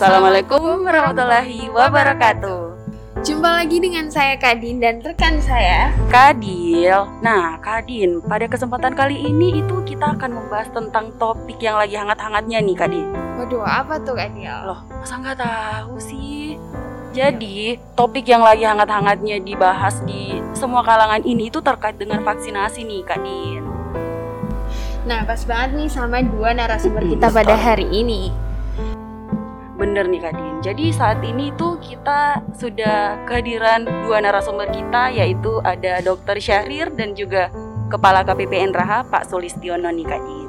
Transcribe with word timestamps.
Assalamualaikum 0.00 0.80
warahmatullahi 0.80 1.68
wabarakatuh. 1.76 2.72
Jumpa 3.20 3.52
lagi 3.52 3.84
dengan 3.84 4.08
saya 4.08 4.32
Kadin 4.40 4.80
dan 4.80 5.04
rekan 5.04 5.36
saya 5.44 5.92
Kadil. 6.08 7.04
Nah, 7.20 7.60
Kadin, 7.60 8.24
pada 8.24 8.48
kesempatan 8.48 8.96
kali 8.96 9.20
ini 9.28 9.60
itu 9.60 9.76
kita 9.84 10.16
akan 10.16 10.40
membahas 10.40 10.72
tentang 10.72 11.12
topik 11.20 11.60
yang 11.60 11.76
lagi 11.76 12.00
hangat-hangatnya 12.00 12.64
nih, 12.64 12.76
Kadin. 12.80 13.12
Waduh, 13.12 13.60
apa 13.60 14.00
tuh 14.00 14.16
Kadil? 14.16 14.72
Loh, 14.72 14.80
masa 14.88 15.20
nggak 15.20 15.36
tahu 15.36 16.00
sih? 16.00 16.56
Jadi, 17.12 17.76
topik 17.92 18.24
yang 18.24 18.40
lagi 18.40 18.64
hangat-hangatnya 18.64 19.44
dibahas 19.44 20.00
di 20.08 20.40
semua 20.56 20.80
kalangan 20.80 21.20
ini 21.28 21.52
itu 21.52 21.60
terkait 21.60 22.00
dengan 22.00 22.24
vaksinasi 22.24 22.88
nih, 22.88 23.04
Kadin. 23.04 23.68
Nah, 25.04 25.28
pas 25.28 25.44
banget 25.44 25.76
nih 25.76 25.88
sama 25.92 26.24
dua 26.24 26.56
narasumber 26.56 27.04
kita 27.04 27.28
pada 27.28 27.52
hari 27.52 27.84
ini. 27.92 28.48
Bener 29.80 30.04
nih 30.04 30.20
Kak 30.20 30.36
Din. 30.36 30.54
Jadi 30.60 30.84
saat 30.92 31.24
ini 31.24 31.48
tuh 31.56 31.80
kita 31.80 32.44
sudah 32.52 33.16
kehadiran 33.24 33.88
dua 34.04 34.20
narasumber 34.20 34.68
kita 34.68 35.08
yaitu 35.08 35.56
ada 35.64 36.04
Dr. 36.04 36.36
Syahrir 36.36 36.92
dan 36.92 37.16
juga 37.16 37.48
Kepala 37.90 38.22
KPPN 38.22 38.70
Raha 38.70 39.02
Pak 39.08 39.32
Sulistiono 39.32 39.88
nih 39.88 40.04
Kak 40.04 40.20
Din. 40.20 40.48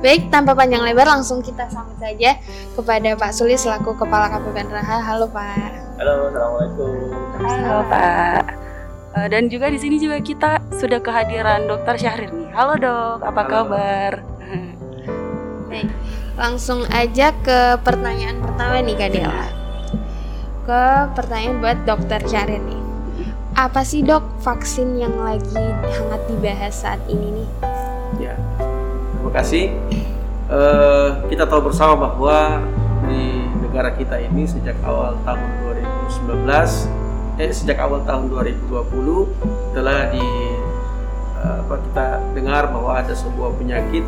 Baik, 0.00 0.32
tanpa 0.32 0.56
panjang 0.56 0.80
lebar 0.80 1.06
langsung 1.06 1.44
kita 1.44 1.68
sambut 1.68 1.96
saja 2.00 2.40
kepada 2.72 3.14
Pak 3.14 3.32
Sulis 3.36 3.60
selaku 3.60 3.94
Kepala 4.00 4.32
KPPN 4.32 4.72
Raha. 4.72 4.96
Halo 5.12 5.28
Pak. 5.28 5.70
Halo, 6.00 6.32
assalamualaikum. 6.32 6.92
Halo 7.44 7.78
Pak. 7.86 8.44
Eh, 9.14 9.28
Dan 9.30 9.46
juga 9.46 9.70
di 9.70 9.78
sini 9.78 10.00
juga 10.00 10.18
kita 10.18 10.58
sudah 10.74 10.98
kehadiran 10.98 11.68
Dr. 11.68 12.00
Syahrir 12.00 12.32
nih. 12.32 12.48
Halo 12.56 12.74
dok, 12.80 13.18
apa 13.22 13.42
Halo. 13.44 13.52
kabar? 13.52 14.12
Baik, 15.68 15.88
langsung 16.34 16.82
aja 16.90 17.30
ke 17.46 17.78
pertanyaan 17.86 18.42
pertama 18.42 18.82
nih 18.82 18.96
Kak 18.98 19.10
Dela. 19.14 19.46
Ke 20.66 20.82
pertanyaan 21.14 21.62
buat 21.62 21.78
Dokter 21.86 22.20
Syahrir 22.26 22.58
nih. 22.58 22.82
Apa 23.54 23.86
sih 23.86 24.02
dok 24.02 24.42
vaksin 24.42 24.98
yang 24.98 25.14
lagi 25.14 25.62
hangat 25.86 26.22
dibahas 26.26 26.74
saat 26.74 26.98
ini 27.06 27.42
nih? 27.42 27.48
Ya, 28.18 28.34
terima 29.14 29.30
kasih. 29.30 29.70
Eh, 30.50 31.08
kita 31.30 31.46
tahu 31.46 31.70
bersama 31.70 31.94
bahwa 31.94 32.66
di 33.06 33.46
negara 33.62 33.94
kita 33.94 34.18
ini 34.18 34.42
sejak 34.42 34.74
awal 34.82 35.14
tahun 35.22 35.46
2019, 35.70 36.90
eh 37.38 37.50
sejak 37.54 37.78
awal 37.78 38.02
tahun 38.02 38.26
2020 38.34 39.30
telah 39.70 40.10
di 40.10 40.26
eh, 41.46 41.56
apa 41.62 41.74
kita 41.78 42.06
dengar 42.34 42.74
bahwa 42.74 42.98
ada 42.98 43.14
sebuah 43.14 43.54
penyakit 43.54 44.02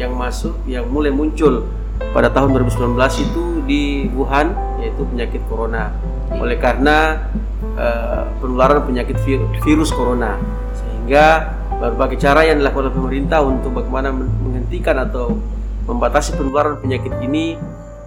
yang 0.00 0.16
masuk 0.16 0.56
yang 0.64 0.88
mulai 0.88 1.12
muncul 1.12 1.68
pada 2.16 2.32
tahun 2.32 2.56
2019 2.56 2.96
itu 3.20 3.44
di 3.68 4.08
Wuhan 4.16 4.56
yaitu 4.80 5.04
penyakit 5.04 5.44
corona. 5.52 5.92
Oleh 6.32 6.56
karena 6.56 7.28
eh, 7.76 8.24
penularan 8.40 8.80
penyakit 8.88 9.20
vir- 9.20 9.44
virus 9.60 9.92
corona 9.92 10.40
sehingga 10.72 11.52
berbagai 11.76 12.16
cara 12.16 12.48
yang 12.48 12.64
dilakukan 12.64 12.88
oleh 12.88 12.96
pemerintah 12.96 13.44
untuk 13.44 13.76
bagaimana 13.76 14.08
men- 14.08 14.32
menghentikan 14.40 14.96
atau 15.04 15.36
membatasi 15.84 16.40
penularan 16.40 16.80
penyakit 16.80 17.12
ini 17.20 17.60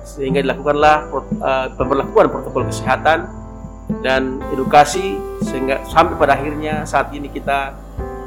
sehingga 0.03 0.41
dilakukanlah 0.41 1.13
eh, 1.37 1.67
pemberlakuan 1.77 2.27
protokol 2.33 2.65
kesehatan 2.65 3.29
dan 4.01 4.41
edukasi 4.49 5.19
sehingga 5.43 5.83
sampai 5.85 6.15
pada 6.17 6.33
akhirnya 6.39 6.87
saat 6.87 7.13
ini 7.13 7.29
kita 7.29 7.77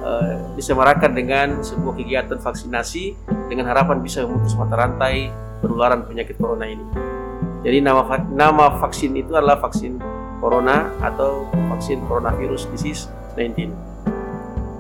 eh, 0.05 0.35
disemarakan 0.55 1.11
dengan 1.13 1.47
sebuah 1.61 1.99
kegiatan 1.99 2.39
vaksinasi 2.39 3.36
dengan 3.47 3.71
harapan 3.71 4.03
bisa 4.03 4.27
memutus 4.27 4.55
mata 4.59 4.75
rantai 4.75 5.31
penularan 5.63 6.05
penyakit 6.07 6.37
corona 6.39 6.67
ini. 6.67 6.85
Jadi 7.67 7.83
nama 7.83 8.07
nama 8.31 8.79
vaksin 8.79 9.17
itu 9.19 9.35
adalah 9.35 9.59
vaksin 9.59 9.99
corona 10.39 10.93
atau 11.03 11.49
vaksin 11.73 11.99
coronavirus 12.07 12.71
disease 12.71 13.11
19. 13.35 13.73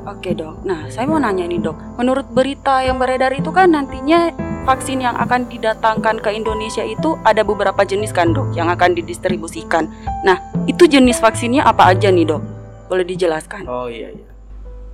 Oke 0.06 0.38
dok, 0.38 0.62
nah 0.62 0.87
saya 0.87 1.10
mau 1.10 1.19
nanya 1.19 1.50
nih 1.50 1.59
dok 1.59 1.99
Menurut 1.99 2.31
berita 2.31 2.78
yang 2.78 2.94
beredar 2.94 3.34
itu 3.34 3.50
kan 3.50 3.75
nantinya 3.75 4.31
vaksin 4.62 5.03
yang 5.03 5.19
akan 5.19 5.50
didatangkan 5.50 6.22
ke 6.22 6.31
Indonesia 6.31 6.87
itu 6.87 7.19
ada 7.27 7.43
beberapa 7.43 7.83
jenis 7.83 8.15
kan 8.15 8.31
dok 8.31 8.54
yang 8.54 8.71
akan 8.71 8.94
didistribusikan 8.94 9.91
Nah 10.22 10.38
itu 10.71 10.87
jenis 10.87 11.19
vaksinnya 11.19 11.66
apa 11.66 11.91
aja 11.91 12.15
nih 12.15 12.22
dok? 12.22 12.43
Boleh 12.87 13.03
dijelaskan? 13.03 13.66
Oh 13.66 13.91
iya 13.91 14.15
iya. 14.15 14.25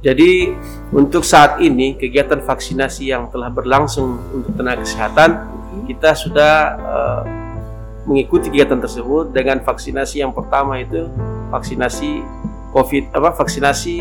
Jadi 0.03 0.51
untuk 0.91 1.23
saat 1.23 1.63
ini 1.63 1.95
kegiatan 1.95 2.43
vaksinasi 2.43 3.15
yang 3.15 3.31
telah 3.31 3.55
berlangsung 3.55 4.19
untuk 4.35 4.53
tenaga 4.59 4.83
kesehatan 4.83 5.47
kita 5.87 6.11
sudah 6.19 6.55
eh, 6.75 7.23
mengikuti 8.07 8.51
kegiatan 8.51 8.83
tersebut 8.83 9.31
dengan 9.31 9.63
vaksinasi 9.63 10.27
yang 10.27 10.35
pertama 10.35 10.83
itu 10.83 11.07
vaksinasi 11.55 12.19
COVID 12.75 13.15
apa 13.15 13.31
vaksinasi 13.31 13.95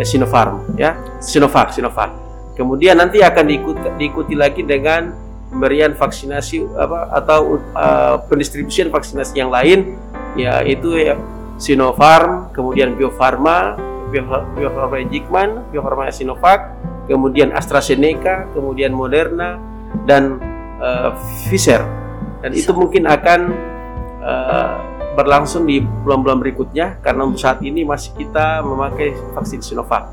eh, 0.00 0.06
Sinopharm 0.06 0.80
ya 0.80 0.96
Sinovac 1.20 1.76
Sinovac. 1.76 2.10
Kemudian 2.54 2.96
nanti 2.96 3.18
akan 3.18 3.44
diikut, 3.50 3.76
diikuti 3.98 4.38
lagi 4.38 4.62
dengan 4.62 5.12
pemberian 5.52 5.92
vaksinasi 5.92 6.72
apa 6.72 7.20
atau 7.20 7.60
eh, 7.60 8.16
pendistribusian 8.32 8.88
vaksinasi 8.88 9.44
yang 9.44 9.52
lain 9.52 10.00
yaitu 10.34 10.98
ya, 10.98 11.14
Sinopharm, 11.54 12.50
kemudian 12.50 12.98
Bio 12.98 13.14
Farma, 13.14 13.78
Bio, 14.22 14.70
Farma 14.70 15.02
Jikman, 15.02 15.66
Bio 15.74 15.82
Farma 15.82 16.06
Sinovac, 16.14 16.70
kemudian 17.10 17.50
AstraZeneca, 17.50 18.46
kemudian 18.54 18.94
Moderna 18.94 19.58
dan 20.06 20.38
eh, 20.78 21.10
Pfizer. 21.48 21.82
Dan 22.44 22.54
itu 22.54 22.70
mungkin 22.70 23.10
akan 23.10 23.40
eh, 24.22 24.74
berlangsung 25.18 25.66
di 25.66 25.82
bulan-bulan 25.82 26.38
berikutnya 26.42 27.02
karena 27.02 27.26
untuk 27.26 27.42
saat 27.42 27.62
ini 27.62 27.82
masih 27.82 28.14
kita 28.14 28.62
memakai 28.62 29.14
vaksin 29.34 29.62
Sinovac. 29.62 30.06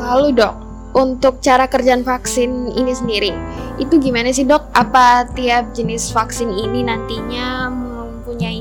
Lalu 0.00 0.32
dok, 0.32 0.54
untuk 0.96 1.44
cara 1.44 1.68
kerjaan 1.68 2.02
vaksin 2.02 2.72
ini 2.72 2.92
sendiri, 2.96 3.30
itu 3.76 4.00
gimana 4.00 4.32
sih 4.32 4.48
dok? 4.48 4.72
Apa 4.72 5.28
tiap 5.36 5.76
jenis 5.76 6.10
vaksin 6.10 6.48
ini 6.48 6.84
nantinya 6.84 7.68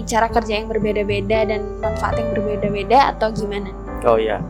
cara 0.09 0.25
kerja 0.33 0.57
yang 0.57 0.65
berbeda-beda 0.65 1.45
dan 1.45 1.77
manfaat 1.77 2.17
yang 2.17 2.33
berbeda-beda 2.33 3.13
atau 3.13 3.29
gimana? 3.29 3.69
Oh 4.01 4.17
ya, 4.17 4.41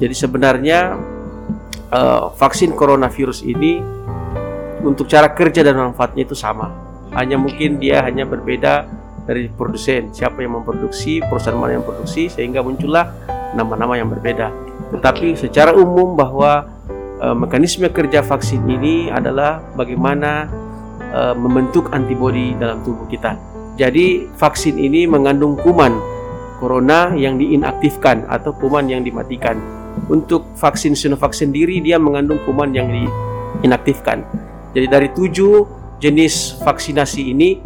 jadi 0.00 0.16
sebenarnya 0.16 0.96
eh, 1.92 2.22
vaksin 2.32 2.72
coronavirus 2.72 3.44
ini 3.44 3.84
untuk 4.80 5.06
cara 5.06 5.30
kerja 5.30 5.60
dan 5.60 5.76
manfaatnya 5.76 6.24
itu 6.24 6.34
sama. 6.34 6.72
Hanya 7.12 7.36
mungkin 7.36 7.76
dia 7.76 8.00
hanya 8.00 8.24
berbeda 8.24 8.88
dari 9.28 9.46
produsen, 9.52 10.10
siapa 10.10 10.42
yang 10.42 10.58
memproduksi, 10.58 11.22
perusahaan 11.22 11.54
mana 11.54 11.78
yang 11.78 11.84
memproduksi, 11.86 12.26
sehingga 12.32 12.64
muncullah 12.64 13.12
nama-nama 13.54 13.94
yang 14.00 14.10
berbeda. 14.10 14.50
Tetapi 14.96 15.36
secara 15.38 15.76
umum 15.76 16.16
bahwa 16.16 16.66
eh, 17.20 17.36
mekanisme 17.36 17.86
kerja 17.92 18.24
vaksin 18.24 18.64
ini 18.64 19.12
adalah 19.12 19.60
bagaimana 19.76 20.48
eh, 21.12 21.34
membentuk 21.36 21.92
antibodi 21.92 22.56
dalam 22.56 22.80
tubuh 22.80 23.06
kita. 23.06 23.51
Jadi 23.76 24.28
vaksin 24.36 24.76
ini 24.76 25.08
mengandung 25.08 25.56
kuman 25.56 25.96
corona 26.60 27.10
yang 27.16 27.40
diinaktifkan 27.40 28.28
atau 28.28 28.52
kuman 28.54 28.86
yang 28.86 29.02
dimatikan. 29.02 29.58
Untuk 30.08 30.56
vaksin 30.56 30.96
Sinovac 30.96 31.36
sendiri 31.36 31.80
dia 31.80 31.96
mengandung 32.00 32.40
kuman 32.44 32.72
yang 32.72 32.88
diinaktifkan. 32.88 34.24
Jadi 34.72 34.86
dari 34.88 35.08
tujuh 35.12 35.66
jenis 36.00 36.60
vaksinasi 36.64 37.32
ini, 37.32 37.60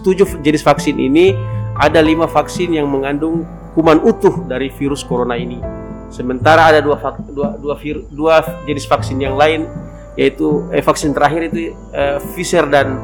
tujuh 0.00 0.40
jenis 0.40 0.64
vaksin 0.64 0.96
ini 0.96 1.36
ada 1.76 2.00
lima 2.00 2.24
vaksin 2.24 2.72
yang 2.72 2.88
mengandung 2.88 3.44
kuman 3.76 4.00
utuh 4.00 4.44
dari 4.48 4.72
virus 4.72 5.04
corona 5.04 5.36
ini. 5.36 5.60
Sementara 6.08 6.72
ada 6.72 6.80
dua 6.80 6.96
dua 7.28 7.48
dua, 7.60 7.74
vir- 7.76 8.08
dua 8.08 8.40
jenis 8.64 8.88
vaksin 8.88 9.20
yang 9.20 9.36
lain 9.36 9.68
yaitu 10.16 10.64
eh, 10.72 10.80
vaksin 10.80 11.12
terakhir 11.12 11.52
itu 11.52 11.76
eh, 11.92 12.16
Pfizer 12.32 12.64
dan 12.72 12.96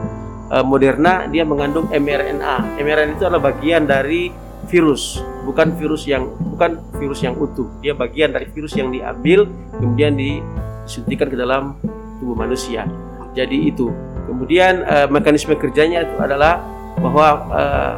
eh, 0.53 0.65
Moderna 0.65 1.27
dia 1.27 1.43
mengandung 1.49 1.89
mRNA. 1.89 2.77
mRNA 2.77 3.17
itu 3.17 3.25
adalah 3.25 3.53
bagian 3.53 3.89
dari 3.89 4.29
virus, 4.69 5.19
bukan 5.43 5.75
virus 5.75 6.07
yang 6.07 6.29
bukan 6.53 6.79
virus 7.01 7.25
yang 7.25 7.35
utuh. 7.35 7.67
Dia 7.81 7.97
bagian 7.97 8.31
dari 8.31 8.47
virus 8.53 8.77
yang 8.77 8.93
diambil 8.93 9.49
kemudian 9.75 10.15
disuntikan 10.15 11.27
ke 11.33 11.37
dalam 11.37 11.75
tubuh 12.21 12.37
manusia. 12.37 12.87
Jadi 13.33 13.73
itu. 13.73 13.89
Kemudian 14.29 14.87
eh, 14.87 15.09
mekanisme 15.11 15.57
kerjanya 15.59 16.07
itu 16.07 16.17
adalah 16.21 16.63
bahwa 17.01 17.27
eh, 17.59 17.95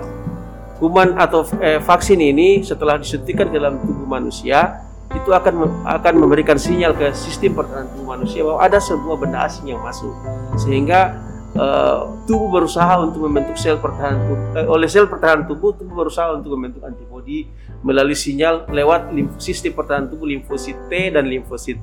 kuman 0.80 1.18
atau 1.20 1.44
eh, 1.60 1.78
vaksin 1.78 2.18
ini 2.18 2.64
setelah 2.64 2.96
disuntikan 2.96 3.50
ke 3.50 3.56
dalam 3.60 3.78
tubuh 3.82 4.08
manusia 4.08 4.82
itu 5.14 5.30
akan 5.30 5.86
akan 5.86 6.14
memberikan 6.18 6.58
sinyal 6.58 6.90
ke 6.96 7.14
sistem 7.14 7.54
pertahanan 7.54 7.86
tubuh 7.94 8.18
manusia 8.18 8.42
bahwa 8.42 8.58
ada 8.58 8.82
sebuah 8.82 9.16
benda 9.20 9.46
asing 9.46 9.70
yang 9.70 9.78
masuk 9.84 10.10
sehingga 10.58 11.22
eh, 11.54 11.98
tubuh 12.26 12.48
berusaha 12.60 13.00
untuk 13.00 13.24
membentuk 13.30 13.56
sel 13.56 13.78
pertahanan 13.78 14.20
tubuh 14.26 14.38
eh, 14.58 14.66
oleh 14.66 14.88
sel 14.90 15.06
pertahanan 15.06 15.46
tubuh 15.46 15.74
tubuh 15.74 16.06
berusaha 16.06 16.34
untuk 16.34 16.58
membentuk 16.58 16.82
antibodi 16.82 17.48
melalui 17.86 18.18
sinyal 18.18 18.66
lewat 18.68 19.14
sistem 19.38 19.72
pertahanan 19.78 20.10
tubuh 20.10 20.26
limfosit 20.26 20.76
T 20.90 21.14
dan 21.14 21.24
limfosit 21.30 21.78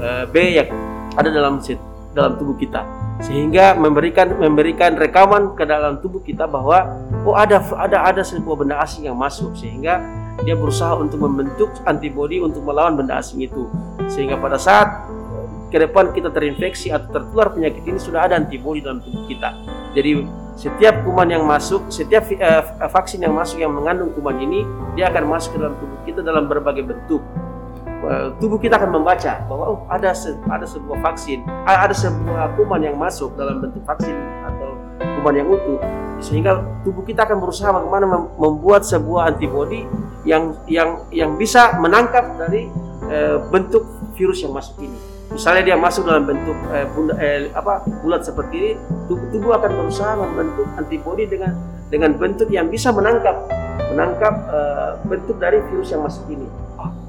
eh, 0.00 0.24
B 0.26 0.34
yang 0.56 0.68
ada 1.14 1.28
dalam 1.28 1.58
dalam 2.14 2.34
tubuh 2.38 2.58
kita. 2.58 2.82
Sehingga 3.20 3.76
memberikan 3.76 4.40
memberikan 4.40 4.96
rekaman 4.96 5.54
ke 5.54 5.64
dalam 5.68 6.00
tubuh 6.00 6.24
kita 6.24 6.48
bahwa 6.48 6.88
oh 7.22 7.36
ada 7.36 7.60
ada 7.76 8.08
ada 8.08 8.22
sebuah 8.24 8.64
benda 8.64 8.80
asing 8.80 9.06
yang 9.06 9.18
masuk. 9.18 9.54
Sehingga 9.54 10.00
dia 10.42 10.56
berusaha 10.56 10.96
untuk 10.96 11.20
membentuk 11.20 11.68
antibodi 11.84 12.40
untuk 12.40 12.64
melawan 12.64 12.96
benda 12.96 13.20
asing 13.20 13.44
itu. 13.44 13.68
Sehingga 14.08 14.40
pada 14.40 14.56
saat 14.56 14.88
ke 15.70 15.78
depan 15.78 16.10
kita 16.10 16.34
terinfeksi 16.34 16.90
atau 16.90 17.08
tertular 17.14 17.54
penyakit 17.54 17.86
ini 17.86 17.96
sudah 17.96 18.26
ada 18.26 18.34
antibodi 18.36 18.82
dalam 18.82 18.98
tubuh 18.98 19.24
kita. 19.30 19.54
Jadi 19.94 20.26
setiap 20.58 21.06
kuman 21.06 21.30
yang 21.30 21.46
masuk, 21.46 21.88
setiap 21.88 22.26
uh, 22.36 22.90
vaksin 22.90 23.22
yang 23.22 23.32
masuk 23.32 23.62
yang 23.62 23.72
mengandung 23.72 24.10
kuman 24.12 24.36
ini, 24.42 24.66
dia 24.98 25.08
akan 25.08 25.30
masuk 25.30 25.56
ke 25.56 25.58
dalam 25.62 25.74
tubuh 25.78 25.98
kita 26.04 26.20
dalam 26.26 26.50
berbagai 26.50 26.84
bentuk. 26.84 27.22
Uh, 28.02 28.34
tubuh 28.42 28.58
kita 28.58 28.76
akan 28.80 28.98
membaca 28.98 29.44
bahwa 29.46 29.64
oh 29.76 29.78
ada 29.86 30.10
se 30.10 30.34
ada 30.50 30.66
sebuah 30.66 30.98
vaksin, 31.00 31.46
ada 31.64 31.94
sebuah 31.94 32.58
kuman 32.58 32.82
yang 32.82 32.96
masuk 32.98 33.32
dalam 33.38 33.62
bentuk 33.62 33.86
vaksin 33.86 34.16
atau 34.42 34.74
kuman 34.98 35.34
yang 35.38 35.48
utuh, 35.48 35.78
sehingga 36.18 36.64
tubuh 36.82 37.06
kita 37.06 37.24
akan 37.28 37.38
berusaha 37.38 37.70
bagaimana 37.70 38.04
mem 38.10 38.22
membuat 38.40 38.82
sebuah 38.88 39.36
antibodi 39.36 39.84
yang 40.24 40.56
yang 40.64 41.04
yang 41.12 41.36
bisa 41.36 41.76
menangkap 41.76 42.36
dari 42.36 42.68
bentuk 43.50 43.84
virus 44.14 44.44
yang 44.44 44.54
masuk 44.54 44.76
ini 44.86 45.09
misalnya 45.30 45.62
dia 45.62 45.76
masuk 45.78 46.10
dalam 46.10 46.26
bentuk 46.26 46.58
eh, 46.74 46.86
bunda, 46.90 47.14
eh, 47.22 47.48
apa 47.54 47.86
bulat 48.02 48.26
seperti 48.26 48.54
ini 48.58 48.72
tubuh, 49.06 49.26
tubuh 49.30 49.50
akan 49.56 49.70
berusaha 49.78 50.12
membentuk 50.18 50.66
antibodi 50.74 51.24
dengan 51.30 51.54
dengan 51.90 52.14
bentuk 52.18 52.50
yang 52.50 52.66
bisa 52.66 52.90
menangkap 52.90 53.46
menangkap 53.94 54.34
eh, 54.50 54.90
bentuk 55.06 55.38
dari 55.38 55.62
virus 55.70 55.94
yang 55.94 56.02
masuk 56.02 56.26
ini. 56.30 56.46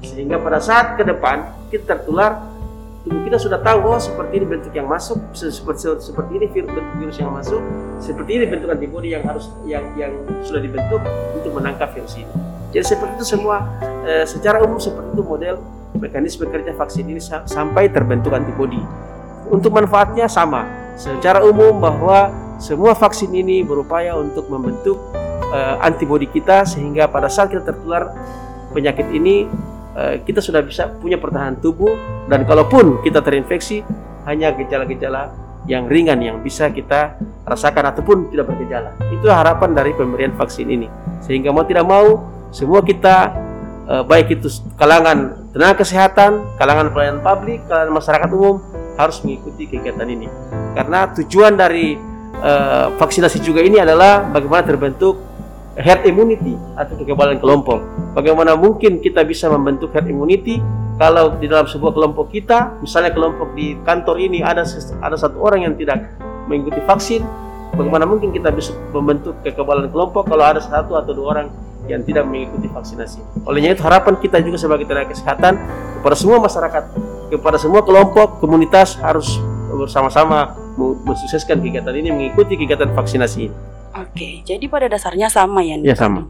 Sehingga 0.02 0.36
pada 0.42 0.58
saat 0.58 0.98
ke 0.98 1.02
depan 1.06 1.46
kita 1.70 1.96
tertular 1.98 2.42
tubuh 3.02 3.22
kita 3.26 3.38
sudah 3.38 3.58
tahu 3.58 3.78
oh 3.82 3.98
seperti 3.98 4.38
ini 4.38 4.46
bentuk 4.46 4.72
yang 4.74 4.86
masuk 4.86 5.18
seperti 5.34 5.90
seperti 5.98 6.32
ini 6.38 6.46
virus 6.46 6.70
bentuk 6.70 6.94
virus 7.02 7.16
yang 7.18 7.30
masuk 7.34 7.62
seperti 7.98 8.30
ini 8.38 8.44
bentuk 8.46 8.68
antibodi 8.70 9.08
yang 9.10 9.26
harus 9.26 9.50
yang 9.66 9.82
yang 9.98 10.14
sudah 10.46 10.62
dibentuk 10.62 11.02
untuk 11.34 11.50
menangkap 11.50 11.90
virus 11.90 12.14
ini 12.14 12.51
jadi 12.72 12.84
seperti 12.88 13.20
itu 13.20 13.26
semua 13.36 13.68
eh, 14.08 14.24
secara 14.24 14.64
umum 14.64 14.80
seperti 14.80 15.12
itu 15.12 15.22
model 15.22 15.56
mekanisme 15.96 16.48
kerja 16.48 16.72
vaksin 16.72 17.04
ini 17.04 17.20
sampai 17.22 17.92
terbentuk 17.92 18.32
antibodi. 18.32 18.80
Untuk 19.52 19.76
manfaatnya 19.76 20.24
sama, 20.24 20.64
secara 20.96 21.44
umum 21.44 21.76
bahwa 21.76 22.32
semua 22.56 22.96
vaksin 22.96 23.28
ini 23.36 23.60
berupaya 23.60 24.16
untuk 24.16 24.48
membentuk 24.48 24.96
uh, 25.52 25.76
antibodi 25.82 26.30
kita 26.30 26.64
sehingga 26.64 27.10
pada 27.10 27.28
saat 27.28 27.52
kita 27.52 27.60
tertular 27.66 28.14
penyakit 28.72 29.10
ini 29.12 29.44
uh, 29.98 30.16
kita 30.24 30.40
sudah 30.40 30.64
bisa 30.64 30.88
punya 31.02 31.20
pertahanan 31.20 31.58
tubuh 31.60 31.92
dan 32.30 32.46
kalaupun 32.48 33.02
kita 33.04 33.20
terinfeksi 33.20 33.84
hanya 34.24 34.54
gejala-gejala 34.54 35.34
yang 35.66 35.86
ringan 35.86 36.18
yang 36.22 36.38
bisa 36.40 36.70
kita 36.70 37.18
rasakan 37.46 37.94
ataupun 37.94 38.30
tidak 38.30 38.50
bergejala. 38.50 38.94
Itu 39.10 39.30
harapan 39.30 39.74
dari 39.74 39.94
pemberian 39.94 40.34
vaksin 40.34 40.66
ini. 40.70 40.86
Sehingga 41.22 41.54
mau 41.54 41.62
tidak 41.62 41.86
mau 41.86 42.18
semua 42.52 42.84
kita 42.84 43.32
eh, 43.88 44.02
baik 44.04 44.38
itu 44.38 44.48
kalangan 44.76 45.42
tenaga 45.52 45.84
kesehatan, 45.84 46.44
kalangan 46.56 46.92
pelayanan 46.92 47.20
publik, 47.24 47.64
kalangan 47.68 47.92
masyarakat 47.96 48.28
umum 48.32 48.60
harus 48.96 49.20
mengikuti 49.24 49.68
kegiatan 49.68 50.08
ini. 50.08 50.28
Karena 50.72 51.12
tujuan 51.12 51.52
dari 51.52 51.96
uh, 52.40 52.96
vaksinasi 52.96 53.44
juga 53.44 53.60
ini 53.60 53.76
adalah 53.76 54.24
bagaimana 54.32 54.64
terbentuk 54.64 55.20
herd 55.76 56.04
immunity 56.08 56.56
atau 56.76 56.96
kekebalan 56.96 57.40
kelompok. 57.40 57.80
Bagaimana 58.16 58.56
mungkin 58.56 59.00
kita 59.00 59.24
bisa 59.24 59.48
membentuk 59.48 59.92
herd 59.92 60.08
immunity 60.08 60.60
kalau 61.00 61.36
di 61.40 61.48
dalam 61.48 61.64
sebuah 61.64 61.92
kelompok 61.96 62.32
kita, 62.32 62.80
misalnya 62.84 63.12
kelompok 63.12 63.56
di 63.56 63.76
kantor 63.84 64.16
ini 64.20 64.44
ada 64.44 64.64
ada 65.00 65.16
satu 65.16 65.40
orang 65.40 65.64
yang 65.68 65.74
tidak 65.76 66.12
mengikuti 66.48 66.80
vaksin, 66.84 67.24
bagaimana 67.72 68.04
mungkin 68.04 68.32
kita 68.32 68.52
bisa 68.52 68.76
membentuk 68.92 69.40
kekebalan 69.40 69.88
kelompok 69.88 70.28
kalau 70.28 70.44
ada 70.44 70.60
satu 70.60 70.96
atau 71.00 71.12
dua 71.16 71.26
orang 71.36 71.46
yang 71.90 72.02
tidak 72.06 72.24
mengikuti 72.26 72.70
vaksinasi. 72.70 73.46
Olehnya 73.46 73.74
itu 73.74 73.82
harapan 73.82 74.14
kita 74.18 74.38
juga 74.42 74.58
sebagai 74.58 74.86
tenaga 74.86 75.10
kesehatan 75.10 75.58
kepada 75.98 76.16
semua 76.18 76.38
masyarakat, 76.38 76.84
kepada 77.30 77.58
semua 77.58 77.82
kelompok, 77.82 78.38
komunitas 78.38 78.98
harus 79.02 79.38
bersama-sama 79.72 80.54
mensukseskan 80.78 81.58
kegiatan 81.60 81.94
ini 81.96 82.08
mengikuti 82.12 82.54
kegiatan 82.54 82.92
vaksinasi 82.92 83.38
ini. 83.50 83.56
Oke, 83.92 84.40
jadi 84.46 84.64
pada 84.72 84.88
dasarnya 84.88 85.28
sama 85.28 85.60
ya? 85.60 85.76
Iya 85.76 85.96
sama. 85.96 86.24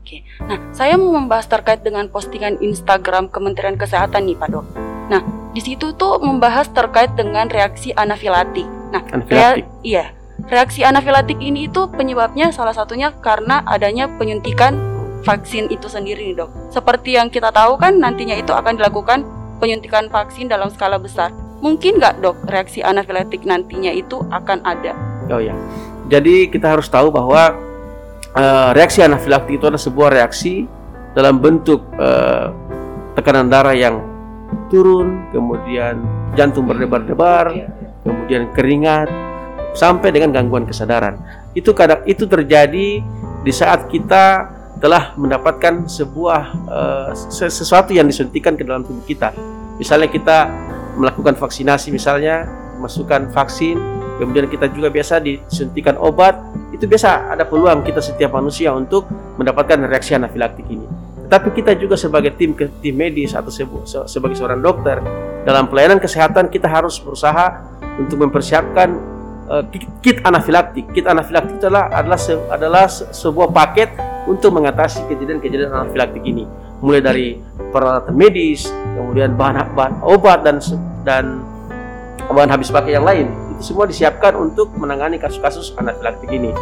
Oke, 0.00 0.26
nah 0.42 0.58
saya 0.74 0.98
mau 0.98 1.14
membahas 1.14 1.46
terkait 1.46 1.86
dengan 1.86 2.10
postingan 2.10 2.58
Instagram 2.58 3.30
Kementerian 3.30 3.78
Kesehatan 3.78 4.26
nih 4.26 4.34
Pak 4.34 4.48
Dok. 4.50 4.66
Nah 5.06 5.22
di 5.54 5.62
situ 5.62 5.94
tuh 5.94 6.18
membahas 6.18 6.66
terkait 6.70 7.14
dengan 7.14 7.46
reaksi 7.46 7.94
anafilaktik. 7.94 8.66
Nah, 8.90 9.06
anafilaktik. 9.06 9.66
iya, 9.86 10.10
Reaksi 10.48 10.86
anafilaktik 10.86 11.36
ini 11.42 11.68
itu 11.68 11.90
penyebabnya 11.92 12.54
salah 12.54 12.72
satunya 12.72 13.12
karena 13.20 13.60
adanya 13.68 14.08
penyuntikan 14.16 14.78
vaksin 15.26 15.68
itu 15.68 15.86
sendiri 15.86 16.32
nih 16.32 16.36
dok. 16.44 16.50
Seperti 16.72 17.20
yang 17.20 17.28
kita 17.28 17.52
tahu 17.52 17.76
kan 17.76 18.00
nantinya 18.00 18.38
itu 18.38 18.54
akan 18.54 18.80
dilakukan 18.80 19.26
penyuntikan 19.60 20.08
vaksin 20.08 20.48
dalam 20.48 20.72
skala 20.72 20.96
besar. 20.96 21.28
Mungkin 21.60 22.00
nggak 22.00 22.24
dok 22.24 22.40
reaksi 22.48 22.80
anafilaktik 22.80 23.44
nantinya 23.44 23.92
itu 23.92 24.24
akan 24.32 24.64
ada? 24.64 24.96
Oh 25.28 25.38
ya, 25.38 25.52
jadi 26.08 26.48
kita 26.48 26.72
harus 26.72 26.88
tahu 26.88 27.12
bahwa 27.12 27.54
uh, 28.34 28.72
reaksi 28.72 29.04
anafilaktik 29.04 29.60
itu 29.60 29.68
adalah 29.68 29.78
sebuah 29.78 30.08
reaksi 30.10 30.64
dalam 31.12 31.38
bentuk 31.38 31.84
uh, 32.00 32.50
tekanan 33.14 33.52
darah 33.52 33.76
yang 33.76 34.00
turun, 34.72 35.28
kemudian 35.30 36.02
jantung 36.34 36.66
berdebar-debar, 36.66 37.52
kemudian 38.02 38.50
keringat, 38.56 39.06
sampai 39.74 40.10
dengan 40.10 40.34
gangguan 40.34 40.66
kesadaran. 40.66 41.18
Itu 41.54 41.74
kadang 41.74 42.02
itu 42.06 42.26
terjadi 42.26 43.02
di 43.40 43.52
saat 43.52 43.86
kita 43.88 44.50
telah 44.80 45.12
mendapatkan 45.14 45.84
sebuah 45.84 46.42
uh, 46.66 47.10
sesuatu 47.28 47.92
yang 47.92 48.08
disuntikan 48.08 48.56
ke 48.56 48.64
dalam 48.64 48.80
tubuh 48.82 49.04
kita. 49.04 49.30
Misalnya 49.76 50.08
kita 50.08 50.38
melakukan 50.96 51.36
vaksinasi 51.36 51.92
misalnya 51.92 52.48
masukkan 52.80 53.28
vaksin, 53.28 53.76
kemudian 54.16 54.48
kita 54.48 54.72
juga 54.72 54.88
biasa 54.88 55.20
disuntikan 55.20 56.00
obat, 56.00 56.36
itu 56.72 56.88
biasa 56.88 57.36
ada 57.36 57.44
peluang 57.44 57.84
kita 57.84 58.00
setiap 58.00 58.32
manusia 58.32 58.72
untuk 58.72 59.04
mendapatkan 59.36 59.84
reaksi 59.84 60.16
anafilaktik 60.16 60.64
ini. 60.64 60.88
Tetapi 61.28 61.48
kita 61.54 61.76
juga 61.76 61.94
sebagai 61.94 62.34
tim 62.34 62.56
tim 62.56 62.96
medis 62.96 63.36
atau 63.36 63.52
sebagai 64.08 64.34
seorang 64.34 64.64
dokter 64.64 64.98
dalam 65.44 65.68
pelayanan 65.68 66.00
kesehatan 66.00 66.48
kita 66.48 66.66
harus 66.66 66.98
berusaha 66.98 67.62
untuk 68.00 68.16
mempersiapkan 68.18 69.19
uh, 69.50 69.64
kit 70.00 70.22
anafilaktik. 70.22 70.86
Kit 70.94 71.04
anafilaktik 71.04 71.58
adalah 71.58 71.90
adalah 71.90 72.18
se, 72.18 72.32
adalah 72.48 72.86
se, 72.86 73.04
sebuah 73.10 73.50
paket 73.50 73.90
untuk 74.30 74.54
mengatasi 74.54 75.04
kejadian-kejadian 75.10 75.74
anafilaktik 75.74 76.22
ini. 76.22 76.46
Mulai 76.80 77.00
dari 77.02 77.26
peralatan 77.74 78.14
medis, 78.16 78.70
kemudian 78.96 79.36
bahan 79.36 79.74
bahan 79.76 80.00
obat 80.06 80.46
dan 80.46 80.62
dan 81.04 81.44
bahan 82.30 82.48
habis 82.48 82.70
pakai 82.72 82.96
yang 82.96 83.04
lain. 83.04 83.28
Itu 83.58 83.74
semua 83.74 83.84
disiapkan 83.84 84.32
untuk 84.38 84.72
menangani 84.78 85.20
kasus-kasus 85.20 85.76
anafilaktik 85.76 86.30
ini. 86.30 86.54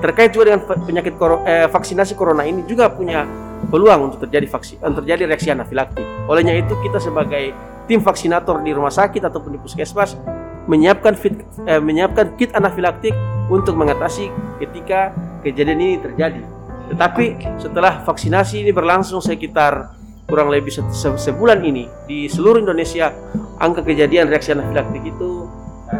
Terkait 0.00 0.32
juga 0.32 0.52
dengan 0.52 0.62
penyakit 0.64 1.16
koro, 1.16 1.40
eh, 1.44 1.68
vaksinasi 1.68 2.16
corona 2.16 2.44
ini 2.44 2.64
juga 2.68 2.92
punya 2.92 3.24
peluang 3.72 4.12
untuk 4.12 4.28
terjadi 4.28 4.46
vaksin, 4.48 4.76
terjadi 4.80 5.24
reaksi 5.24 5.48
anafilaktik. 5.48 6.04
Olehnya 6.28 6.52
itu 6.56 6.76
kita 6.84 7.00
sebagai 7.00 7.52
tim 7.88 8.04
vaksinator 8.04 8.60
di 8.60 8.76
rumah 8.76 8.92
sakit 8.92 9.24
ataupun 9.24 9.56
di 9.56 9.60
puskesmas 9.60 10.16
menyiapkan 10.66 11.14
fit, 11.14 11.34
eh, 11.66 11.80
menyiapkan 11.80 12.34
kit 12.38 12.52
anafilaktik 12.54 13.14
untuk 13.50 13.78
mengatasi 13.78 14.30
ketika 14.58 15.14
kejadian 15.42 15.78
ini 15.78 15.96
terjadi. 16.02 16.42
Tetapi 16.90 17.58
setelah 17.58 18.02
vaksinasi 18.02 18.62
ini 18.66 18.70
berlangsung 18.70 19.18
sekitar 19.22 19.94
kurang 20.26 20.50
lebih 20.50 20.74
se 20.74 20.82
se 20.90 21.08
sebulan 21.14 21.62
ini 21.62 21.86
di 22.10 22.26
seluruh 22.26 22.58
Indonesia 22.58 23.14
angka 23.62 23.86
kejadian 23.86 24.26
reaksi 24.26 24.58
anafilaktik 24.58 25.06
itu 25.06 25.46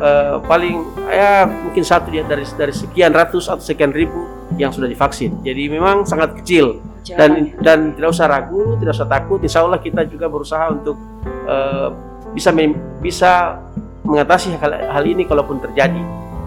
uh, 0.02 0.42
paling 0.42 0.82
ya 1.06 1.46
mungkin 1.46 1.86
satu 1.86 2.10
ya 2.10 2.26
dari 2.26 2.42
dari 2.58 2.74
sekian 2.74 3.14
ratus 3.14 3.46
atau 3.46 3.62
sekian 3.62 3.94
ribu 3.94 4.26
yang 4.58 4.74
sudah 4.74 4.90
divaksin. 4.90 5.42
Jadi 5.46 5.70
memang 5.70 6.02
sangat 6.02 6.34
kecil 6.42 6.82
dan 7.14 7.54
dan 7.62 7.94
tidak 7.94 8.10
usah 8.10 8.26
ragu, 8.26 8.74
tidak 8.82 8.92
usah 8.98 9.08
takut. 9.08 9.38
Insya 9.42 9.62
Allah 9.62 9.78
kita 9.78 10.02
juga 10.10 10.26
berusaha 10.26 10.74
untuk 10.74 10.98
uh, 11.46 11.94
bisa 12.34 12.50
bisa 12.98 13.62
mengatasi 14.06 14.54
hal, 14.56 14.72
hal 14.72 15.04
ini 15.04 15.26
kalaupun 15.26 15.58
terjadi. 15.58 16.00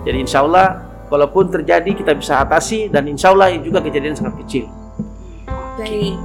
Jadi 0.08 0.18
insya 0.24 0.42
Allah 0.42 0.80
kalaupun 1.12 1.52
terjadi 1.52 1.92
kita 1.92 2.16
bisa 2.16 2.40
atasi 2.40 2.88
dan 2.88 3.06
insya 3.06 3.36
Allah 3.36 3.52
juga 3.60 3.84
kejadian 3.84 4.16
sangat 4.16 4.40
kecil. 4.46 4.66
Baik. 5.76 6.16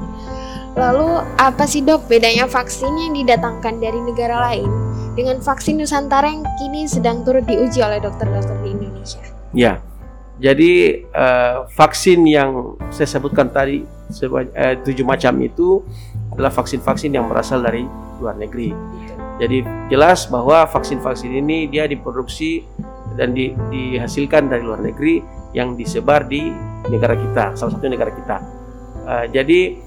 Lalu 0.75 1.23
apa 1.38 1.64
sih 1.71 1.87
dok 1.87 2.11
bedanya 2.11 2.50
vaksin 2.50 2.91
yang 2.91 3.14
didatangkan 3.14 3.79
dari 3.79 4.00
negara 4.03 4.50
lain 4.50 4.67
dengan 5.14 5.38
vaksin 5.38 5.79
Nusantara 5.79 6.26
yang 6.26 6.43
kini 6.59 6.91
sedang 6.91 7.23
turut 7.23 7.47
diuji 7.47 7.79
oleh 7.79 8.03
dokter-dokter 8.03 8.59
di 8.67 8.75
Indonesia? 8.75 9.23
Ya, 9.55 9.79
jadi 10.43 11.07
uh, 11.14 11.71
vaksin 11.71 12.26
yang 12.26 12.75
saya 12.91 13.07
sebutkan 13.07 13.55
tadi 13.55 13.87
uh, 14.11 14.75
tujuh 14.84 15.06
macam 15.06 15.37
itu 15.40 15.82
adalah 16.34 16.50
vaksin-vaksin 16.50 17.14
yang 17.14 17.30
berasal 17.30 17.62
dari 17.62 17.87
luar 18.18 18.37
negeri. 18.38 18.75
Jadi 19.38 19.66
jelas 19.90 20.30
bahwa 20.30 20.62
vaksin-vaksin 20.70 21.30
ini 21.42 21.66
dia 21.66 21.90
diproduksi 21.90 22.62
dan 23.18 23.34
di, 23.34 23.54
dihasilkan 23.70 24.46
dari 24.50 24.62
luar 24.62 24.82
negeri 24.82 25.23
yang 25.54 25.78
disebar 25.78 26.26
di 26.26 26.50
negara 26.90 27.14
kita, 27.14 27.54
salah 27.54 27.73
satu 27.75 27.87
negara 27.87 28.11
kita. 28.14 28.37
Uh, 29.04 29.26
jadi 29.30 29.78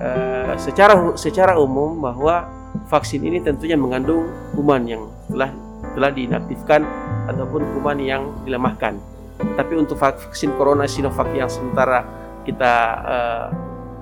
uh, 0.00 0.54
secara 0.56 0.96
secara 1.14 1.56
umum 1.60 2.00
bahwa 2.00 2.48
vaksin 2.90 3.22
ini 3.22 3.40
tentunya 3.40 3.78
mengandung 3.78 4.28
kuman 4.56 4.82
yang 4.84 5.02
telah 5.30 5.50
telah 5.94 6.10
diinaktifkan 6.10 6.82
ataupun 7.30 7.62
kuman 7.76 7.98
yang 8.02 8.22
dilemahkan. 8.42 8.98
Tapi 9.34 9.74
untuk 9.78 9.98
vaksin 9.98 10.54
corona 10.54 10.86
Sinovac 10.86 11.30
yang 11.34 11.50
sementara 11.50 12.23
kita 12.44 12.74
uh, 13.02 13.46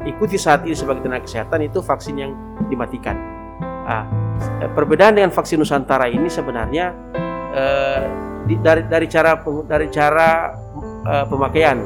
ikuti 0.02 0.34
saat 0.34 0.66
ini 0.66 0.74
sebagai 0.74 1.06
tenaga 1.06 1.24
kesehatan 1.24 1.62
itu 1.66 1.78
vaksin 1.78 2.14
yang 2.18 2.32
dimatikan. 2.66 3.14
Nah, 3.82 4.06
perbedaan 4.74 5.18
dengan 5.18 5.30
vaksin 5.30 5.58
Nusantara 5.58 6.10
ini 6.10 6.26
sebenarnya 6.26 6.94
uh, 7.54 8.02
di, 8.46 8.58
dari 8.58 8.82
dari 8.86 9.06
cara 9.06 9.38
dari 9.66 9.86
cara 9.90 10.50
uh, 11.06 11.24
pemakaian, 11.26 11.78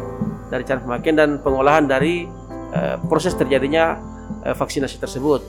dari 0.48 0.64
cara 0.64 0.80
pemakaian 0.80 1.16
dan 1.16 1.30
pengolahan 1.40 1.84
dari 1.84 2.24
uh, 2.72 2.96
proses 3.08 3.36
terjadinya 3.36 3.96
uh, 4.44 4.54
vaksinasi 4.56 4.96
tersebut. 5.00 5.40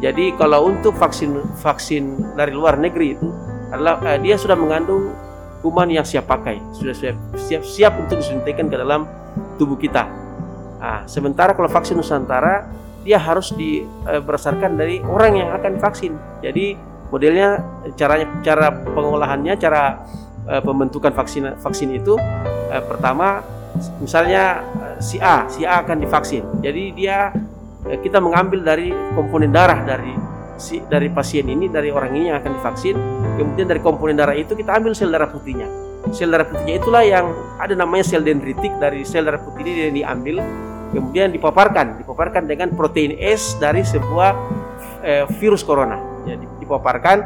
Jadi 0.00 0.32
kalau 0.40 0.72
untuk 0.72 0.96
vaksin 0.96 1.36
vaksin 1.60 2.36
dari 2.36 2.56
luar 2.56 2.80
negeri 2.80 3.16
itu 3.16 3.28
adalah 3.72 4.00
uh, 4.00 4.18
dia 4.20 4.40
sudah 4.40 4.56
mengandung 4.56 5.12
kuman 5.60 5.92
yang 5.92 6.04
siap 6.08 6.24
pakai, 6.24 6.56
sudah 6.72 6.96
siap 6.96 7.16
siap, 7.36 7.62
siap 7.64 7.92
untuk 8.00 8.20
disuntikan 8.20 8.72
ke 8.72 8.76
dalam 8.80 9.04
tubuh 9.60 9.76
kita. 9.76 10.19
Nah, 10.80 11.04
sementara 11.04 11.52
kalau 11.52 11.68
vaksin 11.68 11.94
Nusantara 12.00 12.64
dia 13.04 13.20
harus 13.20 13.52
di 13.52 13.84
uh, 14.08 14.20
berdasarkan 14.20 14.76
dari 14.76 15.00
orang 15.04 15.36
yang 15.36 15.48
akan 15.52 15.76
vaksin. 15.76 16.16
Jadi 16.40 16.76
modelnya 17.12 17.60
caranya 17.96 18.26
cara 18.40 18.72
pengolahannya, 18.72 19.54
cara 19.60 20.00
uh, 20.48 20.60
pembentukan 20.64 21.12
vaksin 21.12 21.52
vaksin 21.60 21.92
itu 21.92 22.16
uh, 22.72 22.82
pertama 22.88 23.44
misalnya 24.00 24.64
si 24.98 25.20
A, 25.20 25.46
si 25.46 25.62
A 25.64 25.84
akan 25.84 26.00
divaksin. 26.02 26.42
Jadi 26.60 26.96
dia 26.96 27.30
kita 27.80 28.20
mengambil 28.20 28.60
dari 28.60 28.92
komponen 29.16 29.48
darah 29.48 29.80
dari 29.86 30.12
si 30.60 30.84
dari 30.84 31.08
pasien 31.08 31.48
ini 31.48 31.72
dari 31.72 31.88
orang 31.88 32.12
ini 32.12 32.28
yang 32.28 32.42
akan 32.44 32.60
divaksin. 32.60 32.96
Kemudian 33.40 33.64
dari 33.70 33.80
komponen 33.80 34.20
darah 34.20 34.36
itu 34.36 34.52
kita 34.52 34.76
ambil 34.76 34.92
sel 34.92 35.08
darah 35.08 35.30
putihnya. 35.32 35.89
Sel 36.10 36.32
darah 36.32 36.48
putihnya 36.48 36.80
itulah 36.80 37.02
yang 37.04 37.30
ada 37.60 37.76
namanya 37.76 38.02
sel 38.08 38.24
dendritik 38.24 38.72
dari 38.80 39.04
sel 39.04 39.28
darah 39.28 39.38
putih 39.38 39.68
ini 39.68 39.80
yang 39.86 39.94
diambil 39.94 40.36
kemudian 40.90 41.30
dipaparkan, 41.30 42.02
dipaparkan 42.02 42.50
dengan 42.50 42.74
protein 42.74 43.14
S 43.20 43.54
dari 43.62 43.86
sebuah 43.86 44.30
uh, 45.06 45.24
virus 45.38 45.62
corona. 45.62 46.00
Jadi 46.26 46.44
dipaparkan 46.60 47.18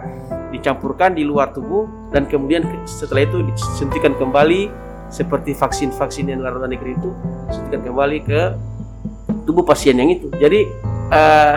dicampurkan 0.54 1.18
di 1.18 1.26
luar 1.26 1.50
tubuh 1.50 2.10
dan 2.14 2.30
kemudian 2.30 2.62
setelah 2.86 3.26
itu 3.26 3.42
disuntikan 3.42 4.14
kembali 4.14 4.70
seperti 5.10 5.50
vaksin-vaksin 5.50 6.30
yang 6.30 6.38
luar 6.42 6.70
negeri 6.70 6.94
itu 6.94 7.10
suntikan 7.50 7.82
kembali 7.82 8.18
ke 8.22 8.40
tubuh 9.44 9.66
pasien 9.66 9.98
yang 9.98 10.14
itu. 10.14 10.30
Jadi 10.38 10.70
uh, 11.10 11.56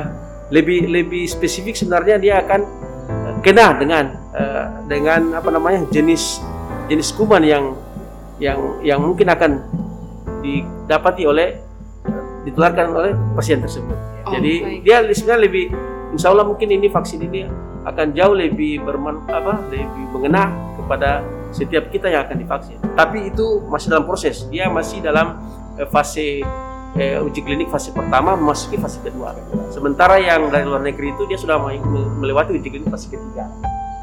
lebih 0.50 0.90
lebih 0.90 1.30
spesifik 1.30 1.78
sebenarnya 1.78 2.18
dia 2.18 2.34
akan 2.42 2.62
uh, 3.10 3.34
kena 3.46 3.78
dengan 3.78 4.06
uh, 4.34 4.66
dengan 4.90 5.38
apa 5.38 5.50
namanya 5.54 5.86
jenis 5.94 6.42
jenis 6.88 7.12
kuman 7.16 7.44
yang 7.44 7.76
yang 8.38 8.60
yang 8.82 9.00
mungkin 9.04 9.28
akan 9.28 9.52
didapati 10.42 11.24
oleh 11.28 11.60
ditularkan 12.48 12.96
oleh 12.96 13.12
pasien 13.36 13.60
tersebut. 13.60 13.96
Oh, 14.28 14.32
Jadi 14.32 14.54
baik. 14.64 14.80
dia 14.88 14.98
sebenarnya 15.12 15.44
lebih 15.44 15.66
Insya 16.16 16.32
Allah 16.32 16.48
mungkin 16.48 16.72
ini 16.72 16.88
vaksin 16.88 17.20
ini 17.20 17.44
akan 17.84 18.16
jauh 18.16 18.36
lebih 18.36 18.84
berman 18.84 19.24
apa 19.28 19.60
lebih 19.68 19.84
mengena 20.16 20.52
kepada 20.80 21.24
setiap 21.52 21.92
kita 21.92 22.08
yang 22.08 22.24
akan 22.28 22.40
divaksin. 22.40 22.80
Tapi 22.96 23.32
itu 23.32 23.64
masih 23.68 23.92
dalam 23.92 24.06
proses. 24.08 24.48
Dia 24.48 24.72
masih 24.72 25.04
dalam 25.04 25.40
eh, 25.76 25.88
fase 25.88 26.44
eh, 26.96 27.20
uji 27.20 27.44
klinik 27.44 27.68
fase 27.68 27.92
pertama 27.92 28.40
memasuki 28.40 28.80
fase 28.80 29.04
kedua. 29.04 29.36
Sementara 29.72 30.20
yang 30.20 30.48
dari 30.48 30.64
luar 30.64 30.84
negeri 30.84 31.12
itu 31.12 31.28
dia 31.28 31.40
sudah 31.40 31.60
melewati 32.20 32.56
uji 32.56 32.68
klinik 32.72 32.88
fase 32.88 33.12
ketiga. 33.12 33.52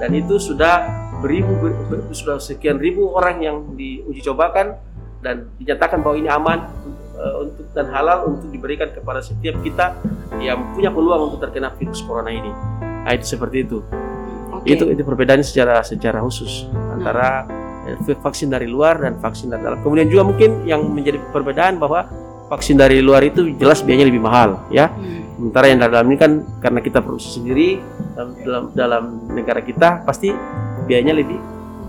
Dan 0.00 0.12
itu 0.12 0.36
sudah 0.36 0.84
beribu 1.24 1.56
ber, 1.56 1.72
ber, 1.88 1.98
sudah 2.12 2.36
sekian 2.36 2.76
ribu 2.76 3.16
orang 3.16 3.40
yang 3.40 3.56
diuji 3.72 4.20
cobakan 4.20 4.76
dan 5.24 5.48
dinyatakan 5.56 6.04
bahwa 6.04 6.20
ini 6.20 6.28
aman 6.28 6.68
uh, 7.16 7.48
untuk 7.48 7.64
dan 7.72 7.88
halal 7.88 8.28
untuk 8.28 8.52
diberikan 8.52 8.92
kepada 8.92 9.24
setiap 9.24 9.56
kita 9.64 9.96
yang 10.36 10.60
punya 10.76 10.92
peluang 10.92 11.32
untuk 11.32 11.40
terkena 11.40 11.72
virus 11.80 12.04
corona 12.04 12.28
ini. 12.28 12.52
Nah, 12.84 13.12
itu 13.16 13.24
seperti 13.24 13.64
itu. 13.64 13.80
Okay. 14.60 14.76
Itu 14.76 14.84
itu 14.92 15.00
perbedaannya 15.00 15.46
secara 15.48 15.80
secara 15.80 16.20
khusus 16.20 16.68
antara 16.92 17.48
hmm. 17.48 18.20
vaksin 18.20 18.52
dari 18.52 18.68
luar 18.68 19.00
dan 19.00 19.16
vaksin 19.16 19.48
dari 19.48 19.64
dalam. 19.64 19.80
Kemudian 19.80 20.12
juga 20.12 20.28
mungkin 20.28 20.68
yang 20.68 20.84
menjadi 20.92 21.16
perbedaan 21.32 21.80
bahwa 21.80 22.04
vaksin 22.52 22.76
dari 22.76 23.00
luar 23.00 23.24
itu 23.24 23.56
jelas 23.56 23.80
biayanya 23.80 24.12
lebih 24.12 24.20
mahal, 24.20 24.60
ya. 24.68 24.92
Hmm. 24.92 25.24
Sementara 25.40 25.66
yang 25.66 25.78
dari 25.80 25.92
dalam 25.92 26.08
ini 26.12 26.18
kan 26.20 26.32
karena 26.60 26.80
kita 26.84 26.98
produksi 27.02 27.40
sendiri 27.40 27.80
dalam 28.14 28.30
dalam, 28.44 28.64
dalam 28.72 29.04
negara 29.34 29.60
kita 29.60 30.06
pasti 30.06 30.30
biayanya 30.84 31.16
lebih 31.16 31.38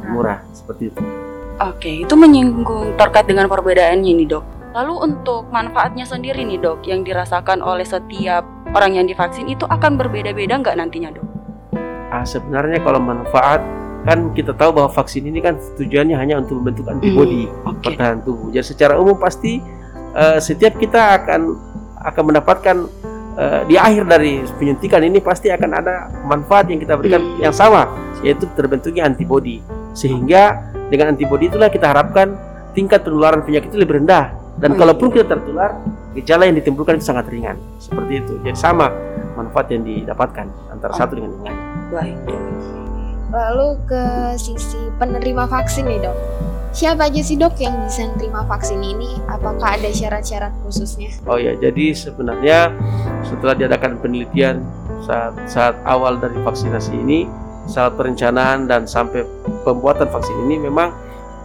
murah 0.09 0.41
seperti 0.51 0.91
itu. 0.93 1.01
Oke, 1.55 2.03
itu 2.03 2.13
menyinggung 2.19 2.99
terkait 2.99 3.31
dengan 3.31 3.47
perbedaannya 3.47 4.11
ini 4.11 4.27
dok. 4.27 4.43
Lalu 4.75 5.07
untuk 5.07 5.47
manfaatnya 5.55 6.03
sendiri 6.03 6.43
nih 6.43 6.59
dok, 6.59 6.83
yang 6.83 7.07
dirasakan 7.07 7.63
oleh 7.63 7.87
setiap 7.87 8.43
orang 8.75 8.99
yang 8.99 9.07
divaksin 9.07 9.47
itu 9.47 9.63
akan 9.63 9.95
berbeda-beda 9.95 10.59
nggak 10.59 10.75
nantinya 10.75 11.15
dok? 11.15 11.27
Ah, 12.11 12.27
sebenarnya 12.27 12.83
kalau 12.83 12.99
manfaat 12.99 13.63
kan 14.05 14.35
kita 14.37 14.53
tahu 14.53 14.75
bahwa 14.75 14.91
vaksin 14.91 15.25
ini 15.25 15.41
kan 15.41 15.57
tujuannya 15.79 16.13
hanya 16.13 16.43
untuk 16.43 16.61
membentuk 16.61 16.85
antibodi 16.91 17.49
hmm, 17.49 17.71
okay. 17.71 17.95
pertahanan 17.95 18.19
tubuh. 18.21 18.53
Jadi 18.53 18.65
secara 18.75 18.93
umum 19.01 19.17
pasti 19.17 19.63
uh, 20.13 20.37
setiap 20.37 20.77
kita 20.77 21.23
akan 21.23 21.55
akan 22.05 22.23
mendapatkan 22.29 22.77
uh, 23.37 23.61
di 23.67 23.75
akhir 23.79 24.03
dari 24.07 24.43
penyuntikan 24.59 25.01
ini 25.05 25.19
pasti 25.21 25.51
akan 25.51 25.71
ada 25.71 26.09
manfaat 26.25 26.67
yang 26.71 26.79
kita 26.81 26.95
berikan 26.99 27.21
yang 27.39 27.53
sama 27.55 27.87
yaitu 28.25 28.49
terbentuknya 28.55 29.05
antibodi. 29.05 29.61
Sehingga 29.95 30.73
dengan 30.91 31.15
antibodi 31.15 31.47
itulah 31.47 31.71
kita 31.71 31.91
harapkan 31.91 32.35
tingkat 32.75 33.07
penularan 33.07 33.41
penyakit 33.41 33.71
itu 33.71 33.79
lebih 33.79 34.03
rendah 34.03 34.35
dan 34.59 34.75
oh, 34.75 34.77
kalaupun 34.79 35.07
iya. 35.11 35.13
kita 35.19 35.25
tertular 35.35 35.71
gejala 36.15 36.43
yang 36.47 36.55
ditimbulkan 36.59 36.99
itu 36.99 37.05
sangat 37.07 37.27
ringan 37.27 37.59
seperti 37.79 38.23
itu 38.23 38.33
jadi 38.43 38.55
sama 38.55 38.87
manfaat 39.35 39.71
yang 39.71 39.83
didapatkan 39.83 40.47
antara 40.71 40.91
oh. 40.95 40.97
satu 40.99 41.19
dengan 41.19 41.31
yang 41.39 41.43
lain 41.43 41.59
baik 41.91 42.17
lalu 43.35 43.75
ke 43.83 44.03
sisi 44.39 44.79
penerima 44.95 45.43
vaksin 45.51 45.83
nih 45.83 45.99
dok 46.07 46.17
siapa 46.71 47.11
aja 47.11 47.19
sih 47.19 47.35
dok 47.35 47.59
yang 47.59 47.75
bisa 47.83 48.07
menerima 48.15 48.41
vaksin 48.47 48.79
ini 48.79 49.19
apakah 49.27 49.75
ada 49.75 49.91
syarat-syarat 49.91 50.55
khususnya 50.63 51.11
oh 51.27 51.35
ya 51.35 51.51
jadi 51.59 51.91
sebenarnya 51.91 52.71
setelah 53.27 53.55
diadakan 53.59 53.99
penelitian 53.99 54.63
saat 55.03 55.35
saat 55.51 55.75
awal 55.83 56.15
dari 56.15 56.39
vaksinasi 56.39 56.95
ini 56.95 57.27
saat 57.67 57.97
perencanaan 57.99 58.71
dan 58.71 58.87
sampai 58.87 59.27
pembuatan 59.67 60.07
vaksin 60.07 60.47
ini 60.47 60.65
memang 60.71 60.93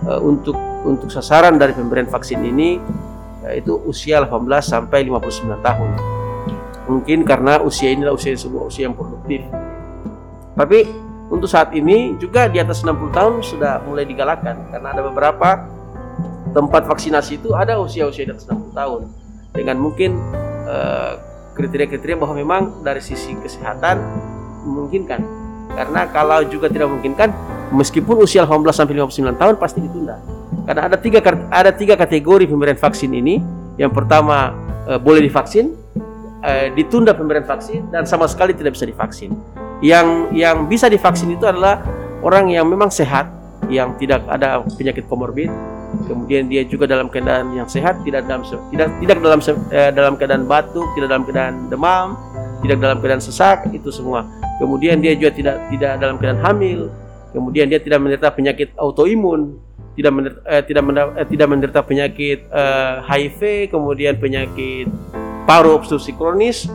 uh, 0.06 0.20
untuk 0.20 0.56
untuk 0.85 1.12
sasaran 1.12 1.61
dari 1.61 1.76
pemberian 1.76 2.09
vaksin 2.09 2.40
ini 2.40 2.80
yaitu 3.44 3.76
usia 3.88 4.20
18 4.20 4.47
sampai 4.61 5.09
59 5.09 5.64
tahun. 5.64 5.90
Mungkin 6.88 7.25
karena 7.25 7.61
usia 7.64 7.88
ini 7.88 8.04
adalah 8.04 8.20
usia 8.20 8.37
sebuah 8.37 8.68
usia 8.68 8.88
yang 8.88 8.97
produktif. 8.97 9.40
Tapi 10.56 11.09
untuk 11.30 11.46
saat 11.46 11.70
ini 11.72 12.18
juga 12.18 12.50
di 12.50 12.58
atas 12.58 12.82
60 12.82 13.14
tahun 13.14 13.32
sudah 13.40 13.80
mulai 13.87 14.04
digalakan 14.04 14.68
karena 14.75 14.88
ada 14.90 15.02
beberapa 15.06 15.49
tempat 16.50 16.90
vaksinasi 16.90 17.38
itu 17.38 17.54
ada 17.54 17.78
usia-usia 17.78 18.26
di 18.26 18.32
atas 18.34 18.50
60 18.50 18.75
tahun 18.75 19.00
dengan 19.54 19.76
mungkin 19.78 20.18
eh, 20.66 21.12
kriteria-kriteria 21.54 22.18
bahwa 22.18 22.34
memang 22.34 22.62
dari 22.82 22.99
sisi 22.99 23.38
kesehatan 23.38 24.02
memungkinkan 24.66 25.20
karena 25.70 26.10
kalau 26.10 26.42
juga 26.50 26.66
tidak 26.66 26.90
memungkinkan 26.90 27.30
meskipun 27.70 28.26
usia 28.26 28.42
18 28.42 28.66
sampai 28.75 28.99
59 28.99 29.38
tahun 29.38 29.54
pasti 29.62 29.78
ditunda 29.78 30.18
karena 30.70 30.87
ada 30.87 30.96
tiga 31.02 31.18
ada 31.50 31.70
tiga 31.75 31.94
kategori 31.99 32.46
pemberian 32.46 32.78
vaksin 32.78 33.10
ini. 33.10 33.42
Yang 33.75 33.96
pertama 33.96 34.52
e, 34.84 35.00
boleh 35.00 35.25
divaksin, 35.25 35.72
e, 36.44 36.52
ditunda 36.76 37.16
pemberian 37.16 37.42
vaksin 37.42 37.88
dan 37.88 38.04
sama 38.04 38.28
sekali 38.28 38.52
tidak 38.52 38.76
bisa 38.76 38.84
divaksin. 38.84 39.32
Yang 39.80 40.28
yang 40.37 40.68
bisa 40.68 40.92
divaksin 40.92 41.32
itu 41.32 41.49
adalah 41.49 41.80
orang 42.20 42.52
yang 42.52 42.68
memang 42.68 42.92
sehat, 42.92 43.32
yang 43.72 43.96
tidak 43.96 44.20
ada 44.28 44.60
penyakit 44.76 45.08
komorbid, 45.08 45.49
kemudian 46.04 46.46
dia 46.46 46.62
juga 46.68 46.84
dalam 46.84 47.08
keadaan 47.08 47.56
yang 47.56 47.64
sehat, 47.66 48.00
tidak 48.04 48.28
dalam 48.28 48.44
tidak 48.44 48.88
tidak 49.00 49.16
dalam 49.25 49.40
eh, 49.72 49.90
dalam 49.90 50.14
keadaan 50.20 50.44
batuk, 50.44 50.84
tidak 50.94 51.08
dalam 51.08 51.25
keadaan 51.25 51.54
demam, 51.72 52.18
tidak 52.60 52.76
dalam 52.76 52.99
keadaan 53.00 53.22
sesak, 53.25 53.66
itu 53.72 53.88
semua. 53.88 54.28
Kemudian 54.60 55.00
dia 55.00 55.16
juga 55.16 55.32
tidak 55.32 55.56
tidak 55.72 55.92
dalam 55.96 56.20
keadaan 56.20 56.40
hamil, 56.44 56.92
kemudian 57.32 57.66
dia 57.72 57.80
tidak 57.80 57.99
menderita 58.04 58.28
penyakit 58.37 58.68
autoimun, 58.76 59.56
tidak 59.96 60.12
menderita, 60.12 60.40
eh, 60.44 60.62
tidak 60.64 60.82
menderita, 60.84 61.12
eh, 61.16 61.26
tidak 61.28 61.46
menderita 61.49 61.80
penyakit 61.82 62.38
eh, 62.52 62.94
HIV, 63.08 63.40
kemudian 63.72 64.14
penyakit 64.20 64.87
paru 65.49 65.75
obstruksi 65.75 66.12
kronis 66.14 66.68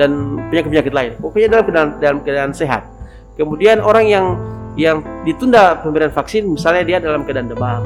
dan 0.00 0.40
penyakit-penyakit 0.50 0.92
lain. 0.94 1.12
Pokoknya 1.22 1.48
dalam 1.58 1.64
keadaan, 1.64 1.90
dalam 2.02 2.18
keadaan 2.22 2.52
sehat. 2.54 2.86
Kemudian 3.34 3.82
orang 3.82 4.06
yang 4.06 4.26
yang 4.74 5.02
ditunda 5.22 5.78
pemberian 5.78 6.10
vaksin 6.10 6.50
misalnya 6.50 6.82
dia 6.82 6.98
dalam 6.98 7.22
keadaan 7.22 7.46
demam 7.46 7.82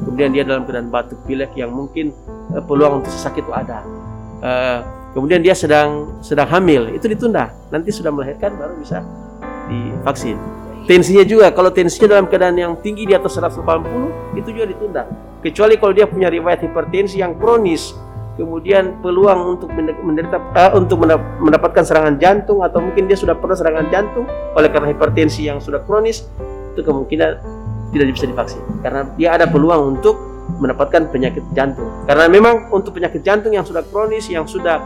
kemudian 0.00 0.32
dia 0.32 0.44
dalam 0.48 0.64
keadaan 0.64 0.88
batuk 0.88 1.20
pilek 1.28 1.52
yang 1.56 1.68
mungkin 1.68 2.12
uh, 2.56 2.62
peluang 2.64 3.04
untuk 3.04 3.12
sakit 3.12 3.44
itu 3.44 3.52
ada 3.52 3.84
uh, 4.40 4.78
kemudian 5.12 5.44
dia 5.44 5.52
sedang 5.52 6.20
sedang 6.24 6.48
hamil 6.48 6.88
itu 6.96 7.04
ditunda 7.04 7.52
nanti 7.68 7.92
sudah 7.92 8.08
melahirkan 8.08 8.56
baru 8.56 8.74
bisa 8.80 9.04
divaksin 9.68 10.40
tensinya 10.88 11.24
juga 11.28 11.52
kalau 11.52 11.68
tensinya 11.68 12.16
dalam 12.16 12.26
keadaan 12.26 12.56
yang 12.56 12.72
tinggi 12.80 13.04
di 13.04 13.12
atas 13.12 13.36
180 13.36 14.40
itu 14.40 14.48
juga 14.56 14.66
ditunda 14.72 15.02
kecuali 15.44 15.76
kalau 15.76 15.92
dia 15.92 16.08
punya 16.08 16.32
riwayat 16.32 16.64
hipertensi 16.64 17.20
yang 17.20 17.36
kronis 17.36 17.92
kemudian 18.36 18.98
peluang 19.04 19.58
untuk 19.58 19.68
menderita 19.76 20.40
uh, 20.56 20.72
untuk 20.72 21.04
mendapatkan 21.40 21.84
serangan 21.84 22.16
jantung 22.16 22.64
atau 22.64 22.80
mungkin 22.80 23.04
dia 23.04 23.18
sudah 23.18 23.36
pernah 23.36 23.56
serangan 23.56 23.86
jantung 23.92 24.24
oleh 24.56 24.68
karena 24.72 24.88
hipertensi 24.92 25.44
yang 25.44 25.60
sudah 25.60 25.84
kronis 25.84 26.24
itu 26.72 26.80
kemungkinan 26.80 27.30
tidak 27.92 28.06
bisa 28.16 28.26
divaksin. 28.28 28.62
Karena 28.80 29.04
dia 29.20 29.36
ada 29.36 29.44
peluang 29.44 29.96
untuk 29.96 30.16
mendapatkan 30.58 31.12
penyakit 31.12 31.44
jantung. 31.52 31.88
Karena 32.08 32.26
memang 32.26 32.72
untuk 32.72 32.96
penyakit 32.96 33.20
jantung 33.20 33.52
yang 33.52 33.68
sudah 33.68 33.84
kronis 33.84 34.26
yang 34.32 34.48
sudah 34.48 34.80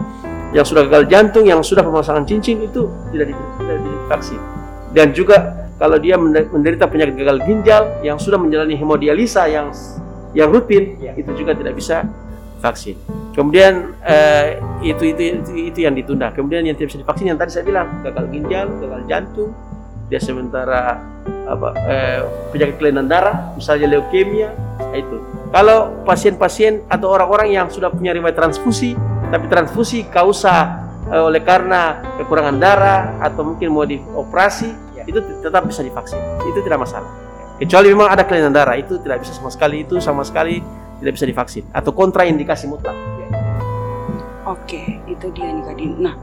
yang 0.50 0.66
sudah 0.66 0.86
gagal 0.86 1.10
jantung 1.10 1.44
yang 1.46 1.62
sudah 1.62 1.82
pemasangan 1.82 2.26
cincin 2.26 2.62
itu 2.62 2.90
tidak, 3.14 3.34
divaksin. 3.62 4.40
Dan 4.90 5.14
juga 5.14 5.66
kalau 5.76 6.00
dia 6.00 6.18
menderita 6.18 6.88
penyakit 6.88 7.14
gagal 7.14 7.44
ginjal 7.44 7.82
yang 8.02 8.16
sudah 8.18 8.40
menjalani 8.40 8.74
hemodialisa 8.74 9.46
yang 9.46 9.70
yang 10.32 10.52
rutin 10.52 10.96
ya. 11.00 11.12
itu 11.16 11.32
juga 11.32 11.56
tidak 11.56 11.76
bisa 11.76 12.04
vaksin. 12.60 12.96
Kemudian 13.36 13.92
eh, 14.00 14.56
itu, 14.80 15.12
itu 15.12 15.22
itu 15.22 15.50
itu 15.74 15.78
yang 15.84 15.92
ditunda. 15.92 16.32
Kemudian 16.32 16.64
yang 16.64 16.76
tidak 16.76 16.94
bisa 16.94 17.00
divaksin 17.04 17.26
yang 17.28 17.38
tadi 17.38 17.50
saya 17.52 17.64
bilang 17.68 18.00
gagal 18.00 18.24
ginjal, 18.32 18.66
gagal 18.80 19.02
jantung, 19.04 19.50
dia 20.08 20.20
sementara 20.22 21.02
apa 21.46 21.68
eh, 21.86 22.20
penyakit 22.50 22.76
kelainan 22.80 23.06
darah, 23.06 23.52
misalnya 23.54 23.92
leukemia, 23.98 24.50
itu. 24.94 25.20
Kalau 25.52 26.02
pasien-pasien 26.02 26.82
atau 26.90 27.12
orang-orang 27.12 27.54
yang 27.54 27.66
sudah 27.70 27.92
punya 27.92 28.10
riwayat 28.16 28.34
transfusi, 28.34 28.98
tapi 29.30 29.46
transfusi 29.46 30.08
kausa 30.10 30.88
eh, 31.12 31.22
oleh 31.22 31.42
karena 31.44 32.02
kekurangan 32.22 32.56
darah 32.56 33.20
atau 33.20 33.52
mungkin 33.52 33.68
mau 33.70 33.84
dioperasi, 33.86 34.96
ya. 34.96 35.02
itu 35.06 35.20
tetap 35.42 35.68
bisa 35.68 35.84
divaksin. 35.84 36.18
Itu 36.46 36.64
tidak 36.64 36.82
masalah. 36.82 37.08
Kecuali 37.56 37.88
memang 37.88 38.08
ada 38.12 38.22
kelainan 38.24 38.52
darah, 38.52 38.76
itu 38.76 39.00
tidak 39.00 39.24
bisa 39.24 39.32
sama 39.32 39.48
sekali 39.48 39.84
itu 39.86 39.96
sama 39.96 40.22
sekali 40.22 40.60
tidak 41.00 41.12
bisa 41.16 41.26
divaksin 41.28 41.64
atau 41.72 41.90
kontraindikasi 41.92 42.66
mutlak. 42.68 42.96
Oke, 44.46 45.02
itu 45.10 45.26
dia 45.34 45.50
nih 45.50 45.64
Kadin. 45.66 45.90
Nah, 45.98 46.14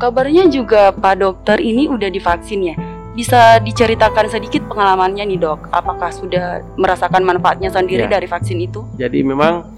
kabarnya 0.00 0.48
juga 0.48 0.96
Pak 0.96 1.14
Dokter 1.20 1.60
ini 1.60 1.86
udah 1.92 2.08
divaksin 2.08 2.72
ya. 2.72 2.76
Bisa 3.16 3.60
diceritakan 3.64 4.28
sedikit 4.28 4.68
pengalamannya 4.68 5.24
nih 5.24 5.40
dok, 5.40 5.72
apakah 5.72 6.12
sudah 6.12 6.60
merasakan 6.76 7.24
manfaatnya 7.24 7.72
sendiri 7.72 8.04
ya. 8.04 8.20
dari 8.20 8.28
vaksin 8.28 8.60
itu? 8.60 8.84
Jadi 9.00 9.24
memang 9.24 9.72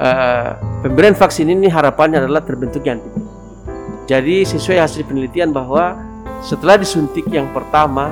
uh, 0.00 0.50
pemberian 0.80 1.12
vaksin 1.12 1.52
ini 1.52 1.68
harapannya 1.68 2.24
adalah 2.24 2.40
terbentuknya 2.40 2.96
antibodi. 2.96 3.28
Jadi 4.08 4.36
sesuai 4.48 4.80
hasil 4.80 5.04
penelitian 5.06 5.52
bahwa 5.52 5.96
setelah 6.40 6.80
disuntik 6.80 7.28
yang 7.28 7.52
pertama 7.52 8.10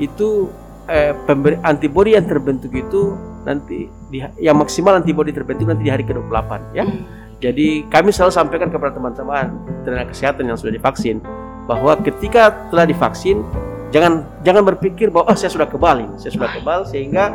itu 0.00 0.48
eh, 0.88 1.14
antibodi 1.62 2.16
yang 2.16 2.26
terbentuk 2.26 2.72
itu 2.72 3.14
nanti 3.44 3.86
di, 4.12 4.20
yang 4.44 4.60
maksimal 4.60 5.00
antibodi 5.00 5.32
terbentuk 5.32 5.72
nanti 5.72 5.88
di 5.88 5.90
hari 5.90 6.04
ke-28 6.04 6.76
ya. 6.76 6.84
Hmm. 6.84 7.02
Jadi 7.42 7.88
kami 7.90 8.14
selalu 8.14 8.30
sampaikan 8.30 8.68
kepada 8.70 8.94
teman-teman 8.94 9.50
tenaga 9.82 10.14
kesehatan 10.14 10.46
yang 10.46 10.54
sudah 10.54 10.76
divaksin 10.78 11.18
bahwa 11.66 11.98
ketika 11.98 12.54
telah 12.70 12.86
divaksin 12.86 13.42
jangan 13.90 14.22
jangan 14.46 14.62
berpikir 14.62 15.10
bahwa 15.10 15.32
oh 15.32 15.36
saya 15.36 15.50
sudah 15.50 15.66
kebal 15.66 15.98
ini, 15.98 16.14
saya 16.22 16.38
sudah 16.38 16.48
kebal 16.54 16.86
sehingga 16.86 17.34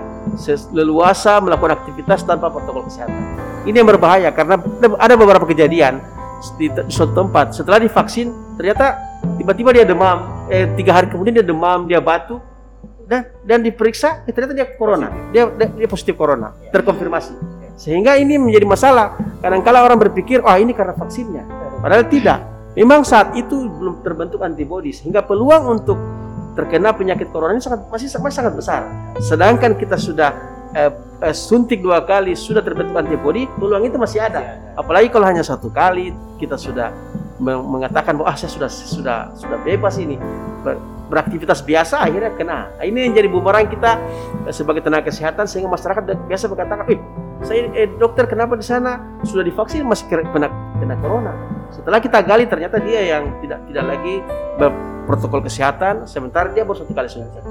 leluasa 0.71 1.43
melakukan 1.43 1.75
aktivitas 1.75 2.23
tanpa 2.23 2.47
protokol 2.47 2.87
kesehatan. 2.87 3.19
Ini 3.67 3.83
yang 3.83 3.89
berbahaya 3.89 4.31
karena 4.31 4.55
ada 4.95 5.13
beberapa 5.19 5.43
kejadian 5.43 5.99
di, 6.55 6.71
di 6.71 6.91
suatu 6.93 7.11
tempat 7.17 7.51
setelah 7.51 7.83
divaksin 7.83 8.31
ternyata 8.55 8.95
tiba-tiba 9.35 9.75
dia 9.75 9.83
demam, 9.83 10.47
eh, 10.47 10.71
tiga 10.79 10.95
hari 10.95 11.11
kemudian 11.11 11.35
dia 11.41 11.45
demam, 11.45 11.83
dia 11.83 11.99
batuk, 11.99 12.39
dan 13.07 13.31
dan 13.47 13.63
diperiksa 13.63 14.27
eh, 14.27 14.35
ternyata 14.35 14.53
dia 14.53 14.67
corona. 14.75 15.07
Dia 15.31 15.47
dia 15.55 15.87
positif 15.87 16.19
corona 16.19 16.51
terkonfirmasi. 16.75 17.33
Sehingga 17.79 18.19
ini 18.19 18.35
menjadi 18.35 18.67
masalah. 18.67 19.15
Kadang-kala 19.39 19.87
orang 19.87 19.97
berpikir 19.97 20.43
oh 20.43 20.57
ini 20.59 20.75
karena 20.75 20.91
vaksinnya. 20.91 21.47
Padahal 21.79 22.03
tidak. 22.11 22.43
Memang 22.77 23.01
saat 23.01 23.33
itu 23.33 23.65
belum 23.73 24.05
terbentuk 24.05 24.43
antibodi 24.43 24.93
sehingga 24.93 25.25
peluang 25.25 25.81
untuk 25.81 25.97
terkena 26.53 26.93
penyakit 26.93 27.29
corona 27.29 27.57
ini 27.57 27.61
sangat 27.61 27.89
masih, 27.89 28.09
masih 28.21 28.37
sangat 28.37 28.53
besar. 28.53 28.81
Sedangkan 29.17 29.73
kita 29.77 29.97
sudah 29.97 30.33
eh, 30.77 30.91
eh, 31.25 31.33
suntik 31.33 31.81
dua 31.81 32.05
kali 32.05 32.37
sudah 32.37 32.61
terbentuk 32.61 32.93
antibodi 32.93 33.49
peluang 33.57 33.85
itu 33.85 33.97
masih 33.97 34.25
ada. 34.25 34.61
Apalagi 34.77 35.09
kalau 35.09 35.25
hanya 35.25 35.41
satu 35.41 35.73
kali 35.73 36.13
kita 36.37 36.57
sudah 36.57 36.93
mengatakan 37.41 38.17
bahwa 38.17 38.33
ah, 38.33 38.37
saya 38.37 38.49
sudah 38.49 38.69
sudah 38.69 39.17
sudah 39.37 39.57
bebas 39.61 39.97
ini 40.01 40.17
beraktivitas 41.07 41.63
biasa 41.63 42.03
akhirnya 42.03 42.31
kena. 42.35 42.67
Nah, 42.75 42.83
ini 42.83 43.07
yang 43.07 43.13
jadi 43.15 43.27
bumerang 43.31 43.71
kita 43.71 43.95
eh, 44.45 44.53
sebagai 44.53 44.83
tenaga 44.83 45.07
kesehatan 45.07 45.47
sehingga 45.47 45.71
masyarakat 45.71 46.03
biasa 46.27 46.45
berkata, 46.51 46.83
"Eh, 46.91 46.99
saya 47.43 47.71
eh, 47.73 47.87
dokter 47.95 48.27
kenapa 48.27 48.59
di 48.59 48.65
sana 48.67 49.19
sudah 49.23 49.43
divaksin 49.43 49.87
masih 49.87 50.05
kena 50.11 50.51
kena 50.77 50.95
corona?" 50.99 51.31
Setelah 51.71 51.99
kita 52.03 52.19
gali 52.23 52.47
ternyata 52.47 52.79
dia 52.79 53.17
yang 53.17 53.39
tidak 53.43 53.59
tidak 53.71 53.85
lagi 53.87 54.15
berprotokol 54.59 55.41
kesehatan, 55.43 56.07
sementara 56.07 56.51
dia 56.51 56.67
baru 56.67 56.83
satu 56.83 56.91
kali 56.91 57.07
suntik. 57.07 57.43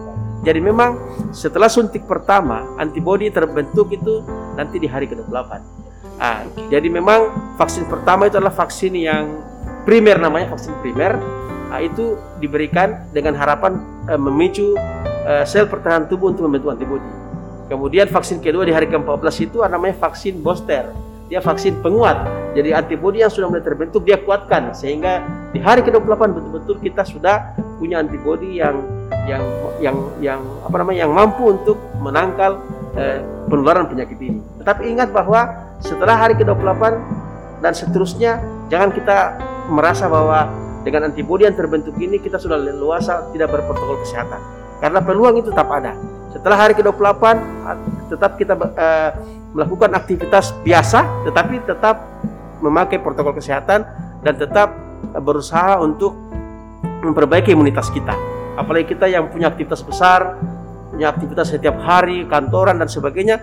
Jadi 0.44 0.60
memang 0.62 0.94
setelah 1.34 1.66
suntik 1.66 2.06
pertama 2.06 2.62
antibodi 2.78 3.32
terbentuk 3.34 3.90
itu 3.90 4.22
nanti 4.54 4.78
di 4.78 4.86
hari 4.86 5.10
ke-28. 5.10 5.52
Nah, 6.16 6.48
jadi 6.72 6.88
memang 6.88 7.52
vaksin 7.60 7.84
pertama 7.90 8.30
itu 8.30 8.40
adalah 8.40 8.54
vaksin 8.54 8.94
yang 8.94 9.26
primer 9.86 10.18
namanya 10.18 10.52
vaksin 10.52 10.74
primer 10.82 11.14
Nah, 11.66 11.82
itu 11.82 12.14
diberikan 12.38 13.10
dengan 13.10 13.34
harapan 13.34 13.82
uh, 14.06 14.16
memicu 14.18 14.78
uh, 15.26 15.42
sel 15.42 15.66
pertahanan 15.66 16.06
tubuh 16.06 16.30
untuk 16.30 16.46
membentuk 16.46 16.70
antibodi. 16.70 17.06
Kemudian 17.66 18.06
vaksin 18.06 18.38
kedua 18.38 18.62
di 18.62 18.70
hari 18.70 18.86
ke-14 18.86 19.50
itu 19.50 19.58
namanya 19.66 19.98
vaksin 19.98 20.38
booster. 20.38 20.86
Dia 21.26 21.42
vaksin 21.42 21.82
penguat. 21.82 22.22
Jadi 22.54 22.70
antibodi 22.70 23.26
yang 23.26 23.32
sudah 23.34 23.50
mulai 23.50 23.66
terbentuk 23.66 24.06
dia 24.06 24.14
kuatkan 24.22 24.70
sehingga 24.70 25.26
di 25.50 25.58
hari 25.58 25.82
ke-28 25.82 26.22
betul-betul 26.30 26.76
kita 26.78 27.02
sudah 27.02 27.58
punya 27.82 27.98
antibodi 27.98 28.62
yang 28.62 28.86
yang 29.26 29.42
yang 29.82 29.96
yang 30.22 30.40
apa 30.62 30.76
namanya 30.78 31.02
yang 31.02 31.10
mampu 31.10 31.50
untuk 31.50 31.82
menangkal 31.98 32.62
uh, 32.94 33.18
penularan 33.50 33.90
penyakit 33.90 34.14
ini. 34.22 34.38
Tetapi 34.62 34.86
ingat 34.86 35.10
bahwa 35.10 35.50
setelah 35.82 36.14
hari 36.14 36.38
ke-28 36.38 36.82
dan 37.58 37.72
seterusnya 37.74 38.38
jangan 38.70 38.94
kita 38.94 39.34
merasa 39.70 40.06
bahwa 40.06 40.50
dengan 40.86 41.10
antibodi 41.10 41.42
yang 41.42 41.58
terbentuk 41.58 41.98
ini 41.98 42.22
kita 42.22 42.38
sudah 42.38 42.54
leluasa 42.54 43.30
tidak 43.34 43.50
berprotokol 43.50 43.98
kesehatan. 44.06 44.38
Karena 44.78 45.02
peluang 45.02 45.42
itu 45.42 45.50
tetap 45.50 45.66
ada. 45.72 45.98
Setelah 46.30 46.56
hari 46.68 46.78
ke-28 46.78 47.24
tetap 48.12 48.38
kita 48.38 48.54
uh, 48.54 49.10
melakukan 49.56 49.90
aktivitas 49.96 50.52
biasa 50.62 51.26
tetapi 51.26 51.64
tetap 51.64 52.06
memakai 52.60 53.00
protokol 53.00 53.34
kesehatan 53.34 53.82
dan 54.22 54.34
tetap 54.36 54.70
berusaha 55.16 55.80
untuk 55.80 56.14
memperbaiki 57.02 57.50
imunitas 57.56 57.88
kita. 57.90 58.14
Apalagi 58.56 58.94
kita 58.94 59.08
yang 59.10 59.28
punya 59.32 59.50
aktivitas 59.50 59.82
besar 59.82 60.38
punya 60.92 61.12
aktivitas 61.12 61.52
setiap 61.52 61.76
hari 61.82 62.24
kantoran 62.24 62.78
dan 62.78 62.88
sebagainya 62.88 63.42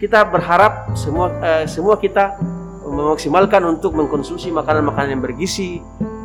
kita 0.00 0.24
berharap 0.32 0.96
semua 0.96 1.28
uh, 1.42 1.64
semua 1.68 2.00
kita 2.00 2.40
memaksimalkan 2.90 3.62
untuk 3.64 3.94
mengkonsumsi 3.94 4.50
makanan-makanan 4.50 5.18
yang 5.18 5.22
bergizi 5.22 5.78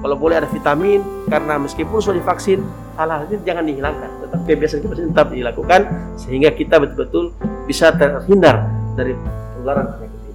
kalau 0.05 0.17
boleh 0.17 0.37
ada 0.37 0.49
vitamin 0.49 1.01
karena 1.29 1.57
meskipun 1.57 1.97
sudah 1.97 2.17
divaksin 2.21 2.61
hal-hal 2.93 3.25
ini 3.25 3.41
jangan 3.41 3.63
dihilangkan 3.65 4.09
tetap 4.21 4.39
kebiasaan 4.45 4.81
kita 4.85 4.93
tetap 5.01 5.27
dilakukan 5.33 5.81
sehingga 6.13 6.49
kita 6.53 6.75
betul-betul 6.77 7.33
bisa 7.65 7.89
terhindar 7.93 8.69
dari 8.93 9.17
penularan 9.17 9.85
penyakit 9.97 10.21
ini. 10.21 10.33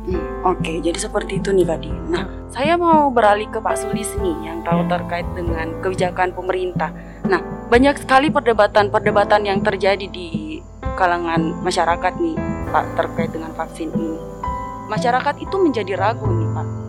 Hmm, 0.00 0.22
Oke, 0.54 0.72
jadi 0.78 0.98
seperti 0.98 1.42
itu 1.42 1.50
nih 1.50 1.66
tadi. 1.66 1.90
Nah, 1.90 2.24
saya 2.54 2.78
mau 2.78 3.10
beralih 3.10 3.50
ke 3.50 3.58
Pak 3.58 3.76
Sulis 3.82 4.14
nih 4.22 4.36
yang 4.46 4.62
tahu 4.62 4.86
terkait 4.86 5.26
dengan 5.34 5.74
kebijakan 5.82 6.30
pemerintah. 6.30 6.94
Nah, 7.26 7.42
banyak 7.66 7.98
sekali 7.98 8.30
perdebatan-perdebatan 8.30 9.42
yang 9.42 9.60
terjadi 9.60 10.06
di 10.06 10.58
kalangan 10.94 11.60
masyarakat 11.66 12.12
nih, 12.16 12.36
Pak, 12.70 12.84
terkait 12.94 13.30
dengan 13.34 13.52
vaksin 13.58 13.90
ini. 13.92 14.29
Masyarakat 14.90 15.38
itu 15.38 15.54
menjadi 15.54 15.94
ragu 15.94 16.26
nih, 16.26 16.50
Pak 16.50 16.80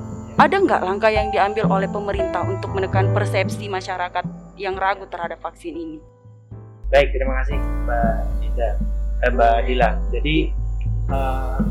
ada 0.42 0.58
nggak 0.58 0.82
langkah 0.82 1.14
yang 1.14 1.30
diambil 1.30 1.70
oleh 1.70 1.86
pemerintah 1.86 2.42
untuk 2.42 2.74
menekan 2.74 3.14
persepsi 3.14 3.70
masyarakat 3.70 4.26
yang 4.58 4.74
ragu 4.74 5.06
terhadap 5.06 5.38
vaksin 5.38 5.78
ini? 5.78 5.98
Baik, 6.90 7.14
terima 7.14 7.46
kasih 7.46 7.62
Mbak 7.62 8.14
Dida, 8.42 8.70
eh, 9.22 9.30
Mbak 9.30 9.58
Dila. 9.70 9.90
Jadi 10.10 10.36
uh, 11.14 11.62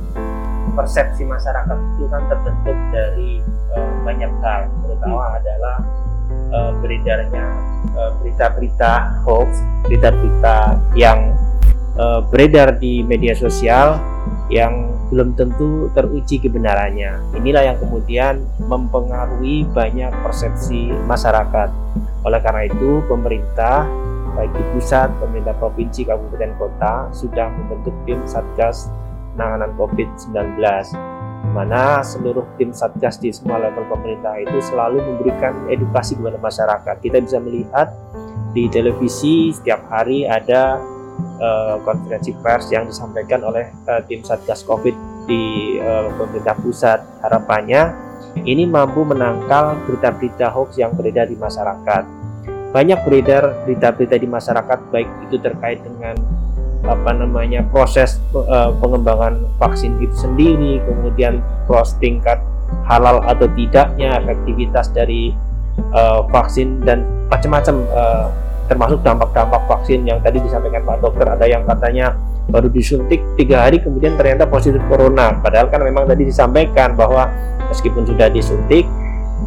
persepsi 0.78 1.26
masyarakat 1.26 1.76
itu 1.98 2.04
kan 2.14 2.22
terbentuk 2.30 2.78
dari 2.94 3.42
uh, 3.74 3.92
banyak 4.06 4.32
hal, 4.38 4.70
terutama 4.86 5.18
hmm. 5.18 5.38
adalah 5.42 5.76
uh, 6.54 6.72
beredarnya 6.78 7.44
uh, 7.98 8.10
berita-berita 8.22 9.24
hoax, 9.26 9.50
berita-berita 9.82 10.78
yang 10.94 11.34
uh, 11.98 12.22
beredar 12.22 12.78
di 12.78 13.02
media 13.02 13.34
sosial 13.34 13.98
yang 14.46 14.99
belum 15.10 15.34
tentu 15.34 15.90
teruji 15.92 16.38
kebenarannya. 16.38 17.34
Inilah 17.34 17.74
yang 17.74 17.78
kemudian 17.82 18.46
mempengaruhi 18.62 19.66
banyak 19.74 20.14
persepsi 20.22 20.94
masyarakat. 21.04 21.68
Oleh 22.22 22.40
karena 22.40 22.70
itu, 22.70 23.02
pemerintah 23.10 23.84
baik 24.38 24.54
di 24.54 24.64
pusat, 24.72 25.10
pemerintah 25.18 25.54
provinsi, 25.58 26.06
kabupaten 26.06 26.54
kota 26.56 27.10
sudah 27.10 27.50
membentuk 27.50 27.92
tim 28.06 28.22
Satgas 28.24 28.86
penanganan 29.34 29.74
COVID-19 29.74 30.58
di 31.40 31.50
mana 31.56 32.04
seluruh 32.04 32.44
tim 32.60 32.70
Satgas 32.70 33.18
di 33.18 33.32
semua 33.32 33.58
level 33.58 33.88
pemerintah 33.88 34.36
itu 34.38 34.60
selalu 34.60 35.00
memberikan 35.02 35.66
edukasi 35.72 36.14
kepada 36.14 36.38
masyarakat. 36.38 36.96
Kita 37.00 37.18
bisa 37.18 37.38
melihat 37.40 37.88
di 38.52 38.68
televisi 38.68 39.50
setiap 39.54 39.80
hari 39.88 40.28
ada 40.28 40.78
uh, 41.40 41.76
konferensi 41.84 42.32
pers 42.40 42.72
yang 42.72 42.88
disampaikan 42.88 43.44
oleh 43.44 43.70
uh, 43.86 44.00
tim 44.04 44.24
Satgas 44.24 44.64
COVID 44.64 45.26
di 45.28 45.76
uh, 45.78 46.10
pemerintah 46.16 46.56
pusat. 46.58 46.98
Harapannya 47.22 47.92
ini 48.46 48.64
mampu 48.66 49.02
menangkal 49.02 49.78
berita-berita 49.86 50.50
hoax 50.54 50.78
yang 50.78 50.94
beredar 50.94 51.26
di 51.26 51.36
masyarakat. 51.36 52.04
Banyak 52.70 52.98
beredar 53.02 53.66
berita-berita 53.66 54.16
di 54.18 54.28
masyarakat 54.30 54.78
baik 54.94 55.08
itu 55.26 55.36
terkait 55.42 55.82
dengan 55.82 56.14
apa 56.86 57.12
namanya 57.12 57.60
proses 57.68 58.22
uh, 58.32 58.72
pengembangan 58.80 59.44
vaksin 59.60 60.00
itu 60.00 60.14
sendiri, 60.16 60.80
kemudian 60.88 61.44
proses 61.68 61.98
tingkat 62.00 62.40
halal 62.86 63.20
atau 63.26 63.50
tidaknya, 63.52 64.22
efektivitas 64.22 64.88
dari 64.94 65.34
uh, 65.92 66.24
vaksin 66.30 66.80
dan 66.86 67.04
macam-macam 67.28 67.84
uh, 67.92 68.26
termasuk 68.70 69.02
dampak-dampak 69.02 69.66
vaksin 69.66 70.06
yang 70.06 70.22
tadi 70.22 70.38
disampaikan 70.38 70.86
Pak 70.86 71.02
Dokter. 71.02 71.26
Ada 71.26 71.50
yang 71.50 71.66
katanya 71.66 72.14
baru 72.46 72.70
disuntik 72.70 73.18
tiga 73.34 73.66
hari 73.66 73.82
kemudian 73.82 74.14
ternyata 74.14 74.46
positif 74.46 74.78
corona. 74.86 75.34
Padahal 75.42 75.66
kan 75.66 75.82
memang 75.82 76.06
tadi 76.06 76.22
disampaikan 76.22 76.94
bahwa 76.94 77.26
meskipun 77.66 78.06
sudah 78.06 78.30
disuntik 78.30 78.86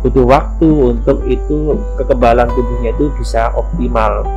butuh 0.04 0.28
waktu 0.28 0.68
untuk 0.68 1.24
itu 1.24 1.80
kekebalan 1.96 2.52
tubuhnya 2.52 2.92
itu 2.92 3.08
bisa 3.16 3.56
optimal. 3.56 4.28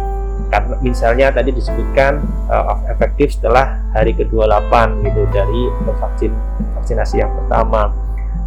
Karena 0.47 0.79
misalnya 0.79 1.35
tadi 1.35 1.51
disebutkan 1.51 2.23
uh, 2.47 2.79
efektif 2.87 3.35
setelah 3.35 3.83
hari 3.91 4.15
ke-28 4.15 4.73
gitu 5.03 5.23
dari 5.35 5.63
vaksin 5.99 6.31
vaksinasi 6.79 7.27
yang 7.27 7.35
pertama. 7.35 7.91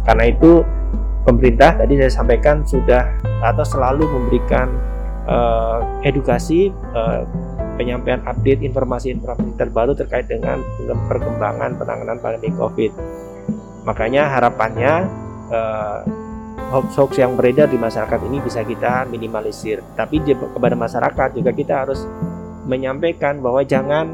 Karena 0.08 0.32
itu 0.32 0.64
pemerintah 1.28 1.76
tadi 1.76 2.00
saya 2.00 2.08
sampaikan 2.08 2.64
sudah 2.64 3.04
atau 3.44 3.64
selalu 3.68 4.08
memberikan 4.08 4.72
uh, 5.28 5.80
edukasi 6.06 6.72
uh, 6.92 7.24
penyampaian 7.80 8.20
update 8.28 8.60
informasi-informasi 8.60 9.56
terbaru 9.56 9.96
terkait 9.96 10.28
dengan 10.28 10.60
perkembangan 11.08 11.80
penanganan 11.80 12.20
pandemi 12.20 12.52
COVID. 12.52 12.92
Makanya 13.88 14.28
harapannya 14.28 15.08
uh, 15.48 16.04
hoax-hoax 16.70 17.16
yang 17.18 17.34
beredar 17.34 17.66
di 17.72 17.80
masyarakat 17.80 18.20
ini 18.28 18.38
bisa 18.44 18.60
kita 18.62 19.08
minimalisir. 19.08 19.80
Tapi 19.96 20.20
kepada 20.28 20.76
masyarakat 20.76 21.28
juga 21.34 21.50
kita 21.56 21.88
harus 21.88 22.04
menyampaikan 22.68 23.40
bahwa 23.40 23.64
jangan 23.64 24.12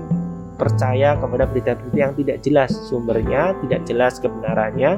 percaya 0.57 1.21
kepada 1.21 1.45
berita-berita 1.45 1.99
yang 2.01 2.14
tidak 2.16 2.38
jelas 2.40 2.71
sumbernya, 2.88 3.53
tidak 3.66 3.85
jelas 3.85 4.16
kebenarannya. 4.23 4.97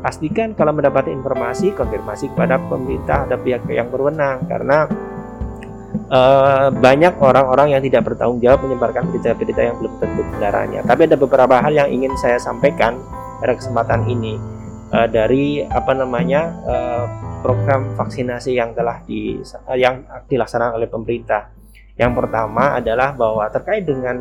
Pastikan 0.00 0.56
kalau 0.56 0.72
mendapat 0.72 1.12
informasi, 1.12 1.76
konfirmasi 1.76 2.32
kepada 2.32 2.56
pemerintah 2.70 3.28
atau 3.28 3.36
pihak 3.36 3.68
yang 3.68 3.92
berwenang 3.92 4.48
karena 4.48 4.88
uh, 6.10 6.68
banyak 6.74 7.16
orang-orang 7.22 7.78
yang 7.78 7.82
tidak 7.86 8.10
bertanggung 8.10 8.42
jawab 8.42 8.66
menyebarkan 8.66 9.08
berita-berita 9.08 9.60
yang 9.62 9.76
belum 9.78 9.92
tentu 10.02 10.20
kebenarannya. 10.26 10.80
Tapi 10.84 11.00
ada 11.06 11.16
beberapa 11.16 11.54
hal 11.62 11.72
yang 11.72 11.88
ingin 11.88 12.12
saya 12.18 12.36
sampaikan 12.36 12.98
pada 13.40 13.56
kesempatan 13.56 14.04
ini 14.10 14.36
uh, 14.92 15.08
dari 15.08 15.64
apa 15.64 15.96
namanya 15.96 16.52
uh, 16.66 17.04
program 17.40 17.96
vaksinasi 17.96 18.58
yang 18.58 18.76
telah 18.76 19.00
di 19.06 19.40
uh, 19.40 19.78
yang 19.78 20.04
dilaksanakan 20.28 20.76
oleh 20.76 20.90
pemerintah. 20.90 21.48
Yang 21.96 22.12
pertama 22.16 22.80
adalah 22.80 23.12
bahwa 23.12 23.44
terkait 23.52 23.84
dengan 23.84 24.20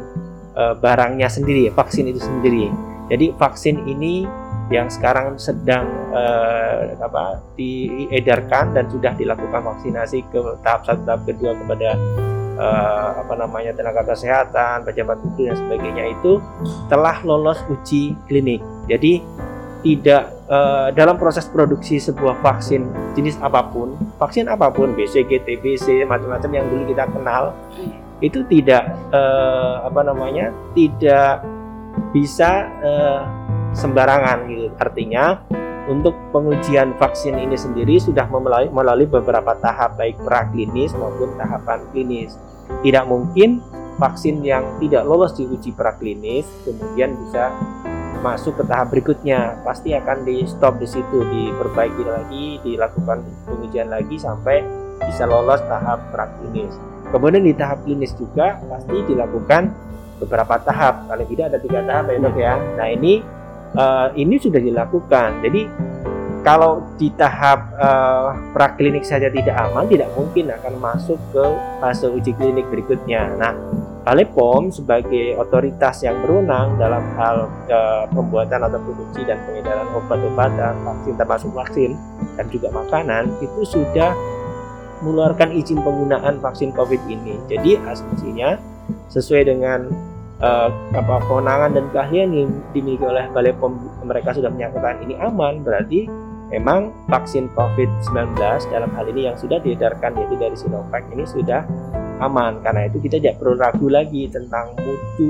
uh, 0.56 0.76
barangnya 0.78 1.28
sendiri, 1.28 1.72
vaksin 1.74 2.12
itu 2.12 2.22
sendiri. 2.22 2.68
Jadi 3.10 3.34
vaksin 3.34 3.90
ini 3.90 4.28
yang 4.70 4.88
sekarang 4.88 5.36
sedang 5.42 5.90
uh, 6.14 6.94
apa 7.02 7.42
diedarkan 7.58 8.78
dan 8.78 8.86
sudah 8.86 9.18
dilakukan 9.18 9.66
vaksinasi 9.66 10.30
ke 10.30 10.40
tahap 10.62 10.86
satu 10.86 11.02
tahap 11.10 11.22
kedua 11.26 11.58
kepada 11.58 11.98
uh, 12.60 13.10
apa 13.26 13.34
namanya 13.34 13.74
tenaga 13.74 14.06
kesehatan, 14.14 14.86
pejabat 14.86 15.18
publik 15.26 15.50
dan 15.50 15.58
sebagainya 15.58 16.04
itu 16.14 16.38
telah 16.92 17.18
lolos 17.26 17.58
uji 17.72 18.14
klinik. 18.30 18.62
Jadi 18.86 19.26
tidak 19.80 20.36
uh, 20.52 20.92
dalam 20.92 21.16
proses 21.16 21.48
produksi 21.48 22.04
sebuah 22.04 22.44
vaksin 22.44 23.16
jenis 23.16 23.40
apa 23.40 23.64
pun, 23.64 23.96
vaksin 24.20 24.52
apa 24.52 24.68
pun, 24.70 24.92
BCG, 24.92 25.48
TBC, 25.48 26.04
macam-macam 26.04 26.52
yang 26.52 26.68
dulu 26.68 26.84
kita 26.92 27.08
kenal, 27.08 27.56
itu 28.20 28.44
tidak 28.52 28.92
uh, 29.16 29.88
apa 29.88 30.04
namanya, 30.04 30.52
tidak 30.76 31.48
bisa 32.12 32.68
uh, 32.84 33.39
sembarangan 33.74 34.48
gitu. 34.50 34.68
Artinya 34.78 35.40
untuk 35.90 36.14
pengujian 36.30 36.94
vaksin 37.02 37.34
ini 37.34 37.58
sendiri 37.58 37.98
sudah 37.98 38.30
melalui, 38.30 38.70
melalui 38.70 39.08
beberapa 39.10 39.58
tahap 39.58 39.98
baik 39.98 40.22
praklinis 40.22 40.94
maupun 40.94 41.34
tahapan 41.36 41.82
klinis. 41.90 42.38
Tidak 42.86 43.06
mungkin 43.10 43.60
vaksin 43.98 44.46
yang 44.46 44.64
tidak 44.78 45.04
lolos 45.04 45.36
di 45.36 45.44
uji 45.50 45.74
praklinis 45.74 46.46
kemudian 46.64 47.18
bisa 47.26 47.52
masuk 48.22 48.62
ke 48.62 48.64
tahap 48.70 48.94
berikutnya. 48.94 49.60
Pasti 49.66 49.96
akan 49.96 50.28
di 50.28 50.46
stop 50.46 50.78
di 50.78 50.88
situ, 50.88 51.26
diperbaiki 51.26 52.04
lagi, 52.06 52.46
dilakukan 52.62 53.26
pengujian 53.50 53.90
lagi 53.90 54.22
sampai 54.22 54.62
bisa 55.02 55.26
lolos 55.26 55.64
tahap 55.66 56.04
praklinis. 56.14 56.76
Kemudian 57.10 57.42
di 57.42 57.58
tahap 57.58 57.82
klinis 57.82 58.14
juga 58.14 58.62
pasti 58.70 58.94
dilakukan 59.10 59.74
beberapa 60.22 60.62
tahap. 60.62 61.10
Paling 61.10 61.28
tidak 61.34 61.46
ada 61.50 61.58
tiga 61.58 61.80
tahap 61.82 62.06
ya 62.12 62.18
dok 62.22 62.38
ya. 62.38 62.54
Nah 62.78 62.88
ini 62.92 63.39
uh, 63.76 64.10
ini 64.16 64.40
sudah 64.40 64.62
dilakukan. 64.62 65.44
Jadi 65.44 65.62
kalau 66.40 66.88
di 66.96 67.12
tahap 67.20 67.76
uh, 67.76 68.32
praklinik 68.56 69.04
saja 69.04 69.28
tidak 69.28 69.60
aman, 69.60 69.86
tidak 69.92 70.08
mungkin 70.16 70.50
akan 70.56 70.74
masuk 70.80 71.20
ke 71.36 71.46
fase 71.84 72.08
uji 72.08 72.32
klinik 72.32 72.64
berikutnya. 72.72 73.36
Nah, 73.36 73.54
Balai 74.10 74.26
POM 74.26 74.74
sebagai 74.74 75.38
otoritas 75.38 76.02
yang 76.02 76.18
berwenang 76.26 76.82
dalam 76.82 77.04
hal 77.14 77.46
uh, 77.70 78.10
pembuatan 78.10 78.66
atau 78.66 78.82
produksi 78.82 79.22
dan 79.28 79.38
pengedaran 79.46 79.86
obat-obatan, 79.94 80.74
vaksin 80.82 81.14
termasuk 81.14 81.52
vaksin 81.54 81.92
dan 82.34 82.50
juga 82.50 82.74
makanan 82.74 83.30
itu 83.38 83.62
sudah 83.68 84.16
mengeluarkan 85.06 85.54
izin 85.54 85.84
penggunaan 85.86 86.42
vaksin 86.42 86.74
COVID 86.74 87.02
ini. 87.06 87.38
Jadi 87.52 87.78
asumsinya 87.86 88.58
sesuai 89.14 89.46
dengan 89.46 89.92
uh, 90.44 90.70
apa 90.96 91.16
kewenangan 91.28 91.72
dan 91.76 91.86
keahlian 91.92 92.30
yang 92.32 92.50
dimiliki 92.72 93.06
oleh 93.06 93.28
Balai 93.32 93.54
POM 93.56 93.76
mereka 94.04 94.36
sudah 94.36 94.52
menyatakan 94.52 95.04
ini 95.04 95.16
aman 95.20 95.62
berarti 95.64 96.08
memang 96.50 96.90
vaksin 97.08 97.48
COVID-19 97.54 98.36
dalam 98.74 98.90
hal 98.98 99.06
ini 99.14 99.30
yang 99.30 99.38
sudah 99.38 99.62
diedarkan 99.62 100.18
yaitu 100.18 100.36
dari 100.36 100.58
Sinovac 100.58 101.06
ini 101.14 101.24
sudah 101.24 101.62
aman. 102.20 102.60
Karena 102.66 102.90
itu 102.90 102.98
kita 103.00 103.22
tidak 103.22 103.38
perlu 103.38 103.56
ragu 103.56 103.88
lagi 103.88 104.26
tentang 104.28 104.74
mutu 104.82 105.30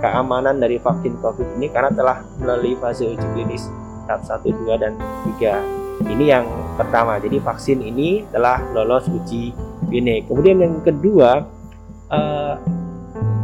keamanan 0.00 0.60
dari 0.60 0.80
vaksin 0.80 1.16
COVID 1.20 1.60
ini 1.60 1.68
karena 1.68 1.92
telah 1.92 2.24
melalui 2.40 2.76
fase 2.80 3.04
uji 3.04 3.26
klinis 3.36 3.68
tahap 4.08 4.22
1, 4.44 4.48
2, 4.48 4.82
dan 4.82 4.92
3 5.40 6.08
ini 6.12 6.28
yang 6.28 6.44
pertama 6.76 7.16
jadi 7.16 7.40
vaksin 7.40 7.80
ini 7.80 8.24
telah 8.28 8.60
lolos 8.76 9.08
uji 9.08 9.52
klinik. 9.88 10.28
Kemudian 10.28 10.60
yang 10.60 10.74
kedua 10.84 11.48
uh, 12.12 12.54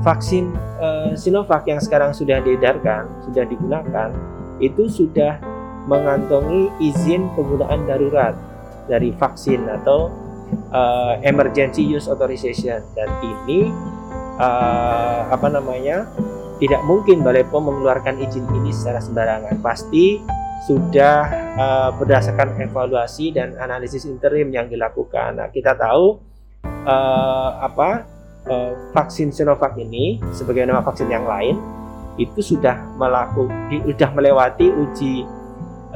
vaksin 0.02 0.52
uh, 0.82 1.14
Sinovac 1.14 1.66
yang 1.66 1.78
sekarang 1.78 2.10
sudah 2.12 2.42
diedarkan, 2.42 3.06
sudah 3.26 3.46
digunakan, 3.46 4.10
itu 4.58 4.90
sudah 4.90 5.38
mengantongi 5.86 6.70
izin 6.78 7.30
penggunaan 7.34 7.86
darurat 7.86 8.34
dari 8.86 9.10
vaksin 9.14 9.66
atau 9.66 10.10
uh, 10.74 11.18
emergency 11.22 11.82
use 11.82 12.06
authorization 12.06 12.82
dan 12.94 13.08
ini 13.22 13.70
uh, 14.38 15.26
apa 15.30 15.50
namanya 15.50 16.06
tidak 16.62 16.82
mungkin 16.86 17.26
Balai 17.26 17.42
POM 17.42 17.66
mengeluarkan 17.66 18.22
izin 18.22 18.46
ini 18.54 18.70
secara 18.70 19.02
sembarangan 19.02 19.58
pasti 19.58 20.22
sudah 20.62 21.26
uh, 21.58 21.90
berdasarkan 21.98 22.54
evaluasi 22.62 23.34
dan 23.34 23.58
analisis 23.58 24.06
interim 24.06 24.46
yang 24.54 24.70
dilakukan. 24.70 25.42
Nah, 25.42 25.50
kita 25.50 25.74
tahu 25.74 26.22
uh, 26.86 27.50
apa 27.66 28.06
uh, 28.48 28.72
vaksin 28.94 29.30
Sinovac 29.30 29.76
ini 29.78 30.18
sebagai 30.34 30.66
nama 30.66 30.82
vaksin 30.82 31.10
yang 31.10 31.26
lain 31.26 31.58
itu 32.20 32.44
sudah 32.44 32.76
melakukan 33.00 33.54
sudah 33.88 34.10
melewati 34.12 34.68
uji 34.68 35.24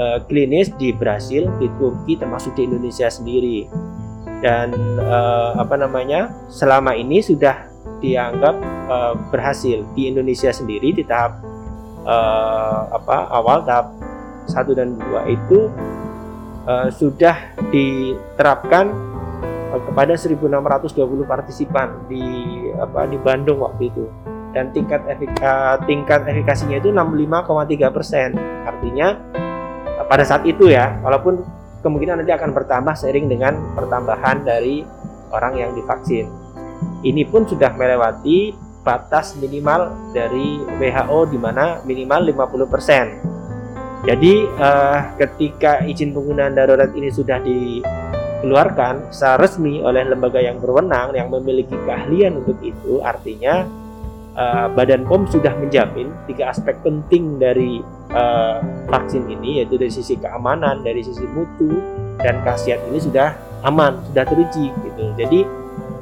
uh, 0.01 0.19
klinis 0.25 0.73
di 0.77 0.93
Brasil, 0.97 1.49
di 1.61 1.69
Turki 1.77 2.17
termasuk 2.17 2.57
di 2.57 2.69
Indonesia 2.69 3.09
sendiri. 3.09 3.69
dan 4.45 4.69
uh, 5.01 5.57
apa 5.57 5.81
namanya 5.81 6.29
selama 6.53 6.93
ini 6.93 7.25
sudah 7.25 7.73
dianggap 8.05 8.53
uh, 8.85 9.17
berhasil 9.33 9.81
di 9.97 10.13
Indonesia 10.13 10.53
sendiri 10.53 10.93
di 10.93 11.01
tahap 11.09 11.41
uh, 12.05 12.93
apa 12.93 13.33
awal 13.33 13.65
tahap 13.65 13.97
satu 14.45 14.77
dan 14.77 15.01
dua 15.01 15.25
itu 15.25 15.73
uh, 16.69 16.93
sudah 16.93 17.57
diterapkan 17.73 18.93
kepada 19.71 20.15
1.620 20.15 21.27
partisipan 21.27 22.07
di 22.07 22.23
apa 22.79 23.07
di 23.11 23.19
Bandung 23.19 23.63
waktu 23.63 23.91
itu 23.91 24.05
dan 24.55 24.73
tingkat 24.73 25.05
efika, 25.05 25.77
tingkat 25.85 26.25
efikasinya 26.25 26.81
itu 26.81 26.89
65,3 26.89 27.93
persen 27.93 28.29
artinya 28.65 29.21
uh, 30.01 30.07
pada 30.09 30.25
saat 30.25 30.47
itu 30.49 30.73
ya 30.73 30.97
walaupun 31.05 31.45
kemungkinan 31.87 32.25
nanti 32.25 32.33
akan 32.35 32.51
bertambah 32.51 32.95
seiring 32.99 33.31
dengan 33.31 33.55
pertambahan 33.79 34.43
dari 34.43 34.83
orang 35.31 35.55
yang 35.55 35.71
divaksin. 35.77 36.27
Ini 37.07 37.23
pun 37.31 37.47
sudah 37.47 37.71
melewati 37.79 38.53
batas 38.83 39.39
minimal 39.39 39.95
dari 40.11 40.63
WHO 40.79 41.31
di 41.31 41.39
mana 41.39 41.79
minimal 41.87 42.27
50%. 42.35 44.07
Jadi 44.07 44.35
eh, 44.47 44.99
ketika 45.19 45.83
izin 45.87 46.15
penggunaan 46.15 46.55
darurat 46.55 46.91
ini 46.95 47.11
sudah 47.11 47.43
dikeluarkan 48.41 49.11
secara 49.11 49.49
resmi 49.49 49.81
oleh 49.81 50.05
lembaga 50.05 50.39
yang 50.39 50.61
berwenang 50.61 51.17
yang 51.17 51.33
memiliki 51.33 51.75
keahlian 51.89 52.45
untuk 52.45 52.61
itu, 52.61 53.01
artinya 53.01 53.65
uh, 54.37 54.69
Badan 54.71 55.09
POM 55.09 55.25
sudah 55.27 55.57
menjamin 55.57 56.13
tiga 56.29 56.53
aspek 56.53 56.77
penting 56.85 57.41
dari 57.41 57.81
uh, 58.13 58.61
vaksin 58.93 59.27
ini 59.27 59.65
yaitu 59.65 59.81
dari 59.81 59.91
sisi 59.91 60.15
keamanan, 60.21 60.85
dari 60.85 61.01
sisi 61.01 61.25
mutu 61.33 61.81
dan 62.21 62.45
khasiat 62.45 62.87
ini 62.93 63.01
sudah 63.01 63.35
aman, 63.65 63.99
sudah 64.13 64.25
teruji 64.29 64.71
gitu. 64.71 65.05
Jadi 65.17 65.41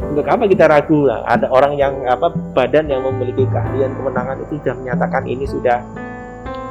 untuk 0.04 0.26
apa 0.26 0.44
kita 0.50 0.68
ragu 0.68 1.06
lah? 1.06 1.22
Ada 1.24 1.48
orang 1.48 1.78
yang 1.78 1.94
apa 2.04 2.28
badan 2.52 2.90
yang 2.90 3.06
memiliki 3.06 3.46
keahlian 3.48 3.94
kemenangan 3.94 4.42
itu 4.42 4.58
sudah 4.60 4.74
menyatakan 4.76 5.22
ini 5.24 5.46
sudah 5.46 5.80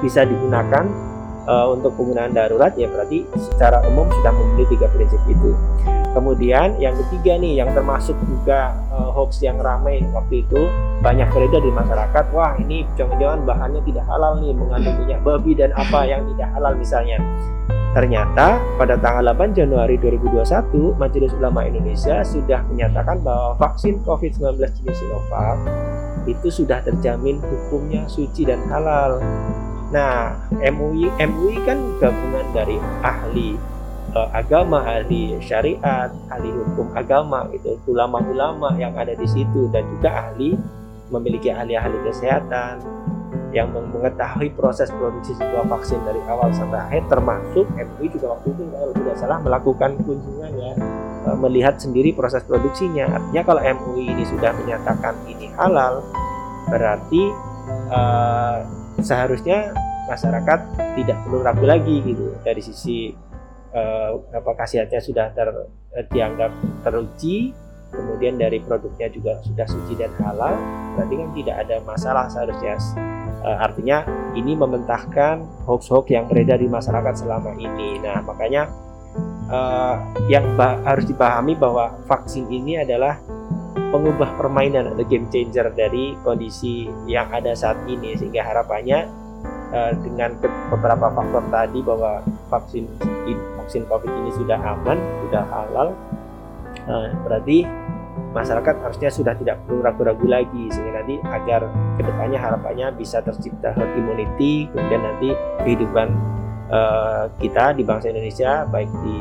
bisa 0.03 0.27
digunakan 0.27 0.85
uh, 1.47 1.71
untuk 1.71 1.95
penggunaan 1.99 2.31
darurat 2.31 2.73
ya 2.75 2.87
berarti 2.89 3.27
secara 3.37 3.83
umum 3.87 4.07
sudah 4.09 4.31
memiliki 4.31 4.75
tiga 4.77 4.87
prinsip 4.91 5.21
itu. 5.27 5.51
Kemudian 6.13 6.77
yang 6.77 6.93
ketiga 6.93 7.41
nih 7.41 7.57
yang 7.57 7.73
termasuk 7.73 8.13
juga 8.29 8.77
uh, 8.93 9.09
hoax 9.17 9.41
yang 9.41 9.57
ramai 9.57 10.05
waktu 10.13 10.45
itu 10.45 10.61
banyak 11.01 11.25
beredar 11.33 11.61
di 11.65 11.73
masyarakat, 11.73 12.25
wah 12.37 12.53
ini 12.61 12.85
jangan-jangan 12.93 13.41
bahannya 13.49 13.81
tidak 13.81 14.05
halal 14.05 14.37
nih 14.37 14.53
mengandung 14.53 14.95
minyak 15.01 15.19
babi 15.25 15.57
dan 15.57 15.73
apa 15.73 16.05
yang 16.05 16.21
tidak 16.33 16.53
halal 16.53 16.73
misalnya. 16.77 17.17
Ternyata 17.93 18.57
pada 18.77 18.97
tanggal 18.97 19.37
8 19.37 19.53
Januari 19.53 20.01
2021 20.01 20.97
Majelis 20.97 21.29
Ulama 21.37 21.61
Indonesia 21.65 22.25
sudah 22.25 22.65
menyatakan 22.65 23.21
bahwa 23.21 23.53
vaksin 23.61 24.01
COVID-19 24.01 24.57
jenis 24.81 24.97
Sinovac 24.97 25.61
itu 26.25 26.49
sudah 26.49 26.81
terjamin 26.81 27.37
hukumnya 27.41 28.09
suci 28.09 28.49
dan 28.49 28.65
halal. 28.69 29.21
Nah, 29.93 30.33
MUI 30.57 31.05
MUI 31.21 31.55
kan 31.69 31.77
gabungan 32.01 32.45
dari 32.49 32.81
ahli 33.05 33.53
uh, 34.17 34.29
agama, 34.33 34.81
ahli 34.81 35.37
syariat, 35.37 36.09
ahli 36.33 36.49
hukum 36.49 36.89
agama 36.97 37.45
gitu, 37.53 37.77
ulama-ulama 37.85 38.73
yang 38.81 38.97
ada 38.97 39.13
di 39.13 39.29
situ 39.29 39.69
dan 39.69 39.85
juga 39.85 40.09
ahli 40.29 40.57
memiliki 41.13 41.53
ahli-ahli 41.53 42.09
kesehatan 42.09 42.81
yang 43.53 43.69
mengetahui 43.69 44.49
proses 44.57 44.89
produksi 44.89 45.37
sebuah 45.37 45.69
vaksin 45.69 46.01
dari 46.09 46.17
awal 46.25 46.49
sampai 46.49 46.89
akhir 46.89 47.05
termasuk 47.05 47.69
MUI 47.77 48.09
juga 48.09 48.33
waktu 48.33 48.49
itu 48.49 48.65
kalau 48.73 48.93
tidak 48.97 49.15
salah 49.21 49.37
melakukan 49.45 49.93
kunjungan 50.01 50.51
ya 50.57 50.73
uh, 51.29 51.37
melihat 51.37 51.77
sendiri 51.77 52.17
proses 52.17 52.41
produksinya. 52.41 53.13
Artinya 53.13 53.45
kalau 53.45 53.61
MUI 53.61 54.09
ini 54.09 54.25
sudah 54.25 54.57
menyatakan 54.57 55.13
ini 55.29 55.53
halal 55.53 56.01
berarti 56.65 57.29
uh, 57.93 58.82
seharusnya 59.01 59.73
masyarakat 60.05 60.59
tidak 60.99 61.17
perlu 61.25 61.39
ragu 61.41 61.65
lagi 61.65 62.03
gitu. 62.03 62.35
Dari 62.43 62.61
sisi 62.61 63.15
uh, 63.73 64.19
apa 64.29 64.51
khasiatnya 64.53 64.99
sudah 65.01 65.31
ter, 65.33 65.49
uh, 65.49 66.05
dianggap 66.11 66.51
teruji 66.85 67.55
kemudian 67.93 68.41
dari 68.41 68.57
produknya 68.57 69.05
juga 69.13 69.37
sudah 69.45 69.69
suci 69.69 69.93
dan 69.93 70.09
halal 70.17 70.57
berarti 70.97 71.13
kan 71.13 71.29
tidak 71.37 71.55
ada 71.65 71.75
masalah 71.85 72.25
seharusnya. 72.29 72.77
Uh, 73.43 73.59
artinya 73.59 74.07
ini 74.39 74.55
mementahkan 74.55 75.43
hoax-hoax 75.67 76.07
yang 76.07 76.25
beredar 76.31 76.57
di 76.57 76.71
masyarakat 76.71 77.13
selama 77.19 77.51
ini. 77.59 77.99
Nah 77.99 78.23
makanya 78.23 78.71
uh, 79.51 79.99
yang 80.31 80.55
harus 80.57 81.05
dipahami 81.05 81.53
bahwa 81.53 81.91
vaksin 82.07 82.47
ini 82.47 82.79
adalah 82.79 83.19
pengubah 83.93 84.33
permainan 84.41 84.89
atau 84.89 85.05
game 85.05 85.29
changer 85.29 85.69
dari 85.77 86.17
kondisi 86.25 86.89
yang 87.05 87.29
ada 87.29 87.53
saat 87.53 87.77
ini. 87.85 88.17
Sehingga 88.17 88.41
harapannya 88.41 89.05
uh, 89.69 89.93
dengan 90.01 90.33
beberapa 90.73 91.13
faktor 91.13 91.45
tadi 91.53 91.79
bahwa 91.85 92.25
vaksin 92.49 92.89
vaksin 93.61 93.85
COVID 93.85 94.09
ini 94.09 94.31
sudah 94.33 94.57
aman, 94.57 94.97
sudah 95.29 95.45
halal, 95.45 95.87
uh, 96.89 97.07
berarti 97.21 97.69
masyarakat 98.33 98.75
harusnya 98.81 99.09
sudah 99.13 99.37
tidak 99.37 99.61
perlu 99.69 99.85
ragu-ragu 99.85 100.25
lagi. 100.25 100.73
Sehingga 100.73 101.05
nanti 101.05 101.21
agar 101.29 101.69
ke 101.93 102.01
depannya 102.01 102.41
harapannya 102.41 102.87
bisa 102.97 103.21
tercipta 103.21 103.77
herd 103.77 103.93
immunity 103.93 104.65
kemudian 104.73 105.05
nanti 105.05 105.29
kehidupan 105.61 106.09
uh, 106.73 107.29
kita 107.37 107.77
di 107.77 107.85
bangsa 107.85 108.09
Indonesia 108.09 108.65
baik 108.65 108.89
di 109.05 109.17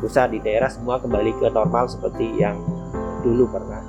pusat 0.00 0.32
di 0.32 0.40
daerah 0.40 0.72
semua 0.72 0.96
kembali 0.96 1.36
ke 1.36 1.52
normal 1.52 1.90
seperti 1.90 2.40
yang 2.40 2.56
dulu 3.20 3.50
pernah 3.50 3.82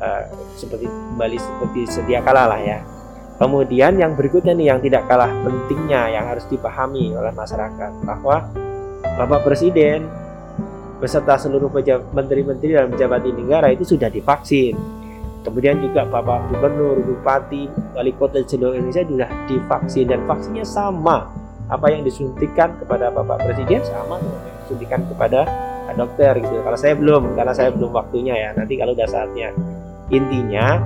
uh, 0.00 0.24
seperti 0.56 0.88
kembali 0.88 1.36
seperti 1.38 1.80
sedia 1.86 2.24
kala 2.24 2.50
lah 2.50 2.60
ya 2.60 2.80
kemudian 3.36 3.96
yang 4.00 4.16
berikutnya 4.16 4.52
nih 4.56 4.66
yang 4.74 4.80
tidak 4.80 5.06
kalah 5.06 5.30
pentingnya 5.44 6.10
yang 6.12 6.24
harus 6.28 6.44
dipahami 6.50 7.14
oleh 7.14 7.32
masyarakat 7.32 7.92
bahwa 8.04 8.48
Bapak 9.16 9.44
Presiden 9.44 10.08
beserta 11.00 11.40
seluruh 11.40 11.72
menteri-menteri 12.12 12.76
dan 12.76 12.92
pejabat 12.92 13.24
di 13.24 13.32
negara 13.32 13.72
itu 13.72 13.88
sudah 13.88 14.12
divaksin. 14.12 14.76
Kemudian 15.40 15.80
juga 15.80 16.04
Bapak 16.04 16.52
Gubernur, 16.52 17.00
Bupati, 17.00 17.64
Wali 17.96 18.12
Kota 18.12 18.44
seluruh 18.44 18.76
Indonesia 18.76 19.08
sudah 19.08 19.30
divaksin 19.48 20.12
dan 20.12 20.20
vaksinnya 20.28 20.68
sama. 20.68 21.32
Apa 21.72 21.88
yang 21.88 22.04
disuntikan 22.04 22.76
kepada 22.76 23.08
Bapak 23.08 23.40
Presiden 23.48 23.80
sama 23.88 24.20
yang 24.20 24.56
disuntikan 24.68 25.00
kepada 25.08 25.48
dokter 25.96 26.36
gitu. 26.38 26.60
Kalau 26.60 26.78
saya 26.78 26.94
belum, 26.94 27.32
karena 27.32 27.54
saya 27.56 27.72
belum 27.72 27.90
waktunya 27.90 28.36
ya. 28.36 28.50
Nanti 28.52 28.76
kalau 28.76 28.92
udah 28.92 29.08
saatnya. 29.08 29.50
Intinya 30.10 30.78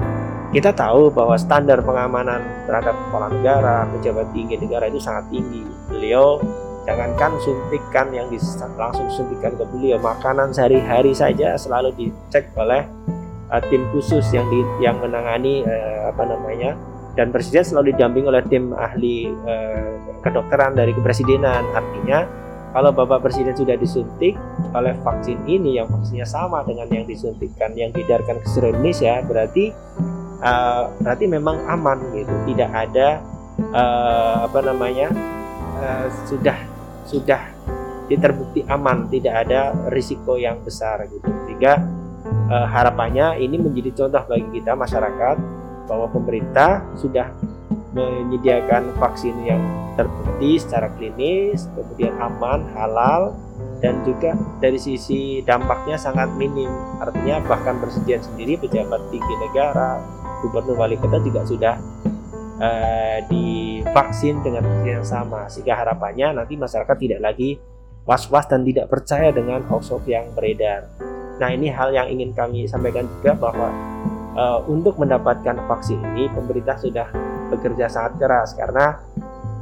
kita 0.55 0.71
tahu 0.71 1.11
bahwa 1.11 1.35
standar 1.35 1.83
pengamanan 1.83 2.39
terhadap 2.69 2.95
kepala 2.95 3.27
negara, 3.33 3.89
pejabat 3.91 4.31
tinggi 4.31 4.55
negara 4.61 4.87
itu 4.87 5.03
sangat 5.03 5.27
tinggi. 5.33 5.67
Beliau 5.91 6.39
jangankan 6.85 7.33
suntikan 7.41 8.13
yang 8.13 8.29
langsung 8.77 9.09
suntikan 9.09 9.57
ke 9.57 9.65
beliau 9.67 9.97
makanan 9.99 10.53
sehari-hari 10.53 11.17
saja 11.17 11.57
selalu 11.57 11.91
dicek 11.97 12.53
oleh 12.61 12.85
uh, 13.49 13.63
tim 13.73 13.83
khusus 13.91 14.25
yang 14.37 14.45
di, 14.53 14.61
yang 14.85 15.01
menangani 15.01 15.65
uh, 15.65 16.13
apa 16.13 16.23
namanya 16.29 16.77
dan 17.17 17.33
presiden 17.33 17.65
selalu 17.65 17.97
didamping 17.97 18.29
oleh 18.29 18.45
tim 18.47 18.77
ahli 18.77 19.33
uh, 19.49 20.21
kedokteran 20.21 20.77
dari 20.77 20.93
kepresidenan 20.93 21.65
artinya 21.73 22.29
kalau 22.75 22.91
bapak 22.91 23.23
presiden 23.23 23.55
sudah 23.55 23.79
disuntik 23.79 24.35
oleh 24.75 24.93
vaksin 25.07 25.39
ini 25.47 25.79
yang 25.79 25.87
vaksinnya 25.87 26.27
sama 26.27 26.67
dengan 26.67 26.91
yang 26.91 27.07
disuntikkan 27.07 27.71
yang 27.79 27.95
didarkan 27.95 28.43
ke 28.43 28.47
seluruh 28.51 28.75
Indonesia 28.75 29.23
berarti 29.23 29.71
uh, 30.43 30.91
berarti 30.99 31.25
memang 31.31 31.63
aman 31.71 32.03
gitu 32.19 32.35
tidak 32.51 32.71
ada 32.75 33.23
uh, 33.71 34.51
apa 34.51 34.59
namanya 34.61 35.09
uh, 35.79 36.11
sudah 36.27 36.59
sudah 37.07 37.55
terbukti 38.13 38.61
aman, 38.69 39.09
tidak 39.09 39.49
ada 39.49 39.73
risiko 39.89 40.37
yang 40.37 40.61
besar 40.61 41.09
gitu. 41.09 41.25
Sehingga 41.49 41.81
eh, 42.53 42.67
harapannya 42.69 43.41
ini 43.41 43.57
menjadi 43.57 44.05
contoh 44.05 44.23
bagi 44.29 44.61
kita 44.61 44.77
masyarakat 44.77 45.37
bahwa 45.89 46.07
pemerintah 46.13 46.85
sudah 46.97 47.33
menyediakan 47.95 48.99
vaksin 48.99 49.35
yang 49.47 49.63
terbukti 49.95 50.59
secara 50.59 50.91
klinis, 50.99 51.71
kemudian 51.79 52.13
aman, 52.19 52.67
halal, 52.75 53.39
dan 53.79 54.03
juga 54.03 54.35
dari 54.59 54.77
sisi 54.77 55.41
dampaknya 55.47 55.95
sangat 55.95 56.29
minim. 56.35 56.69
Artinya 56.99 57.39
bahkan 57.47 57.79
presiden 57.79 58.19
sendiri, 58.21 58.59
pejabat 58.59 58.99
tinggi 59.15 59.35
negara, 59.39 60.03
gubernur 60.43 60.77
wali 60.77 60.99
kota 60.99 61.23
juga 61.23 61.47
sudah 61.47 61.75
uh, 62.59 63.19
divaksin 63.31 64.43
dengan 64.43 64.67
vaksin 64.67 64.91
yang 65.01 65.07
sama 65.07 65.47
sehingga 65.49 65.79
harapannya 65.79 66.37
nanti 66.37 66.59
masyarakat 66.59 66.97
tidak 66.99 67.21
lagi 67.23 67.57
was-was 68.05 68.45
dan 68.51 68.67
tidak 68.69 68.93
percaya 68.93 69.33
dengan 69.33 69.65
hoax-hoax 69.65 70.05
yang 70.05 70.29
beredar. 70.37 70.85
Nah 71.41 71.49
ini 71.51 71.73
hal 71.73 71.91
yang 71.97 72.07
ingin 72.13 72.37
kami 72.37 72.69
sampaikan 72.69 73.09
juga 73.19 73.33
bahwa 73.33 73.69
uh, 74.37 74.61
untuk 74.69 75.01
mendapatkan 75.01 75.57
vaksin 75.65 75.99
ini 76.15 76.29
pemerintah 76.31 76.77
sudah 76.77 77.09
bekerja 77.51 77.87
sangat 77.91 78.21
keras 78.21 78.55
karena 78.57 79.01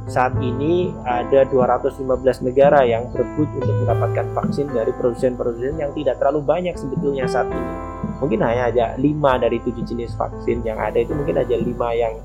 saat 0.03 0.35
ini 0.43 0.91
ada 1.07 1.47
215 1.47 2.03
negara 2.43 2.83
yang 2.83 3.07
berebut 3.15 3.47
untuk 3.55 3.71
mendapatkan 3.71 4.27
vaksin 4.35 4.67
dari 4.67 4.91
produsen-produsen 4.91 5.79
yang 5.79 5.95
tidak 5.95 6.19
terlalu 6.19 6.43
banyak 6.43 6.75
sebetulnya 6.75 7.23
saat 7.23 7.47
ini. 7.47 7.67
Mungkin 8.19 8.39
hanya 8.43 8.63
ada 8.67 8.85
5 8.99 9.43
dari 9.43 9.57
7 9.63 9.79
jenis 9.79 10.11
vaksin 10.19 10.59
yang 10.67 10.75
ada 10.79 10.99
itu 10.99 11.15
mungkin 11.15 11.39
aja 11.39 11.55
5 11.55 11.71
yang 11.95 12.19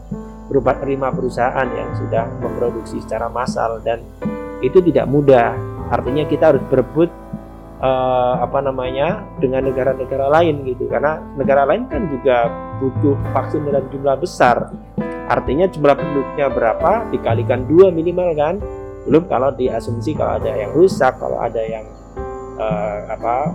berupa 0.51 0.75
5 0.75 0.91
perusahaan 1.17 1.69
yang 1.71 1.91
sudah 1.95 2.25
memproduksi 2.43 2.99
secara 2.99 3.31
massal 3.31 3.79
dan 3.87 4.03
itu 4.59 4.83
tidak 4.83 5.07
mudah. 5.07 5.55
Artinya 5.89 6.27
kita 6.27 6.51
harus 6.51 6.63
berebut 6.67 7.15
uh, 7.79 8.43
apa 8.43 8.59
namanya 8.59 9.23
dengan 9.39 9.71
negara-negara 9.71 10.27
lain 10.27 10.67
gitu 10.67 10.91
karena 10.91 11.23
negara 11.39 11.63
lain 11.63 11.87
kan 11.87 12.11
juga 12.11 12.51
butuh 12.83 13.15
vaksin 13.35 13.63
dalam 13.67 13.87
jumlah 13.91 14.19
besar 14.19 14.71
Artinya 15.29 15.69
jumlah 15.69 15.95
penduduknya 15.95 16.49
berapa? 16.49 17.05
Dikalikan 17.13 17.69
dua 17.69 17.93
minimal 17.93 18.33
kan? 18.33 18.55
Belum 19.05 19.29
kalau 19.29 19.53
diasumsi 19.53 20.17
kalau 20.17 20.41
ada 20.41 20.53
yang 20.53 20.73
rusak, 20.73 21.21
kalau 21.21 21.37
ada 21.37 21.61
yang 21.61 21.85
uh, 22.57 22.99
apa 23.13 23.53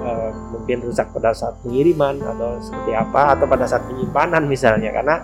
uh, 0.00 0.30
mungkin 0.56 0.80
rusak 0.84 1.12
pada 1.12 1.36
saat 1.36 1.60
pengiriman 1.60 2.20
atau 2.24 2.56
seperti 2.64 2.92
apa 2.96 3.36
atau 3.36 3.44
pada 3.44 3.68
saat 3.68 3.84
penyimpanan 3.84 4.48
misalnya. 4.48 4.96
Karena 4.96 5.16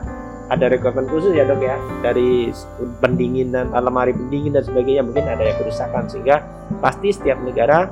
ada 0.46 0.70
requirement 0.70 1.10
khusus 1.10 1.34
ya 1.34 1.42
dok 1.42 1.58
ya 1.58 1.74
dari 2.06 2.54
pendinginan 3.02 3.74
lemari 3.74 4.14
pendingin 4.14 4.54
dan 4.54 4.62
sebagainya 4.62 5.02
mungkin 5.02 5.24
ada 5.26 5.42
yang 5.42 5.56
kerusakan. 5.56 6.12
Sehingga 6.12 6.44
pasti 6.84 7.08
setiap 7.12 7.40
negara 7.40 7.88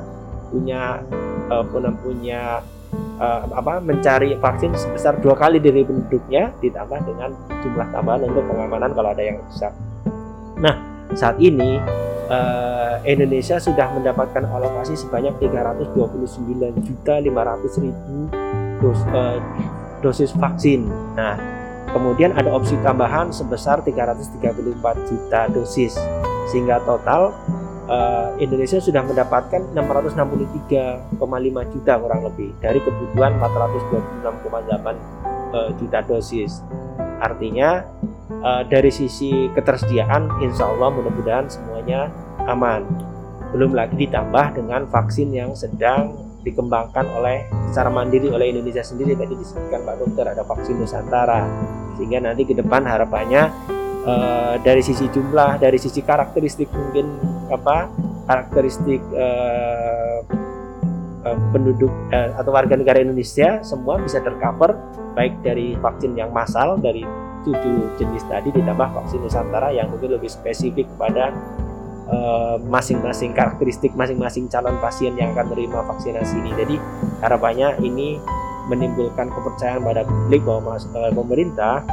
punya 0.53 1.01
uh, 1.49 1.65
punya 2.05 2.61
uh, 3.19 3.47
apa 3.55 3.83
mencari 3.83 4.35
vaksin 4.39 4.75
sebesar 4.75 5.19
dua 5.21 5.35
kali 5.39 5.63
dari 5.63 5.87
penduduknya 5.87 6.51
ditambah 6.59 7.01
dengan 7.07 7.31
jumlah 7.63 7.89
tambahan 7.95 8.21
untuk 8.27 8.45
pengamanan 8.47 8.91
kalau 8.95 9.11
ada 9.11 9.23
yang 9.23 9.37
rusak. 9.43 9.73
Nah 10.59 10.75
saat 11.15 11.39
ini 11.39 11.79
uh, 12.29 12.99
Indonesia 13.05 13.61
sudah 13.61 13.93
mendapatkan 13.95 14.45
alokasi 14.49 14.97
sebanyak 14.99 15.37
329 15.39 16.85
juta 16.85 17.15
500 17.21 17.85
ribu 17.85 18.17
dos, 18.81 19.01
uh, 19.13 19.39
dosis 20.01 20.33
vaksin. 20.35 20.89
Nah 21.15 21.37
kemudian 21.95 22.35
ada 22.35 22.51
opsi 22.51 22.75
tambahan 22.83 23.31
sebesar 23.31 23.85
334 23.87 24.43
juta 25.07 25.41
dosis 25.53 25.95
sehingga 26.51 26.83
total 26.83 27.33
uh, 27.89 28.37
Indonesia 28.41 28.81
sudah 28.81 29.03
mendapatkan 29.05 29.61
663,5 29.77 31.73
juta 31.73 31.93
kurang 32.01 32.21
lebih 32.25 32.51
dari 32.61 32.81
kebutuhan 32.81 33.33
426,8 33.41 35.55
uh, 35.55 35.71
juta 35.77 35.99
dosis. 36.05 36.65
Artinya 37.21 37.85
uh, 38.45 38.63
dari 38.69 38.93
sisi 38.93 39.49
ketersediaan, 39.53 40.45
insya 40.45 40.69
Allah 40.69 40.89
mudah-mudahan 40.93 41.49
semuanya 41.49 42.13
aman. 42.49 42.85
Belum 43.55 43.73
lagi 43.73 43.95
ditambah 43.95 44.59
dengan 44.59 44.91
vaksin 44.91 45.31
yang 45.31 45.55
sedang 45.55 46.19
dikembangkan 46.45 47.09
oleh 47.17 47.49
secara 47.73 47.89
mandiri 47.89 48.29
oleh 48.29 48.53
Indonesia 48.53 48.85
sendiri 48.85 49.17
tadi 49.17 49.33
disebutkan 49.33 49.81
Pak 49.81 49.97
Dokter 50.05 50.29
ada 50.29 50.45
vaksin 50.45 50.77
Nusantara 50.77 51.49
sehingga 51.97 52.21
nanti 52.21 52.45
ke 52.45 52.53
depan 52.53 52.85
harapannya 52.85 53.49
uh, 54.05 54.55
dari 54.61 54.83
sisi 54.85 55.09
jumlah 55.11 55.59
dari 55.59 55.81
sisi 55.81 56.01
karakteristik 56.05 56.69
mungkin 56.71 57.09
apa 57.51 57.89
karakteristik 58.25 59.01
uh, 59.13 60.21
uh, 61.25 61.39
penduduk 61.53 61.93
uh, 62.13 62.37
atau 62.39 62.51
warga 62.53 62.77
negara 62.77 63.01
Indonesia 63.01 63.61
semua 63.65 64.01
bisa 64.01 64.21
tercover 64.21 64.77
baik 65.17 65.41
dari 65.45 65.77
vaksin 65.79 66.17
yang 66.17 66.31
massal 66.33 66.77
dari 66.81 67.05
tujuh 67.45 68.01
jenis 68.01 68.25
tadi 68.25 68.49
ditambah 68.57 68.89
vaksin 68.97 69.21
Nusantara 69.21 69.69
yang 69.69 69.93
mungkin 69.93 70.17
lebih 70.17 70.33
spesifik 70.33 70.89
kepada 70.97 71.33
masing-masing 72.69 73.33
uh, 73.33 73.37
karakteristik 73.37 73.93
masing-masing 73.97 74.49
calon 74.53 74.77
pasien 74.81 75.17
yang 75.17 75.33
akan 75.33 75.53
menerima 75.53 75.89
vaksinasi 75.89 76.37
ini. 76.37 76.53
Jadi 76.53 76.77
harapannya 77.25 77.81
ini 77.81 78.21
menimbulkan 78.69 79.33
kepercayaan 79.33 79.81
pada 79.85 80.05
publik 80.05 80.45
bahwa 80.45 80.77
pemerintah 81.17 81.85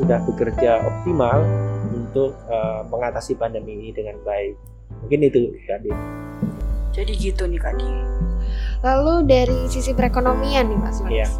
sudah 0.00 0.18
bekerja 0.24 0.80
optimal 0.80 1.44
untuk 1.92 2.32
uh, 2.48 2.80
mengatasi 2.88 3.36
pandemi 3.36 3.76
ini 3.76 3.90
dengan 3.92 4.16
baik. 4.24 4.56
Mungkin 5.04 5.20
itu 5.28 5.52
Kak 5.68 5.84
Jadi 6.96 7.12
gitu 7.20 7.44
nih 7.44 7.60
Kak 7.60 7.76
Lalu 8.80 9.14
dari 9.28 9.58
sisi 9.68 9.92
perekonomian 9.92 10.72
nih 10.72 10.78
Mas 10.80 10.98
Manis. 11.04 11.28
Yeah. 11.28 11.30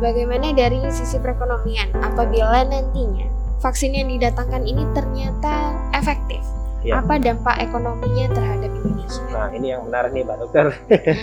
Bagaimana 0.00 0.56
dari 0.56 0.80
sisi 0.88 1.20
perekonomian 1.20 1.92
apabila 2.00 2.64
nantinya 2.66 3.28
vaksin 3.60 3.94
yang 3.94 4.08
didatangkan 4.10 4.64
ini 4.64 4.82
ternyata 4.96 5.76
efektif? 5.92 6.40
Ya. 6.82 7.04
Apa 7.04 7.20
dampak 7.20 7.60
ekonominya 7.60 8.32
terhadap 8.32 8.70
Indonesia? 8.72 9.22
Nah, 9.34 9.50
ini 9.50 9.74
yang 9.74 9.86
menarik 9.86 10.14
nih, 10.14 10.24
Pak 10.24 10.36
Dokter. 10.40 10.66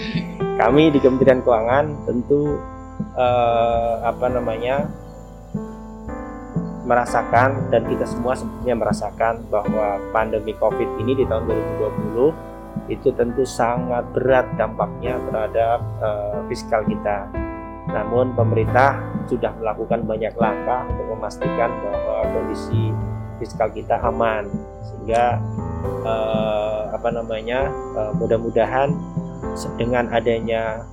Kami 0.62 0.84
di 0.92 1.00
Kementerian 1.00 1.40
Keuangan 1.44 1.86
tentu 2.08 2.60
uh, 3.16 4.04
apa 4.04 4.28
namanya 4.32 4.88
merasakan 6.86 7.74
dan 7.74 7.82
kita 7.90 8.06
semua 8.06 8.38
sebetulnya 8.38 8.78
merasakan 8.78 9.42
bahwa 9.50 9.98
pandemi 10.14 10.54
Covid 10.56 10.88
ini 11.02 11.18
di 11.18 11.26
tahun 11.26 11.50
2020 12.16 12.94
itu 12.94 13.10
tentu 13.18 13.44
sangat 13.44 14.06
berat 14.14 14.46
dampaknya 14.56 15.18
terhadap 15.26 15.80
uh, 16.00 16.40
fiskal 16.46 16.86
kita. 16.86 17.26
Namun 17.90 18.38
pemerintah 18.38 19.02
sudah 19.26 19.54
melakukan 19.58 20.06
banyak 20.06 20.34
langkah 20.38 20.86
untuk 20.90 21.18
memastikan 21.18 21.70
bahwa 21.82 22.18
kondisi 22.34 22.94
fiskal 23.42 23.70
kita 23.74 23.98
aman 24.06 24.46
sehingga 24.86 25.42
uh, 26.06 26.94
apa 26.94 27.10
namanya 27.10 27.70
uh, 27.98 28.14
mudah-mudahan 28.16 28.94
dengan 29.78 30.10
adanya 30.12 30.84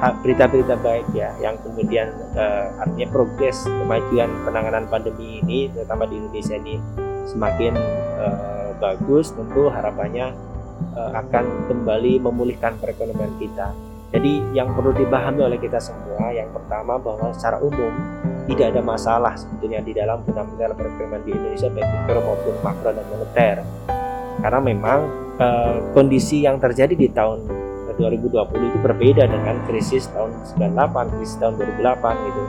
berita-berita 0.00 0.80
baik 0.80 1.12
ya 1.12 1.28
yang 1.44 1.60
kemudian 1.60 2.08
uh, 2.32 2.72
artinya 2.80 3.08
progres 3.12 3.68
kemajuan 3.68 4.32
penanganan 4.48 4.88
pandemi 4.88 5.44
ini 5.44 5.68
terutama 5.68 6.08
di 6.08 6.16
Indonesia 6.16 6.56
ini 6.56 6.80
semakin 7.28 7.76
uh, 8.16 8.72
bagus 8.80 9.36
tentu 9.36 9.68
harapannya 9.68 10.32
uh, 10.96 11.12
akan 11.20 11.68
kembali 11.68 12.16
memulihkan 12.24 12.80
perekonomian 12.80 13.36
kita. 13.36 13.76
Jadi 14.10 14.42
yang 14.56 14.74
perlu 14.74 14.90
dipahami 14.90 15.46
oleh 15.46 15.60
kita 15.60 15.78
semua 15.78 16.34
yang 16.34 16.50
pertama 16.50 16.98
bahwa 16.98 17.30
secara 17.30 17.62
umum 17.62 17.94
tidak 18.50 18.74
ada 18.74 18.82
masalah 18.82 19.38
sebetulnya 19.38 19.84
di 19.84 19.94
dalam 19.94 20.24
fundamental 20.26 20.74
perekonomian 20.74 21.22
di 21.22 21.30
Indonesia 21.36 21.68
baik 21.70 21.86
mikro 21.86 22.20
maupun 22.24 22.54
makro 22.64 22.90
dan 22.90 23.06
moneter. 23.06 23.56
Karena 24.40 24.60
memang 24.64 24.98
uh, 25.36 25.76
kondisi 25.92 26.42
yang 26.42 26.58
terjadi 26.58 26.96
di 26.96 27.06
tahun 27.12 27.69
2020 28.00 28.70
itu 28.72 28.78
berbeda 28.80 29.28
dengan 29.28 29.56
krisis 29.68 30.08
tahun 30.10 30.32
98, 30.56 31.14
krisis 31.14 31.36
tahun 31.36 31.54
2008 31.60 32.26
gitu. 32.26 32.42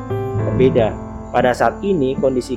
Berbeda. 0.47 0.87
Pada 1.31 1.51
saat 1.51 1.75
ini 1.83 2.15
kondisi 2.15 2.55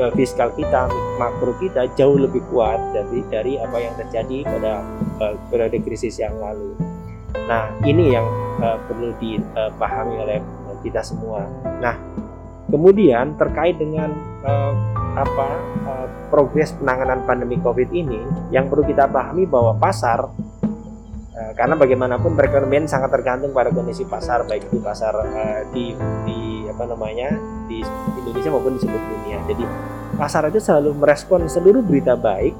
eh, 0.00 0.12
fiskal 0.12 0.52
kita, 0.52 0.92
makro 1.16 1.56
kita 1.56 1.88
jauh 1.96 2.20
lebih 2.20 2.44
kuat 2.52 2.78
dari 2.92 3.24
dari 3.32 3.52
apa 3.56 3.76
yang 3.80 3.94
terjadi 3.96 4.44
pada 4.48 4.72
uh, 5.20 5.34
periode 5.48 5.80
krisis 5.84 6.20
yang 6.20 6.36
lalu. 6.40 6.76
Nah, 7.44 7.68
ini 7.84 8.16
yang 8.16 8.24
uh, 8.60 8.78
perlu 8.88 9.12
dipahami 9.20 10.14
oleh 10.20 10.38
kita 10.80 11.00
semua. 11.04 11.44
Nah, 11.80 11.96
kemudian 12.68 13.36
terkait 13.40 13.80
dengan 13.80 14.12
apa 15.16 15.48
progres 16.28 16.76
penanganan 16.76 17.24
pandemi 17.24 17.56
Covid 17.62 17.88
ini, 17.94 18.20
yang 18.52 18.68
perlu 18.68 18.84
kita 18.84 19.08
pahami 19.08 19.48
bahwa 19.48 19.78
pasar 19.80 20.28
Eh, 21.34 21.52
karena 21.58 21.74
bagaimanapun 21.74 22.38
perekonomian 22.38 22.86
sangat 22.86 23.10
tergantung 23.10 23.50
pada 23.50 23.74
kondisi 23.74 24.06
pasar 24.06 24.46
baik 24.46 24.70
itu 24.70 24.78
pasar 24.78 25.18
uh, 25.18 25.66
di 25.74 25.90
di 26.22 26.62
apa 26.70 26.86
namanya 26.86 27.34
di 27.66 27.82
Indonesia 28.22 28.54
maupun 28.54 28.78
di 28.78 28.80
seluruh 28.86 29.02
dunia. 29.02 29.42
Jadi 29.50 29.66
pasar 30.14 30.46
itu 30.46 30.62
selalu 30.62 30.94
merespon 30.94 31.42
seluruh 31.50 31.82
berita 31.82 32.14
baik 32.14 32.54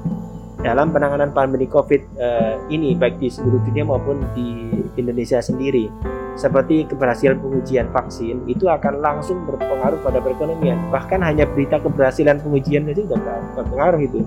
dalam 0.59 0.91
penanganan 0.91 1.31
pandemi 1.31 1.71
COVID 1.71 2.19
uh, 2.19 2.67
ini 2.67 2.99
baik 2.99 3.15
di 3.15 3.31
seluruh 3.31 3.63
dunia 3.63 3.87
maupun 3.87 4.19
di 4.35 4.75
Indonesia 4.99 5.39
sendiri. 5.39 5.87
Seperti 6.35 6.83
keberhasilan 6.83 7.39
pengujian 7.39 7.87
vaksin 7.95 8.43
itu 8.43 8.67
akan 8.67 8.99
langsung 8.99 9.39
berpengaruh 9.47 10.03
pada 10.03 10.19
perekonomian. 10.19 10.91
Bahkan 10.91 11.23
hanya 11.23 11.47
berita 11.47 11.79
keberhasilan 11.79 12.43
pengujian 12.43 12.91
itu 12.91 13.07
sudah 13.07 13.39
berpengaruh 13.55 14.03
itu 14.03 14.19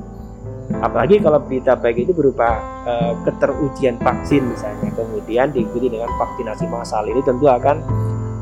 apalagi 0.84 1.18
kalau 1.18 1.40
berita 1.40 1.74
baik 1.74 2.08
itu 2.08 2.12
berupa 2.12 2.60
uh, 2.84 3.12
keterujian 3.24 3.96
vaksin 3.98 4.44
misalnya 4.44 4.92
kemudian 4.92 5.50
diikuti 5.50 5.88
dengan 5.88 6.12
vaksinasi 6.20 6.68
massal 6.68 7.08
ini 7.08 7.24
tentu 7.24 7.48
akan 7.48 7.80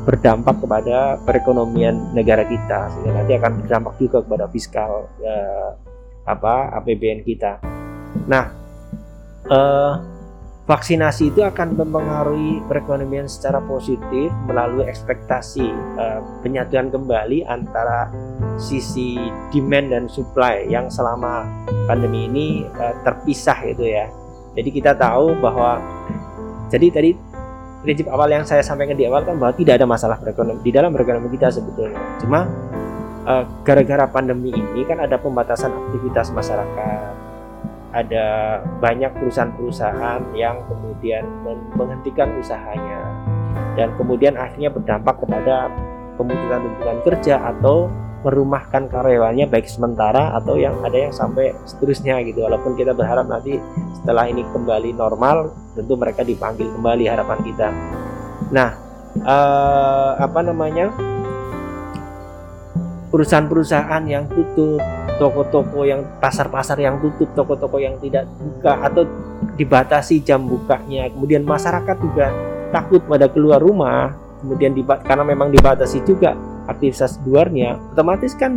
berdampak 0.07 0.55
kepada 0.63 1.19
perekonomian 1.27 2.15
negara 2.15 2.47
kita 2.47 2.87
sehingga 2.95 3.11
nanti 3.23 3.35
akan 3.35 3.51
berdampak 3.59 3.93
juga 3.99 4.23
kepada 4.23 4.45
fiskal 4.47 5.11
uh, 5.19 5.71
apa 6.27 6.75
APBN 6.79 7.27
kita. 7.27 7.59
Nah, 8.27 8.51
uh, 9.51 9.99
vaksinasi 10.67 11.31
itu 11.31 11.41
akan 11.47 11.79
mempengaruhi 11.79 12.59
perekonomian 12.67 13.23
secara 13.31 13.63
positif 13.63 14.27
melalui 14.51 14.83
ekspektasi 14.83 15.63
uh, 15.95 16.19
penyatuan 16.43 16.91
kembali 16.91 17.47
antara 17.47 18.11
sisi 18.59 19.15
demand 19.55 19.95
dan 19.95 20.03
supply 20.11 20.67
yang 20.67 20.91
selama 20.91 21.47
pandemi 21.87 22.27
ini 22.27 22.47
uh, 22.67 22.91
terpisah 23.07 23.63
itu 23.63 23.87
ya. 23.87 24.11
Jadi 24.59 24.69
kita 24.75 24.91
tahu 24.91 25.39
bahwa 25.39 25.79
jadi 26.67 26.91
tadi 26.91 27.15
prinsip 27.87 28.11
awal 28.11 28.27
yang 28.27 28.43
saya 28.43 28.59
sampaikan 28.59 28.99
di 28.99 29.07
awal 29.07 29.23
kan 29.23 29.39
bahwa 29.39 29.55
tidak 29.55 29.79
ada 29.79 29.87
masalah 29.87 30.19
perekonomian 30.19 30.67
di 30.67 30.71
dalam 30.75 30.91
perekonomian 30.91 31.31
kita 31.31 31.47
sebetulnya. 31.47 32.01
Cuma 32.19 32.43
gara-gara 33.63 34.03
uh, 34.03 34.11
pandemi 34.11 34.51
ini 34.51 34.83
kan 34.83 34.99
ada 34.99 35.15
pembatasan 35.15 35.71
aktivitas 35.71 36.31
masyarakat 36.35 37.26
ada 37.97 38.25
banyak 38.77 39.09
perusahaan-perusahaan 39.17 40.21
yang 40.37 40.61
kemudian 40.69 41.25
menghentikan 41.73 42.29
usahanya 42.37 43.01
dan 43.73 43.89
kemudian 43.97 44.37
akhirnya 44.37 44.69
berdampak 44.69 45.17
kepada 45.17 45.73
pemutusan 46.17 46.61
hubungan 46.61 46.97
kerja 47.05 47.35
atau 47.41 47.89
merumahkan 48.25 48.89
karyawannya 48.89 49.45
baik 49.45 49.69
sementara 49.69 50.33
atau 50.33 50.57
yang 50.57 50.73
ada 50.81 50.97
yang 50.97 51.13
sampai 51.13 51.53
seterusnya 51.69 52.17
gitu. 52.25 52.41
Walaupun 52.43 52.73
kita 52.73 52.97
berharap 52.97 53.29
nanti 53.29 53.61
setelah 54.01 54.25
ini 54.25 54.41
kembali 54.49 54.97
normal 54.97 55.53
tentu 55.77 55.93
mereka 55.93 56.25
dipanggil 56.25 56.73
kembali 56.73 57.05
harapan 57.05 57.39
kita. 57.45 57.69
Nah 58.49 58.69
eh, 59.21 60.11
apa 60.17 60.39
namanya? 60.41 60.89
Perusahaan-perusahaan 63.07 64.03
yang 64.03 64.27
tutup 64.27 64.83
toko-toko 65.17 65.83
yang 65.83 66.05
pasar-pasar 66.21 66.77
yang 66.77 67.01
tutup, 67.01 67.33
toko-toko 67.33 67.81
yang 67.81 67.97
tidak 68.01 68.29
buka 68.37 68.73
atau 68.85 69.03
dibatasi 69.57 70.21
jam 70.21 70.45
bukanya. 70.45 71.09
Kemudian 71.09 71.43
masyarakat 71.43 71.97
juga 71.97 72.29
takut 72.69 73.01
pada 73.05 73.25
keluar 73.29 73.61
rumah, 73.61 74.13
kemudian 74.41 74.77
dibat 74.77 75.01
karena 75.03 75.25
memang 75.25 75.49
dibatasi 75.49 76.05
juga 76.05 76.37
aktivitas 76.67 77.17
luarnya, 77.25 77.79
otomatis 77.95 78.35
kan 78.35 78.53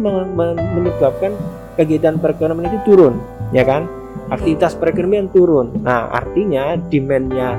menyebabkan 0.76 1.32
kegiatan 1.78 2.18
perekonomian 2.18 2.68
itu 2.74 2.80
turun, 2.84 3.14
ya 3.54 3.62
kan? 3.64 3.86
Aktivitas 4.28 4.74
perekonomian 4.74 5.30
turun. 5.30 5.80
Nah, 5.80 6.10
artinya 6.10 6.74
demandnya, 6.76 7.54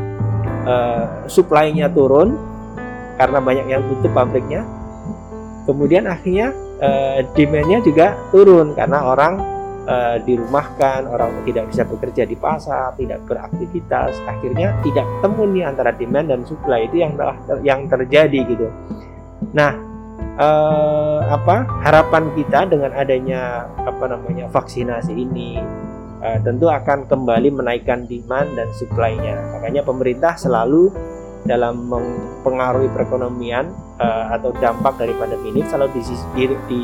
uh, 0.68 1.26
supply-nya 1.32 1.88
turun 1.92 2.36
karena 3.16 3.40
banyak 3.40 3.68
yang 3.72 3.82
tutup 3.88 4.12
pabriknya. 4.12 4.68
Kemudian 5.64 6.10
akhirnya 6.10 6.52
uh, 6.82 7.20
demandnya 7.38 7.80
juga 7.86 8.18
turun 8.34 8.74
karena 8.76 9.06
orang 9.06 9.34
uh, 9.86 10.18
dirumahkan, 10.26 11.08
orang 11.08 11.46
tidak 11.48 11.70
bisa 11.72 11.84
bekerja 11.88 12.24
di 12.28 12.36
pasar, 12.36 12.94
tidak 12.98 13.24
beraktivitas, 13.26 14.18
akhirnya 14.28 14.76
tidak 14.84 15.06
ketemu 15.06 15.42
nih 15.54 15.64
antara 15.66 15.92
demand 15.96 16.28
dan 16.30 16.42
supply 16.44 16.90
itu 16.90 17.02
yang 17.02 17.14
telah 17.16 17.38
yang 17.62 17.80
terjadi 17.88 18.40
gitu. 18.50 18.68
Nah, 19.54 19.74
uh, 20.38 21.20
apa 21.30 21.66
harapan 21.86 22.30
kita 22.38 22.70
dengan 22.70 22.92
adanya 22.94 23.70
apa 23.82 24.06
namanya 24.10 24.46
vaksinasi 24.50 25.14
ini 25.14 25.58
uh, 26.22 26.40
tentu 26.42 26.70
akan 26.70 27.10
kembali 27.10 27.50
menaikkan 27.54 28.06
demand 28.06 28.54
dan 28.54 28.70
supply-nya. 28.78 29.38
Makanya 29.58 29.82
pemerintah 29.86 30.38
selalu 30.38 30.94
dalam 31.42 31.90
mempengaruhi 31.90 32.94
perekonomian 32.94 33.74
uh, 34.02 34.34
atau 34.34 34.50
dampak 34.58 34.98
dari 34.98 35.14
pandemi 35.14 35.54
ini 35.54 35.62
selalu 35.70 35.94
di, 35.94 36.02
di, 36.34 36.44
di 36.66 36.82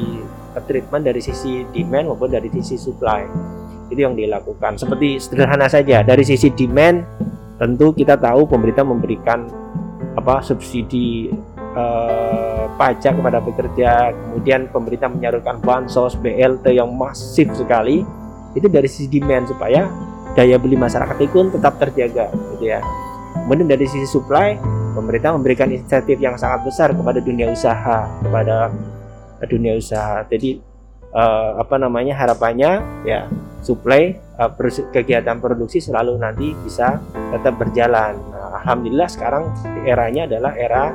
treatment 0.62 1.04
dari 1.10 1.22
sisi 1.22 1.66
demand 1.74 2.14
maupun 2.14 2.30
dari 2.30 2.50
sisi 2.54 2.78
supply. 2.78 3.26
Itu 3.90 4.00
yang 4.06 4.14
dilakukan. 4.14 4.78
Seperti 4.78 5.18
sederhana 5.18 5.66
saja 5.66 6.06
dari 6.06 6.22
sisi 6.22 6.54
demand 6.54 7.02
tentu 7.58 7.90
kita 7.98 8.14
tahu 8.22 8.46
pemerintah 8.46 8.86
memberikan 8.86 9.50
apa 10.14 10.46
subsidi 10.46 11.34
uh, 11.74 12.70
pajak 12.78 13.18
kepada 13.18 13.42
pekerja. 13.42 14.14
Kemudian 14.14 14.70
pemerintah 14.70 15.10
menyalurkan 15.10 15.58
bansos 15.62 16.14
BLT 16.22 16.78
yang 16.78 16.94
masif 16.94 17.50
sekali. 17.58 18.06
Itu 18.54 18.70
dari 18.70 18.90
sisi 18.90 19.10
demand 19.10 19.50
supaya 19.50 19.86
daya 20.34 20.58
beli 20.62 20.78
masyarakat 20.78 21.18
itu 21.22 21.50
tetap 21.54 21.82
terjaga 21.82 22.30
gitu 22.58 22.74
ya. 22.74 22.82
Kemudian 23.46 23.70
dari 23.70 23.86
sisi 23.86 24.10
supply, 24.10 24.58
pemerintah 24.98 25.38
memberikan 25.38 25.70
insentif 25.70 26.18
yang 26.18 26.34
sangat 26.34 26.66
besar 26.66 26.90
kepada 26.90 27.22
dunia 27.22 27.54
usaha, 27.54 28.10
kepada 28.26 28.74
dunia 29.46 29.78
usaha. 29.78 30.26
Jadi 30.26 30.58
uh, 31.14 31.62
apa 31.62 31.78
namanya 31.78 32.18
harapannya 32.18 32.82
ya 33.06 33.30
supply 33.62 34.18
uh, 34.42 34.50
kegiatan 34.90 35.38
produksi 35.38 35.78
selalu 35.78 36.18
nanti 36.18 36.58
bisa 36.66 36.98
tetap 37.30 37.62
berjalan. 37.62 38.18
Nah, 38.34 38.58
Alhamdulillah 38.64 39.10
sekarang 39.12 39.54
eranya 39.86 40.26
adalah 40.26 40.58
era 40.58 40.90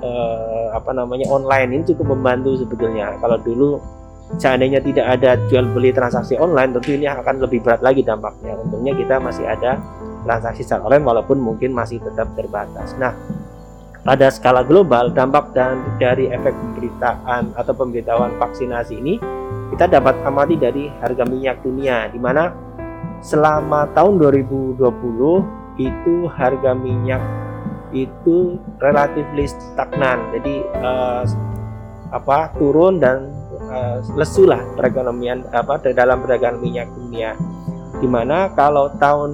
uh, 0.00 0.66
apa 0.72 0.90
namanya 0.96 1.28
online 1.28 1.68
ini 1.76 1.82
cukup 1.92 2.16
membantu 2.16 2.56
sebetulnya. 2.56 3.14
Kalau 3.20 3.36
dulu 3.36 3.76
seandainya 4.40 4.80
tidak 4.80 5.06
ada 5.20 5.36
jual 5.52 5.68
beli 5.76 5.92
transaksi 5.92 6.34
online 6.40 6.72
tentu 6.72 6.96
ini 6.96 7.04
akan 7.04 7.44
lebih 7.44 7.60
berat 7.60 7.84
lagi 7.84 8.00
dampaknya. 8.00 8.56
Untungnya 8.56 8.96
kita 8.96 9.20
masih 9.20 9.44
ada 9.44 9.76
transaksi 10.24 10.64
secara 10.64 10.88
online 10.88 11.06
walaupun 11.06 11.38
mungkin 11.38 11.70
masih 11.70 12.00
tetap 12.00 12.32
terbatas. 12.34 12.96
Nah, 12.96 13.12
pada 14.04 14.28
skala 14.28 14.60
global 14.60 15.08
dampak 15.12 15.56
dan 15.56 15.80
dari 15.96 16.28
efek 16.28 16.52
pemberitaan 16.52 17.56
atau 17.56 17.72
pemberitahuan 17.72 18.36
vaksinasi 18.36 19.00
ini 19.00 19.16
kita 19.72 19.88
dapat 19.88 20.12
amati 20.28 20.60
dari 20.60 20.92
harga 21.00 21.24
minyak 21.24 21.64
dunia 21.64 22.12
di 22.12 22.20
mana 22.20 22.52
selama 23.24 23.88
tahun 23.96 24.20
2020 24.20 24.76
itu 25.80 26.14
harga 26.28 26.76
minyak 26.76 27.24
itu 27.96 28.60
relatif 28.76 29.24
stagnan 29.48 30.20
jadi 30.36 30.54
eh, 30.62 31.24
apa 32.12 32.52
turun 32.60 33.00
dan 33.00 33.32
eh, 33.72 33.98
lesu 34.20 34.44
lah 34.44 34.60
perekonomian 34.76 35.48
apa 35.48 35.80
dalam 35.96 36.20
perdagangan 36.20 36.60
minyak 36.60 36.92
dunia 36.92 37.32
di 37.98 38.08
mana 38.10 38.52
kalau 38.52 38.92
tahun 39.00 39.32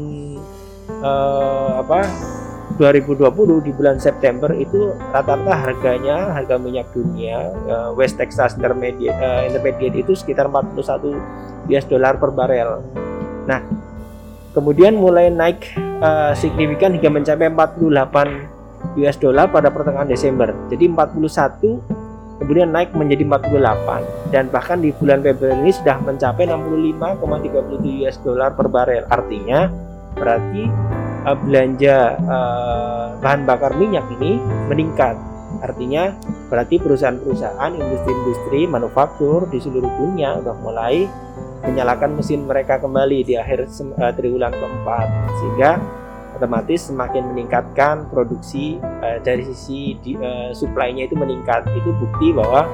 eh, 1.01 1.71
apa 1.81 2.01
2020 2.81 3.61
di 3.61 3.77
bulan 3.77 4.01
September 4.01 4.49
itu 4.57 4.97
rata-rata 5.13 5.53
harganya 5.53 6.33
harga 6.33 6.57
minyak 6.57 6.89
dunia 6.97 7.53
uh, 7.69 7.91
West 7.93 8.17
Texas 8.17 8.57
Intermediate, 8.57 9.13
uh, 9.21 9.45
Intermediate 9.45 10.01
itu 10.01 10.17
sekitar 10.17 10.49
41 10.49 10.81
US 11.69 11.87
dollar 11.93 12.17
per 12.17 12.33
barel. 12.33 12.81
Nah, 13.45 13.61
kemudian 14.57 14.97
mulai 14.97 15.29
naik 15.29 15.77
uh, 16.01 16.33
signifikan 16.33 16.97
hingga 16.97 17.13
mencapai 17.13 17.53
48 17.53 18.97
US 19.05 19.17
dollar 19.21 19.53
pada 19.53 19.69
pertengahan 19.69 20.09
Desember. 20.09 20.49
Jadi 20.73 20.89
41 20.89 22.01
kemudian 22.41 22.73
naik 22.73 22.97
menjadi 22.97 23.29
48 23.29 24.33
dan 24.33 24.49
bahkan 24.49 24.81
di 24.81 24.97
bulan 24.97 25.21
Februari 25.21 25.61
ini 25.61 25.73
sudah 25.77 26.01
mencapai 26.01 26.49
65,37 26.49 28.09
US 28.09 28.17
dollar 28.25 28.57
per 28.57 28.73
barel. 28.73 29.05
Artinya 29.13 29.90
berarti 30.21 30.69
uh, 31.25 31.37
belanja 31.41 32.21
uh, 32.21 33.07
bahan 33.25 33.49
bakar 33.49 33.73
minyak 33.81 34.05
ini 34.21 34.37
meningkat. 34.69 35.17
Artinya 35.61 36.15
berarti 36.53 36.79
perusahaan-perusahaan 36.79 37.73
industri-industri 37.75 38.69
manufaktur 38.71 39.49
di 39.51 39.59
seluruh 39.59 39.91
dunia 39.99 40.39
sudah 40.41 40.57
mulai 40.61 41.09
menyalakan 41.61 42.17
mesin 42.17 42.49
mereka 42.49 42.81
kembali 42.81 43.25
di 43.25 43.35
akhir 43.37 43.69
uh, 43.69 44.13
triwulan 44.17 44.53
keempat 44.53 45.09
sehingga 45.41 45.71
otomatis 46.41 46.89
semakin 46.89 47.37
meningkatkan 47.37 48.09
produksi 48.09 48.81
uh, 48.81 49.21
dari 49.21 49.45
sisi 49.45 49.93
di, 50.01 50.17
uh, 50.17 50.57
supply-nya 50.57 51.05
itu 51.05 51.17
meningkat 51.19 51.69
itu 51.77 51.93
bukti 52.01 52.33
bahwa 52.33 52.65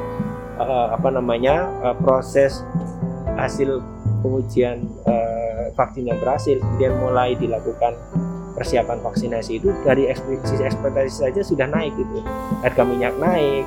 uh, 0.63 0.95
apa 0.95 1.09
namanya 1.11 1.67
uh, 1.83 1.97
proses 1.99 2.63
hasil 3.35 3.83
pengujian 4.23 4.87
uh, 5.11 5.36
vaksin 5.75 6.07
yang 6.07 6.19
berhasil 6.23 6.61
kemudian 6.61 6.93
mulai 7.01 7.35
dilakukan 7.35 7.97
persiapan 8.57 8.99
vaksinasi 9.05 9.61
itu 9.61 9.69
dari 9.85 10.09
sisi 10.49 10.65
ekspektasi 10.65 11.13
saja 11.13 11.41
sudah 11.45 11.69
naik 11.69 11.93
gitu 11.97 12.25
harga 12.65 12.83
minyak 12.89 13.13
naik 13.21 13.65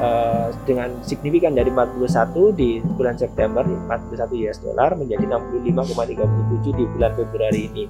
uh, 0.00 0.48
dengan 0.64 0.88
signifikan 1.04 1.52
dari 1.52 1.68
41 1.68 2.32
di 2.56 2.80
bulan 2.96 3.20
September 3.20 3.60
41 3.62 4.32
US 4.48 4.58
dollar 4.64 4.96
menjadi 4.96 5.24
65,37 5.28 6.80
di 6.80 6.84
bulan 6.96 7.12
Februari 7.14 7.60
ini. 7.68 7.84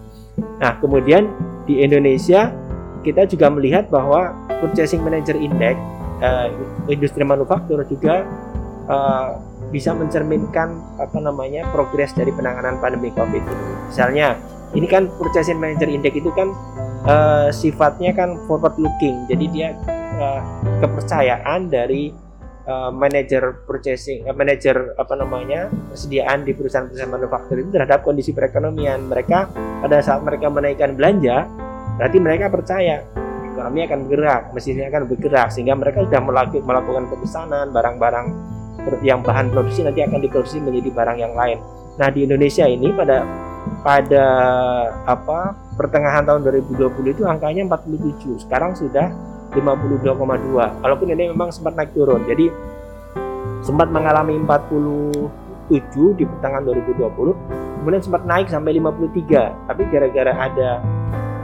Nah 0.58 0.76
kemudian 0.82 1.30
di 1.64 1.80
Indonesia 1.80 2.50
kita 3.06 3.26
juga 3.30 3.50
melihat 3.50 3.86
bahwa 3.86 4.34
Purchasing 4.62 5.02
Manager 5.02 5.38
Index 5.38 5.78
uh, 6.22 6.50
industri 6.90 7.22
manufaktur 7.22 7.82
juga 7.86 8.26
uh, 8.86 9.51
bisa 9.72 9.96
mencerminkan 9.96 10.76
apa 11.00 11.16
namanya 11.16 11.64
progres 11.72 12.12
dari 12.12 12.28
penanganan 12.30 12.76
pandemi 12.78 13.08
COVID 13.16 13.40
ini. 13.40 13.66
Misalnya, 13.88 14.36
ini 14.76 14.84
kan 14.84 15.08
purchasing 15.16 15.56
manager 15.56 15.88
index 15.88 16.12
itu 16.12 16.28
kan 16.36 16.52
uh, 17.08 17.48
sifatnya 17.48 18.12
kan 18.12 18.36
forward 18.44 18.76
looking, 18.76 19.24
jadi 19.32 19.44
dia 19.48 19.68
uh, 20.20 20.40
kepercayaan 20.84 21.72
dari 21.72 22.12
uh, 22.68 22.92
manajer 22.92 23.64
purchasing, 23.64 24.28
uh, 24.28 24.36
manajer 24.36 24.92
apa 25.00 25.16
namanya 25.16 25.72
persediaan 25.88 26.44
di 26.44 26.52
perusahaan-perusahaan 26.52 27.12
manufaktur 27.12 27.56
itu 27.64 27.72
terhadap 27.72 28.04
kondisi 28.04 28.36
perekonomian 28.36 29.08
mereka 29.08 29.48
pada 29.80 30.04
saat 30.04 30.20
mereka 30.20 30.52
menaikkan 30.52 30.92
belanja 30.92 31.48
berarti 31.96 32.18
mereka 32.20 32.48
percaya 32.48 33.04
ekonomi 33.52 33.84
akan 33.84 34.08
bergerak, 34.08 34.42
mesinnya 34.56 34.88
akan 34.88 35.04
bergerak 35.12 35.48
sehingga 35.52 35.76
mereka 35.76 36.08
sudah 36.08 36.20
melakukan 36.64 37.04
pemesanan 37.12 37.68
barang-barang 37.68 38.51
yang 39.02 39.22
bahan 39.22 39.50
produksi 39.50 39.86
nanti 39.86 40.02
akan 40.02 40.18
diproduksi 40.18 40.58
menjadi 40.58 40.90
barang 40.90 41.18
yang 41.18 41.34
lain. 41.34 41.58
Nah 41.96 42.08
di 42.08 42.24
Indonesia 42.24 42.64
ini 42.64 42.88
pada 42.92 43.22
pada 43.82 44.26
apa 45.06 45.54
pertengahan 45.78 46.26
tahun 46.26 46.42
2020 46.46 47.14
itu 47.14 47.22
angkanya 47.26 47.66
47, 47.66 48.46
sekarang 48.46 48.74
sudah 48.74 49.10
52,2. 49.54 50.82
Walaupun 50.82 51.06
ini 51.12 51.30
memang 51.30 51.52
sempat 51.52 51.76
naik 51.76 51.92
turun, 51.94 52.24
jadi 52.24 52.48
sempat 53.62 53.92
mengalami 53.92 54.38
47 54.42 56.18
di 56.18 56.24
pertengahan 56.26 56.64
2020, 56.66 57.82
kemudian 57.82 58.02
sempat 58.02 58.22
naik 58.26 58.50
sampai 58.50 58.78
53. 58.80 59.68
Tapi 59.68 59.82
gara-gara 59.92 60.32
ada 60.34 60.70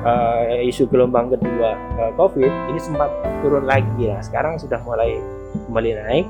uh, 0.03 0.67
isu 0.67 0.89
gelombang 0.91 1.31
kedua 1.31 1.77
uh, 2.01 2.11
COVID, 2.17 2.53
ini 2.75 2.81
sempat 2.81 3.13
turun 3.45 3.69
lagi 3.69 4.11
ya. 4.11 4.19
Sekarang 4.25 4.59
sudah 4.59 4.81
mulai 4.83 5.21
kembali 5.69 5.91
naik 6.03 6.27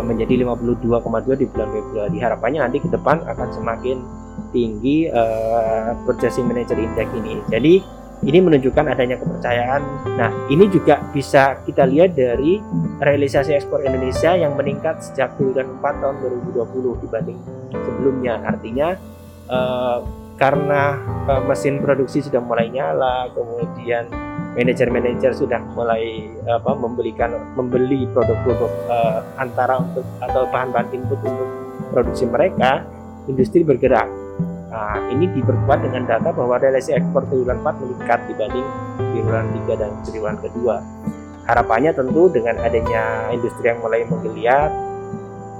menjadi 0.00 0.42
52,2 0.42 1.40
di 1.40 1.46
bulan 1.48 1.68
Februari. 1.70 2.16
Harapannya 2.18 2.60
nanti 2.64 2.78
ke 2.80 2.88
depan 2.88 3.22
akan 3.28 3.48
semakin 3.52 3.96
tinggi 4.52 5.08
uh, 5.12 5.96
purchasing 6.04 6.48
manager 6.48 6.76
index 6.76 7.08
ini. 7.16 7.40
Jadi 7.48 7.74
ini 8.22 8.38
menunjukkan 8.38 8.86
adanya 8.86 9.18
kepercayaan. 9.18 9.82
Nah, 10.14 10.30
ini 10.46 10.70
juga 10.70 11.02
bisa 11.10 11.58
kita 11.66 11.82
lihat 11.90 12.14
dari 12.14 12.62
realisasi 13.02 13.50
ekspor 13.58 13.82
Indonesia 13.82 14.38
yang 14.38 14.54
meningkat 14.54 15.02
sejak 15.02 15.34
bulan 15.34 15.66
4 15.82 16.00
tahun 16.00 16.16
2020 16.54 17.02
dibanding 17.02 17.38
sebelumnya. 17.74 18.38
Artinya 18.46 18.94
uh, 19.50 20.21
karena 20.40 20.96
uh, 21.28 21.42
mesin 21.44 21.80
produksi 21.82 22.24
sudah 22.24 22.40
mulai 22.40 22.68
nyala, 22.72 23.28
kemudian 23.36 24.08
manajer-manajer 24.52 25.32
sudah 25.32 25.60
mulai 25.72 26.28
apa 26.44 26.72
membelikan 26.76 27.32
membeli 27.56 28.04
produk-produk 28.12 28.72
uh, 28.88 29.20
antara 29.40 29.80
untuk 29.80 30.04
atau 30.20 30.44
bahan-bahan 30.48 30.88
input 30.92 31.20
untuk 31.24 31.48
produksi 31.92 32.24
mereka, 32.28 32.84
industri 33.28 33.64
bergerak. 33.64 34.08
Nah, 34.72 34.96
ini 35.12 35.28
diperkuat 35.36 35.84
dengan 35.84 36.08
data 36.08 36.32
bahwa 36.32 36.56
realisasi 36.56 36.96
ekspor 36.96 37.28
triwulan 37.28 37.60
4 37.60 37.82
meningkat 37.84 38.20
dibanding 38.24 38.66
triwulan 39.12 39.46
3 39.68 39.80
dan 39.84 39.90
triwulan 40.00 40.38
kedua. 40.40 40.76
Harapannya 41.44 41.92
tentu 41.92 42.32
dengan 42.32 42.56
adanya 42.64 43.28
industri 43.36 43.68
yang 43.68 43.84
mulai 43.84 44.08
menggeliat, 44.08 44.72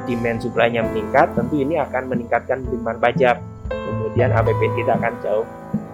demand 0.09 0.39
supply-nya 0.41 0.81
meningkat, 0.89 1.29
tentu 1.37 1.61
ini 1.61 1.77
akan 1.77 2.09
meningkatkan 2.09 2.65
penerimaan 2.65 2.99
pajak 3.03 3.37
kemudian 4.13 4.29
APBN 4.37 4.73
kita 4.77 4.93
akan 5.01 5.15
jauh 5.25 5.47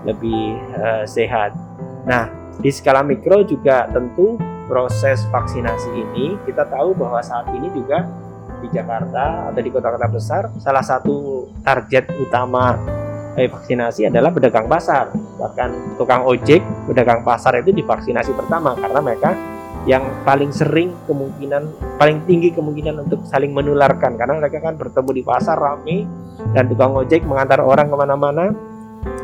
lebih 0.02 0.58
uh, 0.74 1.06
sehat. 1.06 1.54
Nah, 2.02 2.26
di 2.58 2.66
skala 2.74 3.06
mikro 3.06 3.46
juga 3.46 3.86
tentu 3.94 4.34
proses 4.66 5.22
vaksinasi 5.30 5.90
ini 5.94 6.34
kita 6.42 6.66
tahu 6.66 6.98
bahwa 6.98 7.22
saat 7.22 7.46
ini 7.54 7.70
juga 7.70 8.10
di 8.58 8.66
Jakarta 8.74 9.48
atau 9.48 9.60
di 9.62 9.70
kota-kota 9.70 10.10
besar 10.10 10.42
salah 10.58 10.82
satu 10.82 11.46
target 11.62 12.10
utama 12.18 12.74
eh, 13.38 13.46
vaksinasi 13.46 14.10
adalah 14.10 14.34
pedagang 14.34 14.66
pasar. 14.66 15.14
Bahkan 15.14 15.94
tukang 15.94 16.26
ojek, 16.26 16.58
pedagang 16.90 17.22
pasar 17.22 17.62
itu 17.62 17.70
divaksinasi 17.70 18.34
pertama 18.34 18.74
karena 18.74 18.98
mereka 18.98 19.30
yang 19.88 20.04
paling 20.20 20.52
sering 20.52 20.92
kemungkinan 21.08 21.64
paling 21.96 22.20
tinggi 22.28 22.52
kemungkinan 22.52 23.08
untuk 23.08 23.24
saling 23.24 23.56
menularkan 23.56 24.20
karena 24.20 24.36
mereka 24.36 24.60
kan 24.60 24.76
bertemu 24.76 25.10
di 25.16 25.22
pasar 25.24 25.56
rame 25.56 26.04
dan 26.52 26.68
tukang 26.68 26.92
ojek 26.92 27.24
mengantar 27.24 27.64
orang 27.64 27.88
ke 27.88 27.96
mana-mana 27.96 28.52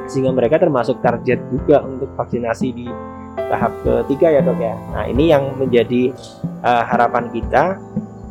sehingga 0.08 0.32
mereka 0.32 0.56
termasuk 0.56 1.04
target 1.04 1.36
juga 1.52 1.84
untuk 1.84 2.08
vaksinasi 2.16 2.68
di 2.72 2.88
tahap 3.36 3.72
ketiga 3.84 4.32
ya 4.32 4.40
dok 4.40 4.56
ya. 4.56 4.74
Nah 4.94 5.04
ini 5.04 5.28
yang 5.28 5.52
menjadi 5.60 6.16
uh, 6.64 6.84
harapan 6.88 7.28
kita 7.28 7.76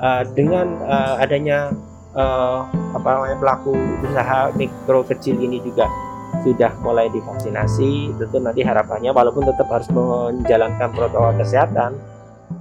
uh, 0.01 0.23
dengan 0.33 0.73
uh, 0.89 1.21
adanya 1.21 1.69
uh, 2.17 2.65
apa 2.97 3.07
namanya 3.13 3.37
pelaku 3.37 3.73
usaha 4.01 4.49
mikro 4.57 5.05
kecil 5.05 5.37
ini 5.37 5.61
juga 5.61 5.85
sudah 6.41 6.73
mulai 6.81 7.07
divaksinasi 7.13 8.17
tentu 8.17 8.37
nanti 8.41 8.65
harapannya 8.65 9.13
walaupun 9.13 9.47
tetap 9.47 9.69
harus 9.69 9.87
menjalankan 9.93 10.89
protokol 10.91 11.31
kesehatan 11.39 11.93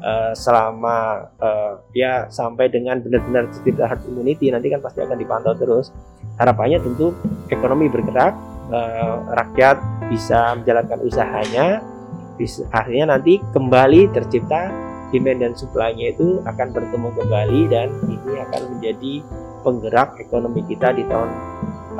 uh, 0.02 0.32
selama 0.36 1.30
uh, 1.38 1.80
ya 1.96 2.26
sampai 2.28 2.68
dengan 2.68 3.00
benar-benar 3.00 3.48
tercipta 3.54 3.88
herd 3.88 4.02
immunity 4.10 4.50
nanti 4.50 4.68
kan 4.68 4.82
pasti 4.82 5.00
akan 5.00 5.16
dipantau 5.16 5.54
terus 5.56 5.94
harapannya 6.36 6.82
tentu 6.82 7.14
ekonomi 7.48 7.88
bergerak 7.88 8.34
uh, 8.68 9.22
rakyat 9.32 9.78
bisa 10.10 10.58
menjalankan 10.58 10.98
usahanya 11.06 11.80
bisa 12.36 12.66
akhirnya 12.74 13.16
nanti 13.16 13.38
kembali 13.54 14.10
tercipta 14.12 14.68
demand 15.12 15.44
dan 15.44 15.52
supply-nya 15.52 16.16
itu 16.16 16.40
akan 16.48 16.68
bertemu 16.72 17.08
kembali 17.12 17.60
dan 17.68 17.92
ini 18.08 18.34
akan 18.48 18.62
menjadi 18.76 19.14
penggerak 19.62 20.18
ekonomi 20.18 20.64
kita 20.66 20.96
di 20.96 21.04
tahun 21.06 21.30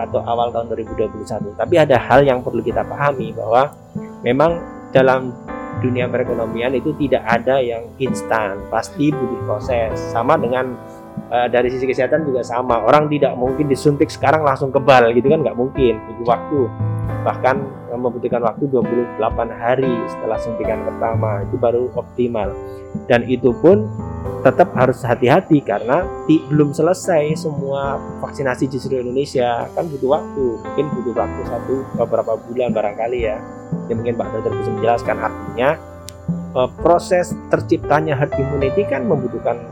atau 0.01 0.25
awal 0.25 0.49
tahun 0.51 0.73
2021. 0.73 1.53
Tapi 1.61 1.75
ada 1.77 2.01
hal 2.01 2.25
yang 2.25 2.41
perlu 2.41 2.65
kita 2.65 2.83
pahami 2.89 3.37
bahwa 3.37 3.77
memang 4.25 4.59
dalam 4.93 5.33
dunia 5.83 6.07
perekonomian 6.07 6.73
itu 6.79 6.95
tidak 6.97 7.27
ada 7.27 7.59
yang 7.59 7.83
instan, 7.99 8.63
pasti 8.71 9.11
butuh 9.11 9.41
proses. 9.45 9.99
Sama 10.15 10.39
dengan 10.39 10.79
uh, 11.29 11.51
dari 11.51 11.69
sisi 11.69 11.85
kesehatan 11.85 12.23
juga 12.23 12.47
sama. 12.47 12.81
Orang 12.81 13.11
tidak 13.11 13.35
mungkin 13.35 13.67
disuntik 13.67 14.09
sekarang 14.09 14.47
langsung 14.47 14.71
kebal 14.71 15.11
gitu 15.13 15.27
kan 15.29 15.43
nggak 15.43 15.59
mungkin, 15.59 15.99
butuh 15.99 16.27
waktu. 16.39 16.61
Bahkan 17.27 17.82
membutuhkan 18.01 18.43
waktu 18.45 18.69
28 18.71 19.19
hari 19.53 19.93
setelah 20.09 20.39
suntikan 20.41 20.81
pertama 20.87 21.43
itu 21.45 21.57
baru 21.59 21.91
optimal. 21.97 22.53
Dan 23.09 23.25
itu 23.25 23.53
pun 23.57 23.89
tetap 24.43 24.75
harus 24.75 25.01
hati-hati 25.07 25.63
karena 25.63 26.03
di, 26.27 26.43
belum 26.51 26.75
selesai 26.75 27.39
semua 27.39 27.99
vaksinasi 28.19 28.67
di 28.67 28.79
seluruh 28.79 29.07
Indonesia 29.07 29.71
kan 29.71 29.87
butuh 29.87 30.19
waktu 30.19 30.47
mungkin 30.63 30.87
butuh 30.99 31.15
waktu 31.15 31.43
satu 31.47 31.75
beberapa 31.95 32.33
bulan 32.51 32.75
barangkali 32.75 33.19
ya 33.23 33.39
yang 33.87 34.03
mungkin 34.03 34.19
Pak 34.19 34.27
Dokter 34.35 34.53
bisa 34.59 34.71
menjelaskan 34.75 35.17
artinya 35.23 35.71
uh, 36.59 36.71
proses 36.83 37.35
terciptanya 37.55 38.19
herd 38.19 38.35
immunity 38.35 38.83
kan 38.87 39.07
membutuhkan 39.07 39.63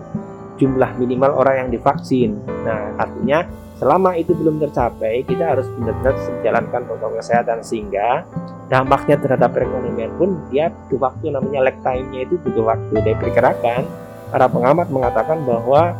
jumlah 0.60 0.92
minimal 1.00 1.32
orang 1.40 1.66
yang 1.66 1.68
divaksin. 1.72 2.36
Nah, 2.68 2.92
artinya 3.00 3.48
selama 3.80 4.12
itu 4.20 4.36
belum 4.36 4.60
tercapai, 4.60 5.24
kita 5.24 5.56
harus 5.56 5.64
benar-benar 5.72 6.14
menjalankan 6.20 6.80
protokol 6.84 7.16
kesehatan 7.16 7.64
sehingga 7.64 8.28
dampaknya 8.68 9.16
terhadap 9.16 9.56
perekonomian 9.56 10.12
pun 10.20 10.36
dia 10.52 10.68
butuh 10.68 11.10
waktu 11.10 11.32
namanya 11.32 11.72
lag 11.72 11.76
time-nya 11.80 12.28
itu 12.28 12.36
butuh 12.44 12.64
waktu. 12.68 12.94
Diperkirakan 13.00 13.82
para 14.28 14.46
pengamat 14.52 14.92
mengatakan 14.92 15.40
bahwa 15.48 15.96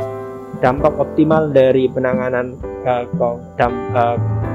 dampak 0.61 0.93
optimal 1.01 1.49
dari 1.49 1.89
penanganan 1.89 2.55
uh, 2.85 3.09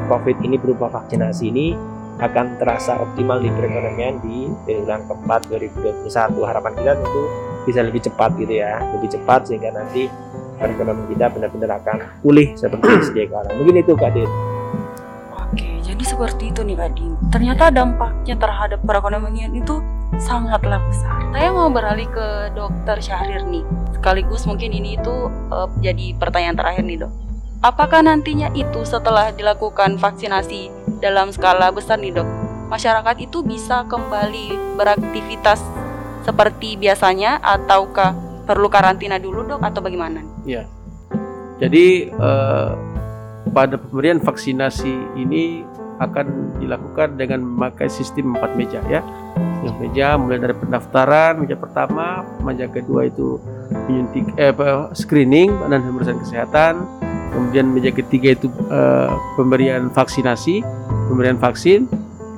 COVID 0.05 0.37
ini 0.45 0.61
berupa 0.61 0.85
vaksinasi 0.93 1.49
ini 1.49 1.73
akan 2.21 2.61
terasa 2.61 2.95
optimal 2.95 3.43
di 3.43 3.51
perekonomian 3.51 4.21
di 4.23 4.47
bulan 4.63 5.03
keempat 5.09 5.49
2021. 5.51 6.07
Harapan 6.45 6.73
kita 6.77 6.93
tentu 6.95 7.21
bisa 7.65 7.81
lebih 7.81 8.05
cepat 8.05 8.37
gitu 8.37 8.53
ya, 8.61 8.79
lebih 8.95 9.09
cepat 9.11 9.49
sehingga 9.49 9.73
nanti 9.73 10.07
perekonomian 10.59 11.07
kita 11.11 11.25
benar-benar 11.31 11.69
akan 11.83 11.97
pulih 12.23 12.47
seperti 12.55 12.87
sedia 13.11 13.25
kala. 13.31 13.49
Mungkin 13.55 13.75
itu 13.81 13.93
Kak 13.95 14.11
Din. 14.15 14.29
Oke, 15.35 15.67
jadi 15.83 16.03
seperti 16.03 16.51
itu 16.51 16.61
nih 16.63 16.75
Kak 16.75 16.91
Din. 16.95 17.11
Ternyata 17.29 17.71
dampaknya 17.71 18.35
terhadap 18.39 18.79
perekonomian 18.83 19.51
itu 19.55 19.83
sangatlah 20.21 20.79
besar. 20.87 21.19
Saya 21.35 21.51
mau 21.51 21.67
beralih 21.67 22.07
ke 22.07 22.55
Dokter 22.55 22.97
Syahrir 23.03 23.43
nih. 23.47 23.63
Sekaligus 23.99 24.47
mungkin 24.47 24.71
ini 24.71 24.95
itu 24.95 25.27
uh, 25.51 25.67
jadi 25.83 26.15
pertanyaan 26.15 26.55
terakhir 26.55 26.83
nih 26.85 26.97
dok. 27.03 27.11
Apakah 27.65 28.05
nantinya 28.05 28.53
itu 28.53 28.85
setelah 28.85 29.33
dilakukan 29.33 29.97
vaksinasi 29.97 30.69
dalam 31.01 31.33
skala 31.33 31.73
besar 31.73 31.97
nih 31.97 32.13
dok, 32.13 32.27
masyarakat 32.69 33.15
itu 33.25 33.41
bisa 33.41 33.83
kembali 33.89 34.77
beraktivitas 34.77 35.59
seperti 36.21 36.77
biasanya 36.77 37.37
ataukah 37.41 38.13
perlu 38.45 38.69
karantina 38.69 39.17
dulu 39.17 39.43
dok 39.43 39.61
atau 39.65 39.81
bagaimana? 39.81 40.21
Ya, 40.45 40.69
jadi 41.57 42.11
eh, 42.13 42.71
pada 43.51 43.75
pemberian 43.79 44.21
vaksinasi 44.21 45.19
ini 45.19 45.63
akan 45.97 46.59
dilakukan 46.59 47.15
dengan 47.15 47.39
memakai 47.43 47.87
sistem 47.87 48.35
empat 48.35 48.53
meja 48.59 48.83
ya. 48.91 49.01
Yang 49.63 49.75
meja 49.81 50.07
mulai 50.19 50.37
dari 50.37 50.53
pendaftaran, 50.53 51.41
meja 51.41 51.57
pertama, 51.57 52.21
meja 52.45 52.69
kedua 52.69 53.09
itu 53.09 53.41
penyuntik 53.89 54.29
eh, 54.37 54.53
screening 54.93 55.49
dan 55.71 55.81
pemeriksaan 55.81 56.19
kesehatan, 56.21 56.73
kemudian 57.35 57.67
meja 57.67 57.91
ketiga 57.91 58.31
itu 58.31 58.47
uh, 58.71 59.11
pemberian 59.35 59.91
vaksinasi, 59.91 60.63
pemberian 61.11 61.35
vaksin, 61.35 61.83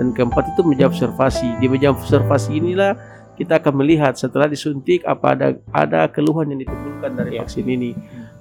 dan 0.01 0.10
keempat 0.10 0.49
itu 0.58 0.66
meja 0.66 0.89
observasi. 0.89 1.62
Di 1.62 1.70
meja 1.70 1.93
observasi 1.93 2.58
inilah 2.58 2.97
kita 3.38 3.61
akan 3.61 3.73
melihat 3.85 4.17
setelah 4.17 4.49
disuntik 4.49 5.05
apa 5.05 5.38
ada 5.38 5.47
ada 5.69 6.09
keluhan 6.09 6.49
yang 6.49 6.65
ditimbulkan 6.65 7.13
dari 7.13 7.38
ya. 7.38 7.45
vaksin 7.45 7.69
ini. 7.69 7.93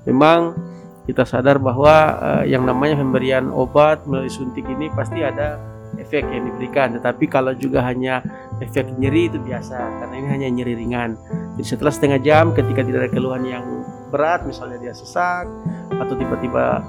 Memang 0.09 0.57
kita 1.05 1.23
sadar 1.23 1.61
bahwa 1.61 1.93
uh, 2.19 2.45
yang 2.49 2.65
namanya 2.65 2.99
pemberian 2.99 3.53
obat 3.53 4.03
melalui 4.09 4.33
suntik 4.33 4.65
ini 4.67 4.89
pasti 4.97 5.23
ada 5.23 5.61
efek 6.01 6.25
yang 6.27 6.49
diberikan. 6.49 6.97
Tetapi 6.97 7.29
kalau 7.29 7.53
juga 7.53 7.85
hanya 7.85 8.25
efek 8.59 8.97
nyeri 8.97 9.29
itu 9.29 9.39
biasa 9.39 9.77
karena 9.77 10.15
ini 10.17 10.29
hanya 10.33 10.49
nyeri 10.51 10.75
ringan. 10.75 11.15
Jadi 11.61 11.65
setelah 11.77 11.93
setengah 11.93 12.21
jam 12.25 12.45
ketika 12.57 12.81
tidak 12.83 13.07
ada 13.07 13.11
keluhan 13.13 13.45
yang 13.45 13.65
berat, 14.09 14.49
misalnya 14.49 14.81
dia 14.81 14.95
sesak 14.97 15.45
atau 15.93 16.15
tiba-tiba 16.17 16.81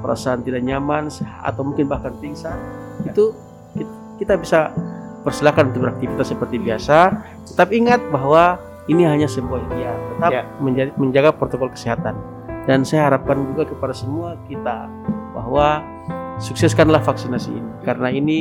perasaan 0.00 0.46
tidak 0.46 0.62
nyaman 0.62 1.10
atau 1.42 1.62
mungkin 1.66 1.90
bahkan 1.90 2.14
pingsan, 2.22 2.56
itu 3.02 3.34
kita 4.16 4.38
bisa 4.38 4.72
persilakan 5.26 5.74
untuk 5.74 5.90
beraktivitas 5.90 6.30
seperti 6.30 6.62
biasa. 6.62 6.98
Tetap 7.44 7.74
ingat 7.74 7.98
bahwa 8.08 8.62
ini 8.86 9.02
hanya 9.02 9.26
sebuah 9.26 9.58
ikhtiar. 9.66 9.96
Tetap 10.14 10.30
Ya. 10.30 10.42
menjadi, 10.62 10.90
menjaga 10.94 11.30
protokol 11.34 11.74
kesehatan. 11.74 12.14
Dan 12.62 12.86
saya 12.86 13.10
harapkan 13.10 13.42
juga 13.42 13.66
kepada 13.66 13.90
semua 13.90 14.38
kita 14.46 14.86
bahwa 15.34 15.82
sukseskanlah 16.36 17.00
vaksinasi 17.00 17.48
ini 17.52 17.70
karena 17.80 18.08
ini 18.10 18.40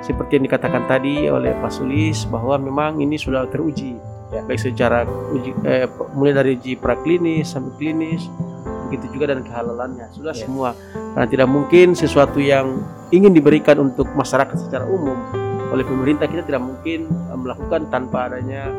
seperti 0.00 0.38
yang 0.38 0.44
dikatakan 0.46 0.86
tadi 0.86 1.26
oleh 1.26 1.54
Pak 1.58 1.70
Sulis 1.70 2.26
bahwa 2.26 2.58
memang 2.58 2.98
ini 2.98 3.14
sudah 3.14 3.46
teruji 3.46 3.94
Ya. 4.28 4.44
baik 4.44 4.60
secara 4.60 5.08
uji 5.32 5.56
eh, 5.64 5.88
mulai 6.12 6.36
dari 6.36 6.60
uji 6.60 6.76
praklinis 6.76 7.48
sampai 7.48 7.72
klinis 7.80 8.28
begitu 8.88 9.16
juga 9.16 9.32
dan 9.32 9.40
kehalalannya 9.40 10.04
sudah 10.12 10.36
Ya. 10.36 10.44
semua 10.44 10.76
karena 11.16 11.24
tidak 11.24 11.48
mungkin 11.48 11.96
sesuatu 11.96 12.36
yang 12.36 12.76
ingin 13.08 13.32
diberikan 13.32 13.80
untuk 13.80 14.04
masyarakat 14.12 14.52
secara 14.60 14.84
umum 14.84 15.16
oleh 15.68 15.84
pemerintah 15.84 16.24
kita 16.24 16.42
tidak 16.48 16.62
mungkin 16.64 17.08
eh, 17.08 17.38
melakukan 17.38 17.88
tanpa 17.92 18.32
adanya 18.32 18.72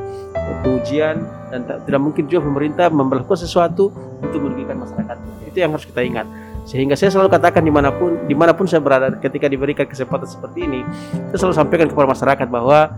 pengujian 0.64 1.22
dan 1.54 1.66
tidak 1.66 2.02
mungkin 2.02 2.26
juga 2.26 2.46
pemerintah 2.46 2.86
melakukan 2.90 3.40
sesuatu 3.40 3.94
untuk 4.22 4.40
merugikan 4.42 4.82
masyarakat. 4.82 5.18
Itu 5.50 5.58
yang 5.58 5.74
harus 5.74 5.86
kita 5.86 6.02
ingat. 6.06 6.26
Sehingga 6.70 6.94
saya 6.94 7.10
selalu 7.10 7.34
katakan 7.34 7.66
di 7.66 7.74
mana 7.74 7.90
pun 7.90 8.30
di 8.30 8.36
mana 8.38 8.54
pun 8.54 8.70
saya 8.70 8.78
berada 8.78 9.10
ketika 9.18 9.50
diberikan 9.50 9.90
kesempatan 9.90 10.30
seperti 10.30 10.70
ini 10.70 10.86
saya 11.34 11.38
selalu 11.42 11.56
sampaikan 11.58 11.88
kepada 11.90 12.08
masyarakat 12.14 12.48
bahwa 12.50 12.94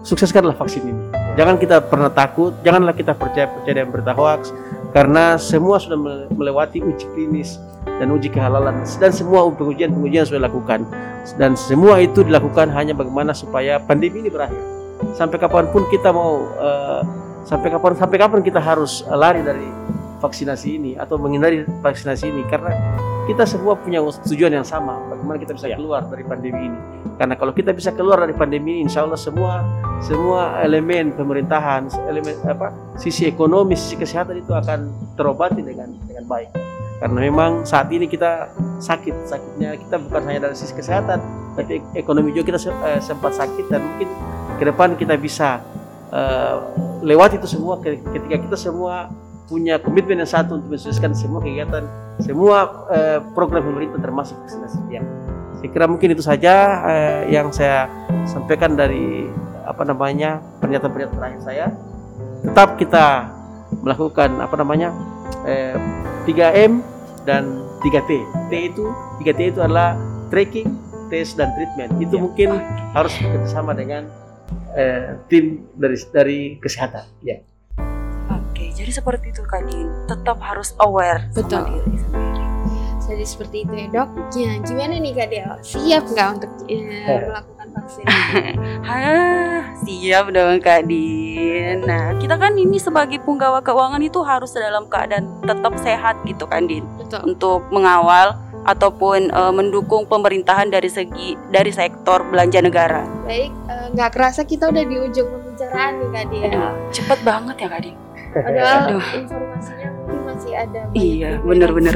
sukseskanlah 0.00 0.56
vaksin 0.56 0.88
ini. 0.88 1.02
Jangan 1.36 1.60
kita 1.60 1.84
pernah 1.84 2.08
takut 2.08 2.56
janganlah 2.64 2.96
kita 2.96 3.12
percaya 3.12 3.48
percaya 3.52 3.84
dengan 3.84 3.90
berita 3.92 4.12
hoax 4.16 4.52
karena 4.96 5.36
semua 5.36 5.76
sudah 5.80 5.96
mele- 5.96 6.28
melewati 6.32 6.80
uji 6.80 7.04
klinis 7.12 7.60
dan 8.02 8.10
uji 8.10 8.34
kehalalan. 8.34 8.82
Dan 8.98 9.14
semua 9.14 9.46
pengujian 9.54 9.94
pengujian 9.94 10.26
sudah 10.26 10.42
dilakukan. 10.42 10.82
Dan 11.38 11.54
semua 11.54 12.02
itu 12.02 12.26
dilakukan 12.26 12.66
hanya 12.74 12.98
bagaimana 12.98 13.30
supaya 13.30 13.78
pandemi 13.78 14.26
ini 14.26 14.26
berakhir. 14.26 14.58
Sampai 15.14 15.38
kapan 15.38 15.70
pun 15.70 15.86
kita 15.86 16.10
mau 16.10 16.42
eh, 16.58 17.00
sampai 17.46 17.70
kapan 17.70 17.94
sampai 17.94 18.16
kapan 18.18 18.40
kita 18.42 18.58
harus 18.58 19.06
eh, 19.06 19.14
lari 19.14 19.46
dari 19.46 19.70
vaksinasi 20.18 20.68
ini 20.82 20.92
atau 20.98 21.14
menghindari 21.14 21.62
vaksinasi 21.78 22.26
ini? 22.26 22.42
Karena 22.50 22.74
kita 23.30 23.46
semua 23.46 23.78
punya 23.78 24.02
tujuan 24.02 24.50
yang 24.50 24.66
sama 24.66 24.98
bagaimana 25.06 25.38
kita 25.38 25.54
bisa 25.54 25.70
Ya. 25.70 25.78
keluar 25.78 26.02
dari 26.10 26.26
pandemi 26.26 26.74
ini. 26.74 26.78
Karena 27.14 27.38
kalau 27.38 27.54
kita 27.54 27.70
bisa 27.70 27.94
keluar 27.94 28.18
dari 28.18 28.34
pandemi 28.34 28.82
ini 28.82 28.90
insya 28.90 29.06
Allah 29.06 29.18
semua 29.18 29.62
semua 30.02 30.58
elemen 30.58 31.14
pemerintahan 31.14 31.86
elemen 32.10 32.34
apa 32.50 32.74
sisi 32.98 33.30
ekonomi 33.30 33.78
sisi 33.78 33.94
kesehatan 33.94 34.42
itu 34.42 34.50
akan 34.50 34.90
terobati 35.14 35.62
dengan 35.62 35.94
dengan 36.02 36.26
baik 36.26 36.50
karena 37.02 37.18
memang 37.18 37.66
saat 37.66 37.90
ini 37.90 38.06
kita 38.06 38.54
sakit 38.78 39.26
sakitnya 39.26 39.74
kita 39.74 39.98
bukan 39.98 40.22
hanya 40.30 40.46
dari 40.46 40.54
sisi 40.54 40.70
kesehatan 40.70 41.18
tapi 41.58 41.82
ekonomi 41.98 42.30
juga 42.30 42.54
kita 42.54 42.58
eh, 42.70 43.00
sempat 43.02 43.34
sakit 43.34 43.66
dan 43.66 43.82
mungkin 43.82 44.08
ke 44.54 44.64
depan 44.70 44.94
kita 44.94 45.18
bisa 45.18 45.58
eh, 46.14 46.56
lewati 47.02 47.42
itu 47.42 47.50
semua 47.50 47.82
ke- 47.82 47.98
ketika 48.14 48.36
kita 48.46 48.56
semua 48.56 49.10
punya 49.50 49.82
komitmen 49.82 50.22
yang 50.22 50.30
satu 50.30 50.62
untuk 50.62 50.78
mensukseskan 50.78 51.10
semua 51.10 51.42
kegiatan 51.42 51.82
semua 52.22 52.86
eh, 52.94 53.18
program 53.34 53.66
pemerintah 53.66 53.98
termasuk 53.98 54.38
vaksinasi 54.46 54.78
yang 54.86 55.06
saya 55.58 55.68
kira 55.74 55.90
mungkin 55.90 56.14
itu 56.14 56.22
saja 56.22 56.54
eh, 56.86 57.34
yang 57.34 57.50
saya 57.50 57.90
sampaikan 58.30 58.78
dari 58.78 59.26
apa 59.62 59.82
namanya 59.86 60.42
pernyataan-pernyataan 60.58 61.18
terakhir 61.18 61.40
saya. 61.42 61.66
Tetap 62.42 62.74
kita 62.78 63.30
melakukan 63.78 64.42
apa 64.42 64.54
namanya 64.58 64.90
eh, 65.42 65.76
3M 66.24 66.82
dan 67.22 67.44
3T 67.80 68.10
T 68.48 68.52
itu 68.52 68.86
3T 69.18 69.40
itu 69.48 69.60
adalah 69.60 69.94
tracking 70.28 70.68
tes 71.06 71.34
dan 71.34 71.52
treatment 71.52 71.92
itu 71.98 72.16
Ya. 72.16 72.20
mungkin 72.20 72.48
harus 72.92 73.12
bekerjasama 73.14 73.72
dengan 73.72 74.08
eh, 74.72 75.20
tim 75.26 75.68
dari 75.74 75.96
dari 76.08 76.38
kesehatan 76.56 77.04
ya 77.20 77.36
Oke, 78.30 78.68
jadi 78.70 78.88
seperti 78.88 79.28
itu 79.28 79.40
Kak 79.42 79.64
Din. 79.64 79.88
Tetap 80.06 80.40
harus 80.40 80.72
aware 80.78 81.28
Betul. 81.30 81.64
sama 81.64 81.72
diri 81.74 81.96
sendiri. 81.98 82.40
Jadi 83.02 83.24
seperti 83.24 83.56
itu 83.64 83.72
ya 83.74 83.86
dok. 83.90 84.08
Ya, 84.32 84.50
gimana 84.60 84.94
nih 84.94 85.12
Kak 85.12 85.28
Del? 85.28 85.52
Siap 85.60 86.04
nggak 86.06 86.28
untuk 86.32 86.52
eh, 86.66 87.28
melakukan 87.28 87.51
vaksin? 87.72 88.04
Hah, 88.88 89.74
siap 89.82 90.30
dong 90.30 90.60
Kak 90.60 90.86
Din. 90.86 91.82
Nah, 91.84 92.14
kita 92.20 92.36
kan 92.36 92.54
ini 92.54 92.76
sebagai 92.78 93.18
penggawa 93.24 93.64
keuangan 93.64 94.00
itu 94.04 94.20
harus 94.22 94.52
dalam 94.54 94.86
keadaan 94.86 95.28
tetap 95.42 95.74
sehat 95.80 96.20
gitu 96.28 96.44
kan 96.46 96.68
Din. 96.68 96.84
Betul. 97.00 97.34
Untuk 97.34 97.66
mengawal 97.72 98.36
ataupun 98.62 99.34
eh, 99.34 99.52
mendukung 99.52 100.06
pemerintahan 100.06 100.70
dari 100.70 100.86
segi 100.86 101.34
dari 101.50 101.74
sektor 101.74 102.22
belanja 102.22 102.62
negara. 102.62 103.02
Baik, 103.26 103.50
eh, 103.50 103.86
nggak 103.96 104.10
kerasa 104.14 104.46
kita 104.46 104.70
udah 104.70 104.84
di 104.86 104.96
ujung 105.02 105.28
pembicaraan 105.28 105.92
nih 105.98 106.08
Kak 106.14 106.24
Del. 106.30 106.42
Aduh, 106.46 106.72
cepet 106.94 107.18
banget 107.26 107.56
ya 107.58 107.68
Kak 107.68 107.80
Din. 107.82 107.96
Padahal 108.32 108.78
Aduh. 108.88 109.04
informasinya 109.12 109.88
mungkin 109.92 110.20
masih 110.24 110.52
ada. 110.56 110.80
Iya, 110.96 111.30
bener 111.44 111.70
bener. 111.74 111.94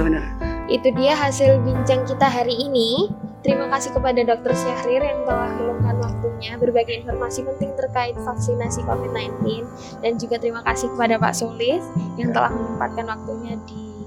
Itu 0.67 0.89
dia 0.93 1.15
hasil 1.15 1.63
bincang 1.63 2.05
kita 2.05 2.27
hari 2.27 2.53
ini. 2.67 3.09
Terima 3.47 3.71
kasih 3.71 3.95
kepada 3.95 4.21
Dr. 4.27 4.53
Syahrir 4.59 5.03
yang 5.07 5.23
telah 5.23 5.55
meluangkan 5.55 5.97
waktunya 6.03 6.59
berbagi 6.59 6.99
informasi 7.07 7.47
penting 7.47 7.79
terkait 7.79 8.19
vaksinasi 8.19 8.83
COVID-19 8.83 9.63
dan 10.03 10.19
juga 10.19 10.43
terima 10.43 10.67
kasih 10.67 10.91
kepada 10.91 11.15
Pak 11.15 11.31
Solis 11.31 11.87
yang 12.19 12.35
telah 12.35 12.51
menyempatkan 12.51 13.07
waktunya 13.07 13.55
di 13.71 14.03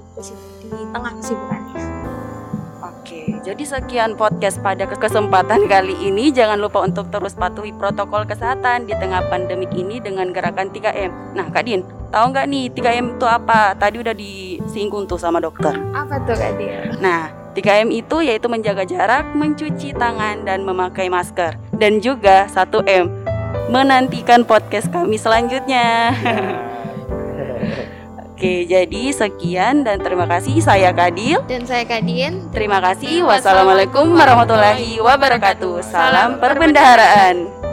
di 0.68 0.80
tengah 0.92 1.16
kesibukannya. 1.24 1.84
Oke, 2.84 3.40
jadi 3.48 3.64
sekian 3.64 4.20
podcast 4.20 4.60
pada 4.60 4.84
kesempatan 4.84 5.72
kali 5.72 5.96
ini. 6.04 6.36
Jangan 6.36 6.60
lupa 6.60 6.84
untuk 6.84 7.08
terus 7.08 7.32
patuhi 7.32 7.72
protokol 7.72 8.28
kesehatan 8.28 8.92
di 8.92 8.94
tengah 9.00 9.24
pandemik 9.32 9.72
ini 9.72 10.04
dengan 10.04 10.36
gerakan 10.36 10.68
3M. 10.68 11.40
Nah, 11.40 11.48
Kak 11.48 11.64
Din, 11.64 11.88
tahu 12.12 12.36
nggak 12.36 12.46
nih 12.52 12.66
3M 12.76 13.16
itu 13.16 13.24
apa? 13.24 13.72
Tadi 13.80 14.04
udah 14.04 14.12
disinggung 14.12 15.08
tuh 15.08 15.16
sama 15.16 15.40
dokter. 15.40 15.72
Apa 15.96 16.20
tuh 16.28 16.36
Kak 16.36 16.60
Dia? 16.60 16.92
Nah, 17.00 17.39
3M 17.54 17.90
itu 17.94 18.22
yaitu 18.22 18.48
menjaga 18.48 18.86
jarak, 18.86 19.26
mencuci 19.34 19.94
tangan, 19.98 20.46
dan 20.46 20.62
memakai 20.64 21.10
masker. 21.10 21.58
Dan 21.76 22.00
juga 22.00 22.46
1M, 22.52 23.10
menantikan 23.70 24.46
podcast 24.46 24.90
kami 24.90 25.18
selanjutnya. 25.18 26.14
Oke, 28.40 28.64
jadi 28.72 29.12
sekian 29.12 29.84
dan 29.84 30.00
terima 30.00 30.24
kasih. 30.24 30.64
Saya 30.64 30.96
Kadil. 30.96 31.44
Dan 31.44 31.68
saya 31.68 31.84
Kadien. 31.84 32.48
Terima 32.56 32.80
kasih. 32.80 33.28
Wassalamualaikum 33.28 34.16
warahmatullahi 34.16 34.96
wabarakatuh. 35.04 35.84
Salam 35.84 36.40
perbendaharaan. 36.40 37.69